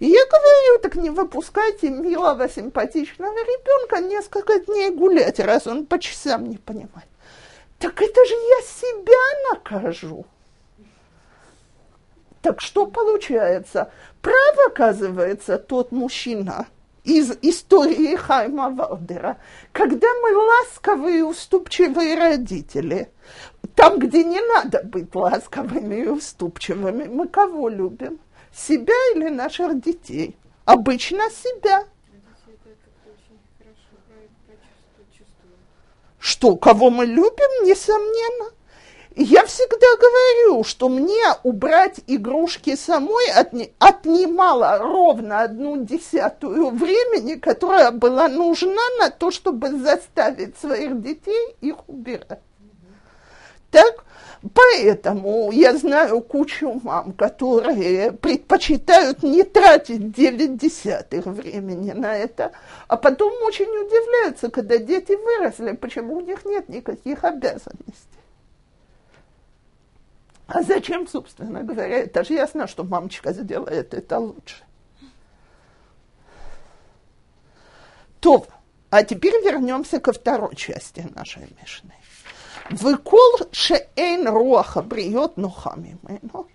И 0.05 0.07
я 0.07 0.27
говорю, 0.27 0.81
так 0.83 0.97
не 0.97 1.09
выпускайте 1.09 1.89
милого, 1.89 2.47
симпатичного 2.47 3.39
ребенка 3.39 4.03
несколько 4.03 4.59
дней 4.59 4.91
гулять, 4.91 5.41
раз 5.41 5.67
он 5.67 5.87
по 5.87 5.99
часам 5.99 6.45
не 6.45 6.59
понимает. 6.59 7.09
Так 7.79 8.03
это 8.03 8.25
же 8.27 8.35
я 8.35 8.61
себя 8.67 9.51
накажу. 9.51 10.27
Так 12.43 12.61
что 12.61 12.87
получается? 12.87 13.91
Прав 14.21 14.67
оказывается 14.67 15.57
тот 15.57 15.91
мужчина 15.91 16.67
из 17.05 17.39
истории 17.41 18.15
Хайма 18.17 18.69
Валдера, 18.69 19.39
когда 19.73 20.09
мы 20.23 20.37
ласковые 20.37 21.21
и 21.21 21.23
уступчивые 21.23 22.15
родители, 22.15 23.11
там, 23.75 23.99
где 23.99 24.23
не 24.23 24.43
надо 24.43 24.83
быть 24.83 25.15
ласковыми 25.15 25.95
и 25.95 26.09
уступчивыми, 26.09 27.05
мы 27.05 27.27
кого 27.27 27.71
любим? 27.71 28.21
Себя 28.55 28.95
или 29.15 29.29
наших 29.31 29.81
детей? 29.81 30.37
Обычно 30.65 31.29
себя. 31.31 31.85
Что, 36.19 36.57
кого 36.57 36.89
мы 36.91 37.05
любим, 37.05 37.65
несомненно. 37.67 38.53
Я 39.17 39.45
всегда 39.47 39.87
говорю, 39.97 40.65
что 40.65 40.89
мне 40.89 41.23
убрать 41.43 42.01
игрушки 42.07 42.75
самой 42.75 43.31
отни, 43.31 43.73
отнимало 43.79 44.79
ровно 44.79 45.43
одну 45.43 45.85
десятую 45.85 46.71
времени, 46.71 47.35
которая 47.35 47.93
была 47.93 48.29
нужна 48.29 48.83
на 48.99 49.11
то, 49.11 49.31
чтобы 49.31 49.71
заставить 49.71 50.59
своих 50.59 51.01
детей 51.01 51.57
их 51.61 51.89
убирать. 51.89 52.41
Так, 53.71 54.05
поэтому 54.53 55.51
я 55.53 55.77
знаю 55.77 56.21
кучу 56.21 56.81
мам, 56.83 57.13
которые 57.13 58.13
предпочитают 58.13 59.23
не 59.23 59.43
тратить 59.43 60.13
9 60.13 60.57
десятых 60.57 61.27
времени 61.27 61.93
на 61.93 62.17
это, 62.17 62.53
а 62.89 62.97
потом 62.97 63.33
очень 63.43 63.67
удивляются, 63.67 64.51
когда 64.51 64.77
дети 64.79 65.13
выросли, 65.13 65.73
почему 65.73 66.17
у 66.17 66.21
них 66.21 66.45
нет 66.45 66.69
никаких 66.69 67.25
обязанностей. 67.25 68.19
А 70.47 70.63
зачем, 70.63 71.09
собственно 71.09 71.63
говоря, 71.63 72.01
это 72.01 72.23
же 72.23 72.35
ясно, 72.35 72.67
что 72.67 72.85
мамочка 72.85 73.33
сделает 73.33 73.95
это 73.95 74.19
лучше. 74.19 74.63
То, 78.21 78.47
а 78.91 79.03
теперь 79.05 79.35
вернемся 79.43 80.01
ко 80.01 80.13
второй 80.13 80.55
части 80.55 81.07
нашей 81.15 81.49
Мишны. 81.61 81.95
Выкол 82.71 83.49
шеэн 83.53 84.27
руаха 84.29 84.83
бриет 84.83 85.37
нухамимену. 85.37 86.49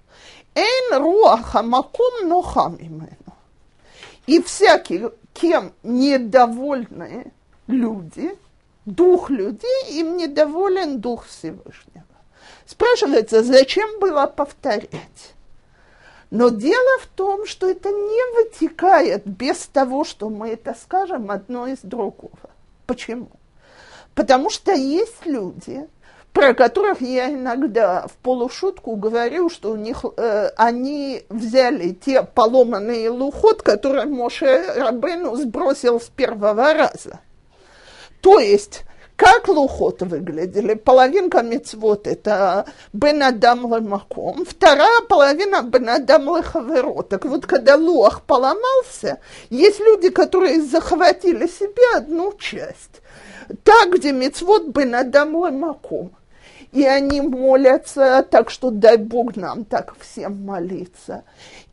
Эн 0.55 1.01
руаха 1.01 1.61
маком 1.61 2.27
нухамимену. 2.27 3.35
И 4.25 4.41
всякий, 4.41 5.09
кем 5.33 5.73
недовольны 5.83 7.31
люди, 7.67 8.37
дух 8.85 9.29
людей, 9.29 9.99
им 9.99 10.17
недоволен 10.17 10.99
дух 10.99 11.25
Всевышнего. 11.25 12.03
Спрашивается, 12.65 13.43
зачем 13.43 13.99
было 13.99 14.25
повторять? 14.25 15.33
Но 16.31 16.49
дело 16.49 16.99
в 17.01 17.07
том, 17.07 17.47
что 17.47 17.69
это 17.69 17.89
не 17.89 18.35
вытекает 18.35 19.25
без 19.25 19.65
того, 19.65 20.03
что 20.03 20.29
мы 20.29 20.49
это 20.49 20.75
скажем 20.79 21.31
одно 21.31 21.67
из 21.67 21.79
другого. 21.81 22.51
Почему? 22.85 23.29
Потому 24.13 24.49
что 24.49 24.71
есть 24.73 25.25
люди, 25.25 25.87
про 26.33 26.53
которых 26.53 27.01
я 27.01 27.31
иногда 27.31 28.07
в 28.07 28.13
полушутку 28.17 28.95
говорю, 28.95 29.49
что 29.49 29.71
у 29.71 29.75
них 29.75 30.05
э, 30.17 30.49
они 30.55 31.23
взяли 31.29 31.91
те 31.91 32.23
поломанные 32.23 33.09
лухот, 33.09 33.61
которые 33.61 34.05
Моше 34.05 34.73
Рабену 34.75 35.35
сбросил 35.35 35.99
с 35.99 36.05
первого 36.05 36.73
раза. 36.73 37.19
То 38.21 38.39
есть 38.39 38.83
как 39.19 39.49
лухот 39.49 40.01
выглядели? 40.01 40.75
Половинка 40.75 41.41
мецвод– 41.41 42.07
это 42.07 42.65
бен 42.93 43.21
адам 43.21 43.63
маком, 43.63 44.45
вторая 44.45 45.01
половина 45.09 45.61
бен 45.61 45.89
адам 45.89 46.37
лехаверо. 46.37 47.01
Так 47.03 47.25
вот, 47.25 47.45
когда 47.45 47.75
луах 47.75 48.21
поломался, 48.21 49.19
есть 49.49 49.81
люди, 49.81 50.09
которые 50.09 50.61
захватили 50.61 51.47
себе 51.47 51.97
одну 51.97 52.31
часть. 52.39 53.01
Так, 53.65 53.93
где 53.93 54.13
мецвод 54.13 54.67
бен 54.67 54.95
адам 54.95 55.33
маком 55.33 56.13
и 56.71 56.85
они 56.85 57.21
молятся, 57.21 58.25
так 58.29 58.49
что 58.49 58.69
дай 58.69 58.97
Бог 58.97 59.35
нам 59.35 59.65
так 59.65 59.95
всем 59.99 60.45
молиться. 60.45 61.23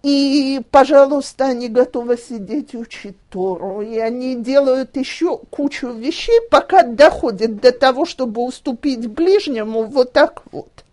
И, 0.03 0.61
пожалуйста, 0.71 1.47
они 1.47 1.69
готовы 1.69 2.17
сидеть 2.17 2.75
и 2.75 2.79
учить 2.79 3.17
Тору, 3.29 3.83
и 3.83 3.99
они 3.99 4.37
делают 4.37 4.97
еще 4.97 5.39
кучу 5.51 5.89
вещей, 5.89 6.41
пока 6.51 6.83
доходит 6.83 7.61
до 7.61 7.73
того, 7.73 8.07
чтобы 8.07 8.43
уступить 8.43 9.07
ближнему 9.09 9.83
вот 9.83 10.13
так 10.13 10.43
вот. 10.53 10.85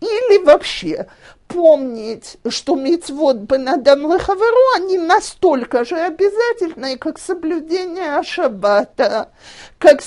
Или 0.00 0.44
вообще 0.44 1.06
помнить, 1.48 2.36
что 2.48 2.76
мицвод 2.76 3.36
Бенадам 3.36 4.12
Лехаверу, 4.12 4.74
они 4.76 4.98
настолько 4.98 5.84
же 5.84 5.96
обязательные, 5.96 6.98
как 6.98 7.18
соблюдение 7.18 8.22
Шаббата, 8.22 9.30
как, 9.78 10.02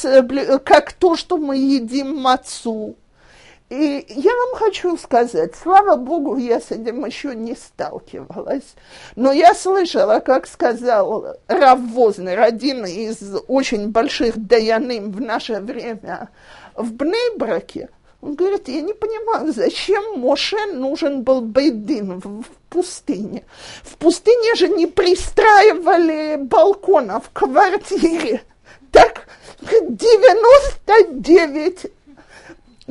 как 0.64 0.94
то, 0.94 1.16
что 1.16 1.38
мы 1.38 1.58
едим 1.58 2.18
мацу. 2.18 2.96
И 3.70 4.06
я 4.08 4.32
вам 4.32 4.56
хочу 4.56 4.96
сказать, 4.96 5.54
слава 5.62 5.98
Богу, 5.98 6.38
я 6.38 6.62
с 6.62 6.72
этим 6.72 7.06
еще 7.06 7.36
не 7.36 7.54
сталкивалась, 7.54 8.76
но 9.18 9.34
я 9.34 9.54
слышала, 9.54 10.20
как 10.20 10.48
сказал 10.48 11.36
Рав 11.48 11.80
Вознер, 11.92 12.40
один 12.40 12.86
из 12.86 13.18
очень 13.50 13.90
больших 13.90 14.38
даяным 14.38 15.12
в 15.12 15.20
наше 15.20 15.60
время 15.60 16.30
в 16.76 16.94
Бнейбраке, 16.94 17.90
Он 18.22 18.36
говорит, 18.36 18.70
я 18.70 18.80
не 18.80 18.94
понимаю, 18.94 19.52
зачем 19.52 20.22
Моше 20.22 20.68
нужен 20.68 21.24
был 21.24 21.42
Бейдин 21.42 22.22
в, 22.22 22.44
в 22.44 22.50
пустыне? 22.70 23.44
В 23.84 23.98
пустыне 23.98 24.56
же 24.56 24.70
не 24.70 24.88
пристраивали 24.88 26.38
балкона 26.38 27.20
в 27.20 27.32
квартире. 27.32 28.44
Так 28.94 29.28
99 29.60 31.92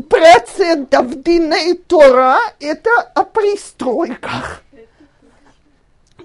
процентов 0.03 1.23
Дина 1.23 1.55
и 1.55 1.75
Тора– 1.75 2.39
это 2.61 2.91
о 3.15 3.25
пристройках. 3.25 4.63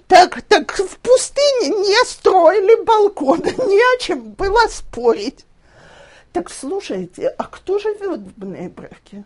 Так, 0.08 0.42
так 0.42 0.72
в 0.78 0.98
пустыне 0.98 1.70
не 1.70 2.06
строили 2.06 2.84
балконы, 2.84 3.56
не 3.68 3.96
о 3.96 4.00
чем 4.00 4.32
было 4.32 4.68
спорить. 4.68 5.46
Так 6.34 6.50
слушайте, 6.50 7.30
а 7.30 7.44
кто 7.46 7.80
живет 7.80 8.20
в 8.20 8.38
Бнейбраке? 8.38 9.24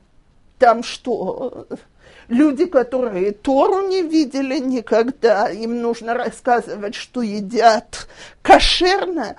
Там 0.59 0.83
что, 0.83 1.67
люди, 2.27 2.65
которые 2.65 3.31
Тору 3.31 3.87
не 3.87 4.01
видели 4.03 4.59
никогда, 4.59 5.49
им 5.49 5.81
нужно 5.81 6.13
рассказывать, 6.13 6.95
что 6.95 7.21
едят 7.21 8.07
кошерно. 8.41 9.35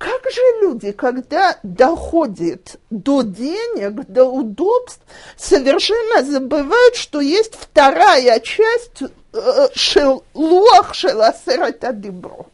Как 0.00 0.22
же 0.32 0.40
люди, 0.62 0.92
когда 0.92 1.58
доходит 1.62 2.80
до 2.88 3.20
денег, 3.20 4.06
до 4.08 4.24
удобств, 4.24 5.02
совершенно 5.36 6.24
забывают, 6.24 6.96
что 6.96 7.20
есть 7.20 7.54
вторая 7.54 8.40
часть 8.40 9.02
э, 9.02 9.68
шелуах 9.74 10.94
шеласерата 10.94 11.92
деброд. 11.92 12.48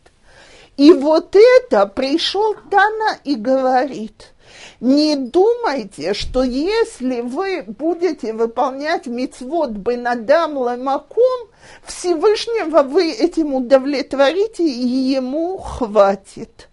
И 0.76 0.92
вот 0.92 1.36
это 1.36 1.86
пришел 1.86 2.57
Тана 2.68 3.16
и 3.22 3.36
говорит– 3.36 4.32
не 4.80 5.16
думайте, 5.16 6.12
что 6.12 6.42
если 6.42 7.22
вы 7.22 7.64
будете 7.66 8.34
выполнять 8.34 9.07
мицвод 9.07 9.70
Бенадам 9.70 10.59
Ламаком, 10.59 11.49
Всевышнего 11.84 12.82
вы 12.82 13.11
этим 13.11 13.55
удовлетворите, 13.55 14.64
и 14.64 14.86
ему 14.86 15.57
хватит. 15.57 16.68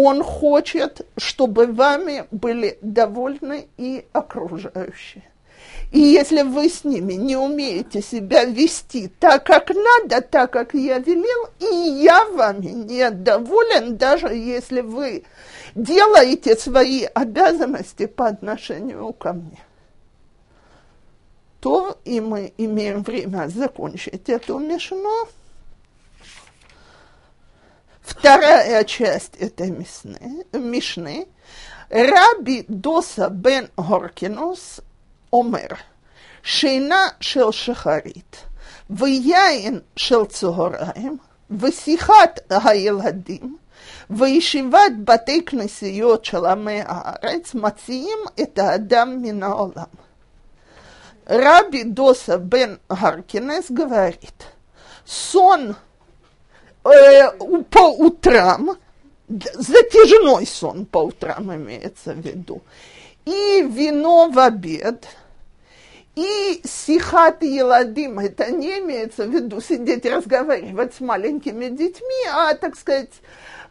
Он 0.00 0.22
хочет, 0.22 1.04
чтобы 1.16 1.66
вами 1.66 2.26
были 2.30 2.78
довольны 2.82 3.66
и 3.76 4.04
окружающие. 4.12 5.24
И 5.90 5.98
если 5.98 6.42
вы 6.42 6.68
с 6.68 6.84
ними 6.84 7.14
не 7.14 7.36
умеете 7.36 8.00
себя 8.00 8.44
вести 8.44 9.08
так, 9.08 9.44
как 9.44 9.70
надо, 9.70 10.20
так, 10.20 10.52
как 10.52 10.74
я 10.74 11.00
велел, 11.00 11.48
и 11.58 12.00
я 12.00 12.26
вами 12.26 12.66
недоволен, 12.66 13.96
даже 13.96 14.28
если 14.28 14.82
вы 14.82 15.24
делаете 15.74 16.54
свои 16.54 17.02
обязанности 17.02 18.06
по 18.06 18.28
отношению 18.28 19.12
ко 19.14 19.32
мне, 19.32 19.58
то 21.58 21.98
и 22.04 22.20
мы 22.20 22.52
имеем 22.56 23.02
время 23.02 23.48
закончить 23.48 24.28
эту 24.28 24.60
мишну. 24.60 25.26
Вторая 28.07 28.83
часть 28.83 29.35
этой 29.37 29.71
мишны, 29.71 30.45
мишны 30.51 31.27
Раби 31.89 32.65
Доса 32.67 33.29
бен 33.29 33.69
Горкинус 33.77 34.81
омер, 35.31 35.77
שינה 36.43 37.07
של 37.19 37.51
שחרית, 37.51 38.37
ויין 38.89 39.79
של 39.95 40.25
צהריים, 40.25 41.17
ושיחת 41.51 42.39
הילדים, 42.49 43.57
וישיבת 44.09 44.91
בתי 45.03 45.45
כנסיות 45.45 46.25
של 46.25 46.45
עמי 46.45 46.81
הארץ 46.85 47.53
מציעים 47.53 48.19
את 48.41 48.59
האדם 48.59 49.21
מן 49.21 49.43
העולם. 49.43 49.85
Раби 51.27 51.83
Доса 51.85 52.37
бен 52.37 52.79
Харкинес 52.91 53.71
говорит, 53.71 54.43
сон 55.05 55.75
э, 56.90 57.30
по 57.70 57.90
утрам, 57.90 58.76
затяжной 59.28 60.46
сон 60.46 60.86
по 60.86 60.98
утрам 60.98 61.54
имеется 61.54 62.12
в 62.12 62.18
виду, 62.18 62.62
и 63.24 63.62
вино 63.62 64.30
в 64.30 64.38
обед, 64.38 65.06
и 66.14 66.60
сихат 66.64 67.42
еладим, 67.42 68.18
это 68.18 68.50
не 68.50 68.80
имеется 68.80 69.24
в 69.24 69.30
виду 69.30 69.60
сидеть 69.60 70.04
разговаривать 70.04 70.94
с 70.94 71.00
маленькими 71.00 71.68
детьми, 71.68 72.26
а, 72.32 72.54
так 72.54 72.76
сказать, 72.76 73.12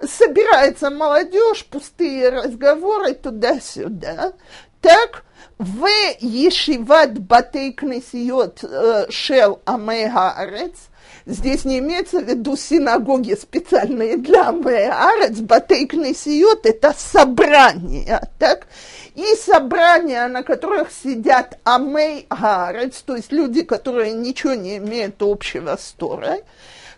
собирается 0.02 0.90
молодежь, 0.90 1.66
пустые 1.66 2.30
разговоры 2.30 3.14
туда-сюда. 3.14 4.34
Так 4.82 5.26
в 5.58 5.88
Ешиват 6.20 7.20
Батей 7.20 7.76
э, 7.76 9.06
Шел 9.10 9.60
Амегарец, 9.66 10.76
здесь 11.28 11.66
не 11.66 11.80
имеется 11.80 12.20
в 12.22 12.24
виду 12.24 12.56
синагоги 12.56 13.36
специальные 13.36 14.18
для 14.18 14.50
Амегарец, 14.50 15.40
Батей 15.40 15.86
Кнесиот– 15.86 16.62
это 16.66 16.96
собрание, 16.98 18.22
так? 18.40 18.68
И 19.14 19.36
собрания, 19.36 20.28
на 20.28 20.44
которых 20.44 20.90
сидят 20.92 21.60
Амей 21.64 22.26
Гарец, 22.30 23.02
то 23.02 23.16
есть 23.16 23.32
люди, 23.32 23.64
которые 23.64 24.14
ничего 24.14 24.54
не 24.54 24.78
имеют 24.78 25.22
общего 25.22 25.76
с 25.76 25.94
Торой, 25.98 26.44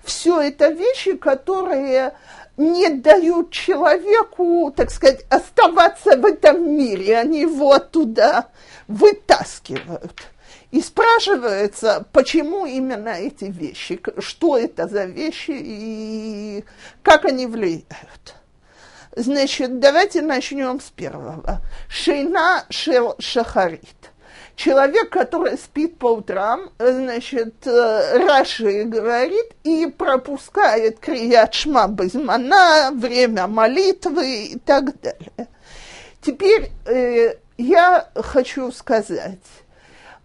все 0.03 0.39
это 0.41 0.69
вещи, 0.69 1.15
которые 1.15 2.13
не 2.57 2.89
дают 2.89 3.51
человеку, 3.51 4.71
так 4.75 4.91
сказать, 4.91 5.25
оставаться 5.29 6.17
в 6.17 6.25
этом 6.25 6.75
мире, 6.77 7.17
они 7.17 7.41
его 7.41 7.71
оттуда 7.71 8.47
вытаскивают. 8.87 10.13
И 10.71 10.81
спрашивается, 10.81 12.05
почему 12.11 12.65
именно 12.65 13.09
эти 13.09 13.45
вещи, 13.45 13.99
что 14.19 14.57
это 14.57 14.87
за 14.87 15.05
вещи 15.05 15.51
и 15.51 16.63
как 17.01 17.25
они 17.25 17.47
влияют. 17.47 18.35
Значит, 19.15 19.79
давайте 19.79 20.21
начнем 20.21 20.79
с 20.79 20.91
первого. 20.91 21.61
Шейна 21.89 22.65
шел 22.69 23.15
шахарит 23.17 24.11
человек, 24.59 25.09
который 25.09 25.57
спит 25.57 25.97
по 25.97 26.13
утрам, 26.15 26.69
значит, 26.77 27.65
э, 27.65 28.17
Раши 28.17 28.83
говорит 28.83 29.53
и 29.63 29.87
пропускает 29.87 30.99
Крият 30.99 31.53
Шма 31.53 31.87
Безмана, 31.87 32.91
время 32.93 33.47
молитвы 33.47 34.47
и 34.47 34.59
так 34.59 34.99
далее. 34.99 35.47
Теперь 36.21 36.71
э, 36.85 37.35
я 37.57 38.09
хочу 38.15 38.71
сказать, 38.73 39.39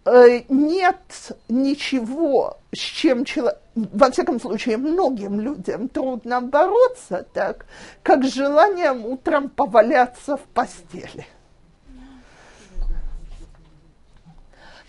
нет 0.07 1.33
ничего, 1.49 2.59
с 2.73 2.79
чем 2.79 3.25
человек, 3.25 3.59
во 3.75 4.11
всяком 4.11 4.41
случае, 4.41 4.77
многим 4.77 5.41
людям 5.41 5.89
трудно 5.89 6.41
бороться 6.41 7.27
так, 7.33 7.67
как 8.03 8.25
с 8.25 8.33
желанием 8.33 9.07
утром 9.07 9.49
поваляться 9.49 10.37
в 10.37 10.43
постели. 10.53 11.27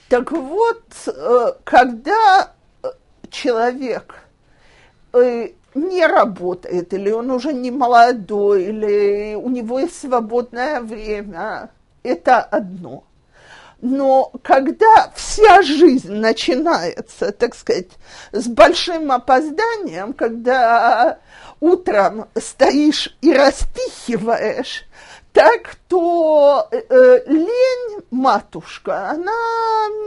Так 0.08 0.32
вот, 0.32 0.84
э, 1.08 1.54
когда 1.64 2.52
э, 2.84 2.88
человек 3.32 4.16
э, 5.14 5.50
не 5.74 6.06
работает, 6.06 6.94
или 6.94 7.10
он 7.10 7.32
уже 7.32 7.54
не 7.54 7.72
молодой, 7.72 8.66
или 8.66 9.36
у 9.36 9.50
него 9.50 9.80
есть 9.80 10.00
свободное 10.00 10.80
время, 10.82 11.72
это 12.04 12.40
одно. 12.40 13.04
Но 13.82 14.32
когда 14.42 15.12
вся 15.16 15.62
жизнь 15.62 16.14
начинается, 16.14 17.32
так 17.32 17.56
сказать, 17.56 17.90
с 18.32 18.48
большим 18.48 19.12
опозданием, 19.12 20.14
когда 20.14 21.20
утром 21.60 22.28
стоишь 22.36 23.18
и 23.22 23.34
распихиваешь, 23.34 24.86
так 25.36 25.76
то 25.90 26.66
э, 26.72 27.20
лень, 27.28 28.02
матушка, 28.10 29.10
она 29.10 29.34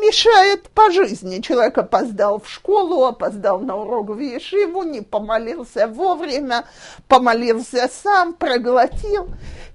мешает 0.00 0.70
по 0.70 0.90
жизни. 0.90 1.40
Человек 1.40 1.76
опоздал 1.76 2.40
в 2.40 2.48
школу, 2.48 3.04
опоздал 3.04 3.60
на 3.60 3.76
урок 3.76 4.08
в 4.08 4.18
Ешиву, 4.18 4.84
не 4.84 5.02
помолился 5.02 5.86
вовремя, 5.86 6.64
помолился 7.08 7.90
сам, 7.92 8.32
проглотил. 8.32 9.28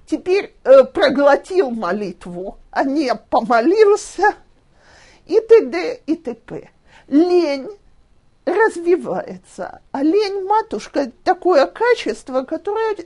Теперь 0.06 0.56
э, 0.64 0.82
проглотил 0.82 1.70
молитву, 1.70 2.58
а 2.74 2.82
не 2.82 3.14
помолился 3.14 4.34
и 5.26 5.40
т.д. 5.40 6.00
и 6.06 6.16
т.п. 6.16 6.70
Лень 7.06 7.70
развивается. 8.44 9.80
А 9.92 10.02
лень 10.02 10.44
матушка– 10.44 11.10
такое 11.24 11.66
качество, 11.66 12.42
которое 12.42 12.96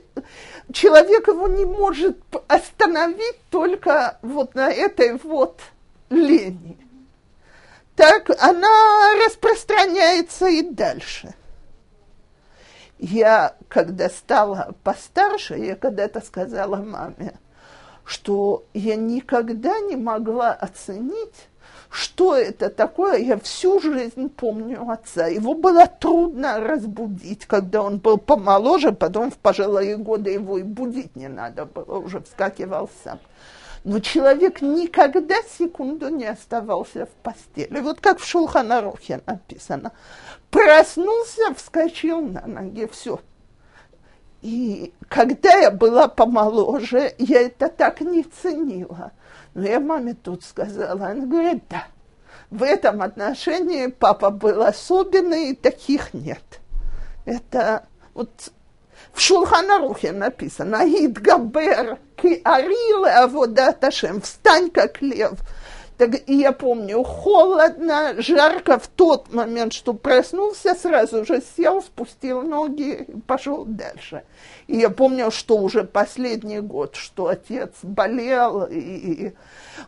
человек 0.73 1.27
его 1.27 1.47
не 1.47 1.65
может 1.65 2.17
остановить 2.47 3.39
только 3.51 4.17
вот 4.23 4.55
на 4.55 4.71
этой 4.71 5.17
вот 5.19 5.61
лени. 6.09 6.77
Так 7.95 8.31
она 8.39 9.13
распространяется 9.23 10.47
и 10.47 10.63
дальше. 10.63 11.35
Я, 12.97 13.55
когда 13.67 14.09
стала 14.09 14.73
постарше, 14.83 15.55
я 15.55 15.75
когда-то 15.75 16.21
сказала 16.21 16.77
маме, 16.77 17.39
что 18.09 18.63
я 18.73 18.95
никогда 18.95 19.79
не 19.81 19.95
могла 19.95 20.51
оценить, 20.51 21.47
что 21.91 22.35
это 22.35 22.71
такое. 22.71 23.19
Я 23.19 23.37
всю 23.37 23.79
жизнь 23.79 24.29
помню 24.29 24.89
отца. 24.89 25.27
Его 25.27 25.53
было 25.53 25.85
трудно 25.85 26.59
разбудить, 26.59 27.45
когда 27.45 27.83
он 27.83 27.99
был 27.99 28.17
помоложе, 28.17 28.93
потом 28.93 29.29
в 29.29 29.37
пожилые 29.37 29.95
годы 29.97 30.31
его 30.31 30.57
и 30.57 30.63
будить 30.63 31.15
не 31.15 31.27
надо 31.27 31.65
было, 31.65 31.99
уже 31.99 32.21
вскакивал 32.21 32.89
сам. 33.03 33.19
Но 33.83 33.99
человек 33.99 34.63
никогда 34.63 35.35
секунду 35.43 36.09
не 36.09 36.25
оставался 36.25 37.05
в 37.05 37.09
постели. 37.21 37.79
Вот 37.79 38.01
как 38.01 38.17
в 38.17 38.25
Шулханарухе 38.25 39.21
написано. 39.27 39.91
Проснулся, 40.49 41.53
вскочил 41.55 42.21
на 42.21 42.47
ноги, 42.47 42.89
все, 42.91 43.19
и 44.41 44.93
когда 45.07 45.53
я 45.57 45.71
была 45.71 46.07
помоложе, 46.07 47.13
я 47.17 47.41
это 47.41 47.67
так 47.67 48.01
не 48.01 48.23
ценила. 48.23 49.11
Но 49.53 49.67
я 49.67 49.79
маме 49.79 50.13
тут 50.13 50.43
сказала, 50.43 51.07
она 51.07 51.25
говорит, 51.25 51.63
да, 51.69 51.87
в 52.49 52.63
этом 52.63 53.01
отношении 53.01 53.87
папа 53.87 54.29
был 54.29 54.61
особенный, 54.61 55.51
и 55.51 55.55
таких 55.55 56.13
нет. 56.13 56.43
Это 57.25 57.85
вот 58.13 58.51
в 59.13 59.19
Шулханарухе 59.19 60.11
написано, 60.11 60.81
Аид 60.81 61.19
Габер 61.19 61.99
ки 62.15 62.41
арил 62.43 63.05
аводаташем, 63.05 64.21
встань 64.21 64.69
как 64.69 65.01
лев, 65.01 65.33
так, 65.99 66.29
и 66.29 66.35
я 66.35 66.53
помню, 66.53 67.03
холодно, 67.03 68.13
жарко 68.19 68.79
в 68.79 68.87
тот 68.87 69.33
момент, 69.33 69.73
что 69.73 69.91
проснулся, 69.93 70.73
сразу 70.73 71.25
же 71.25 71.41
сел, 71.57 71.81
спустил 71.81 72.41
ноги 72.41 73.05
и 73.05 73.19
пошел 73.19 73.65
дальше. 73.65 74.23
И 74.67 74.77
я 74.77 74.91
помню, 74.91 75.29
что 75.29 75.57
уже 75.57 75.83
последний 75.83 76.61
год, 76.61 76.95
что 76.95 77.27
отец 77.27 77.71
болел, 77.83 78.65
и 78.71 79.33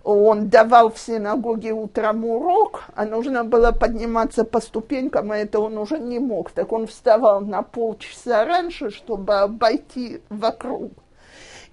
он 0.03 0.49
давал 0.49 0.91
в 0.91 0.99
синагоге 0.99 1.71
утром 1.71 2.25
урок, 2.25 2.83
а 2.93 3.05
нужно 3.05 3.45
было 3.45 3.71
подниматься 3.71 4.43
по 4.43 4.59
ступенькам, 4.59 5.31
а 5.31 5.37
это 5.37 5.61
он 5.61 5.77
уже 5.77 5.97
не 5.97 6.19
мог. 6.19 6.51
Так 6.51 6.73
он 6.73 6.87
вставал 6.87 7.39
на 7.39 7.61
полчаса 7.61 8.43
раньше, 8.43 8.89
чтобы 8.89 9.35
обойти 9.35 10.21
вокруг. 10.27 10.91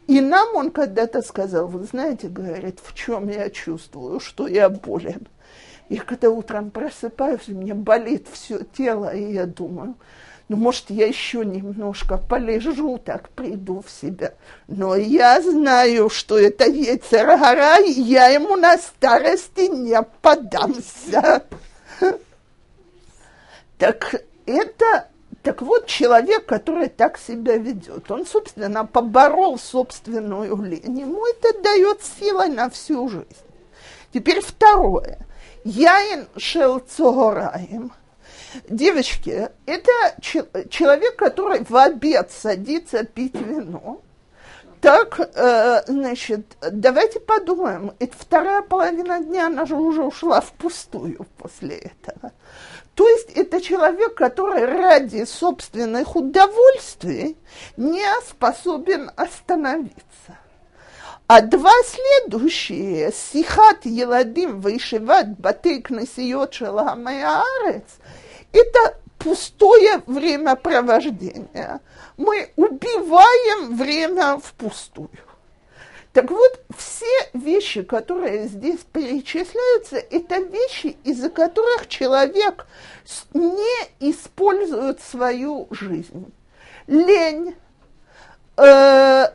И 0.08 0.22
нам 0.22 0.56
он 0.56 0.70
когда-то 0.70 1.20
сказал, 1.20 1.68
вы 1.68 1.84
знаете, 1.84 2.28
говорит, 2.28 2.80
в 2.82 2.94
чем 2.94 3.28
я 3.28 3.50
чувствую, 3.50 4.20
что 4.20 4.48
я 4.48 4.70
болен. 4.70 5.28
И 5.90 5.98
когда 5.98 6.30
утром 6.30 6.70
просыпаюсь, 6.70 7.48
мне 7.48 7.74
болит 7.74 8.26
все 8.32 8.60
тело, 8.64 9.14
и 9.14 9.34
я 9.34 9.44
думаю, 9.44 9.96
ну, 10.48 10.56
может, 10.56 10.88
я 10.88 11.06
еще 11.06 11.44
немножко 11.44 12.16
полежу, 12.16 12.96
так 12.96 13.28
приду 13.28 13.82
в 13.86 13.90
себя. 13.90 14.32
Но 14.66 14.96
я 14.96 15.42
знаю, 15.42 16.08
что 16.08 16.38
это 16.38 16.64
яйцергора, 16.64 17.78
и 17.80 17.90
я 17.90 18.28
ему 18.28 18.56
на 18.56 18.78
старости 18.78 19.68
не 19.68 20.02
подамся. 20.22 21.42
Так 23.76 24.22
это 24.46 25.08
так 25.48 25.62
вот, 25.62 25.86
человек, 25.86 26.44
который 26.44 26.90
так 26.90 27.16
себя 27.16 27.56
ведет, 27.56 28.10
он, 28.10 28.26
собственно, 28.26 28.84
поборол 28.84 29.58
собственную 29.58 30.62
лень, 30.62 30.98
ему 31.00 31.24
это 31.26 31.58
дает 31.62 32.02
силой 32.02 32.50
на 32.50 32.68
всю 32.68 33.08
жизнь. 33.08 33.24
Теперь 34.12 34.42
второе. 34.42 35.26
Яин 35.64 36.26
шел 36.36 36.80
цогораем. 36.80 37.94
Девочки, 38.68 39.48
это 39.64 39.90
человек, 40.68 41.16
который 41.16 41.64
в 41.64 41.74
обед 41.74 42.30
садится 42.30 43.04
пить 43.04 43.40
вино. 43.40 44.02
Так, 44.82 45.18
э, 45.18 45.82
значит, 45.86 46.58
давайте 46.60 47.20
подумаем. 47.20 47.92
Это 47.98 48.14
вторая 48.18 48.60
половина 48.60 49.24
дня, 49.24 49.46
она 49.46 49.64
же 49.64 49.76
уже 49.76 50.02
ушла 50.02 50.42
впустую 50.42 51.26
после 51.38 51.76
этого. 51.76 52.32
То 52.98 53.08
есть 53.08 53.30
это 53.36 53.60
человек, 53.60 54.16
который 54.16 54.64
ради 54.64 55.22
собственных 55.22 56.16
удовольствий 56.16 57.36
не 57.76 58.04
способен 58.28 59.12
остановиться. 59.14 60.36
А 61.28 61.40
два 61.40 61.70
следующие, 61.84 63.12
Сихат 63.12 63.86
Еладим 63.86 64.60
Вайшеват 64.60 65.38
Батейк 65.38 65.90
Насиот 65.90 66.54
Шеламаярец, 66.54 67.84
это 68.52 68.98
пустое 69.16 70.02
времяпровождение. 70.06 71.78
Мы 72.16 72.50
убиваем 72.56 73.76
время 73.76 74.40
впустую. 74.42 75.27
Так 76.18 76.32
вот, 76.32 76.60
все 76.76 77.06
вещи, 77.32 77.82
которые 77.82 78.48
здесь 78.48 78.80
перечисляются, 78.92 79.98
это 79.98 80.38
вещи, 80.40 80.96
из-за 81.04 81.30
которых 81.30 81.86
человек 81.86 82.66
не 83.34 84.10
использует 84.10 85.00
свою 85.00 85.68
жизнь. 85.70 86.32
Лень, 86.88 87.54
э, 88.56 89.26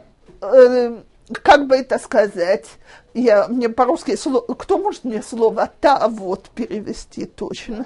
э, 0.42 1.02
как 1.42 1.68
бы 1.68 1.78
это 1.78 1.98
сказать, 2.00 2.66
я, 3.14 3.48
мне 3.48 3.70
по-русски, 3.70 4.18
кто 4.58 4.78
может 4.78 5.06
мне 5.06 5.22
слово 5.22 5.72
«та 5.80 6.06
вот» 6.10 6.50
перевести 6.50 7.24
точно? 7.24 7.86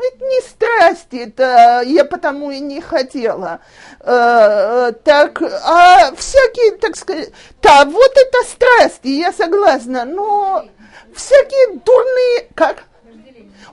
Это 0.00 0.24
не 0.24 0.40
страсти, 0.40 1.16
это 1.16 1.82
я 1.84 2.04
потому 2.04 2.50
и 2.50 2.58
не 2.58 2.80
хотела. 2.80 3.60
Э, 4.00 4.92
так, 5.04 5.42
а 5.42 6.14
всякие, 6.16 6.78
так 6.78 6.96
сказать, 6.96 7.30
да, 7.60 7.84
вот 7.84 8.12
это 8.16 8.48
страсти, 8.48 9.08
я 9.08 9.32
согласна, 9.32 10.06
но 10.06 10.64
всякие 11.14 11.80
дурные, 11.84 12.48
как? 12.54 12.84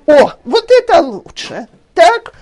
О, 0.05 0.33
вот 0.43 0.69
это 0.69 1.01
лучше. 1.01 1.67
Так, 1.93 2.33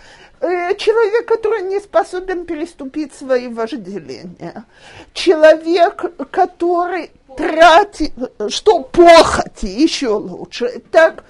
э, 0.41 0.73
человек, 0.75 1.27
который 1.27 1.61
не 1.61 1.79
способен 1.79 2.45
переступить 2.45 3.13
свои 3.13 3.47
вожделения. 3.47 4.65
Человек, 5.13 6.05
который 6.31 7.11
тратит, 7.37 8.13
что 8.49 8.81
похоти, 8.81 9.67
еще 9.67 10.09
лучше. 10.09 10.81
Так, 10.91 11.23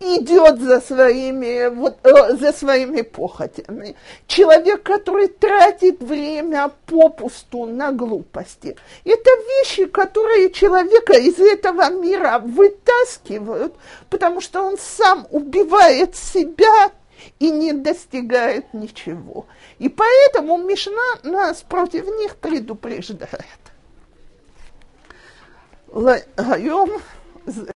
идет 0.00 0.60
за 0.60 0.80
своими, 0.80 1.68
вот, 1.68 1.98
э, 2.02 2.36
за 2.36 2.52
своими 2.52 3.02
похотями. 3.02 3.96
Человек, 4.26 4.82
который 4.82 5.28
тратит 5.28 6.02
время 6.02 6.70
попусту 6.86 7.66
на 7.66 7.92
глупости. 7.92 8.76
Это 9.04 9.30
вещи, 9.60 9.86
которые 9.86 10.50
человека 10.50 11.14
из 11.14 11.38
этого 11.38 11.90
мира 11.90 12.38
вытаскивают, 12.38 13.74
потому 14.10 14.40
что 14.40 14.62
он 14.62 14.76
сам 14.78 15.26
убивает 15.30 16.14
себя 16.14 16.90
и 17.38 17.50
не 17.50 17.72
достигает 17.72 18.72
ничего. 18.74 19.46
И 19.78 19.88
поэтому 19.88 20.58
Мишна 20.58 21.18
нас 21.22 21.62
против 21.62 22.06
них 22.06 22.36
предупреждает. 22.36 23.30
Лаем 25.88 27.00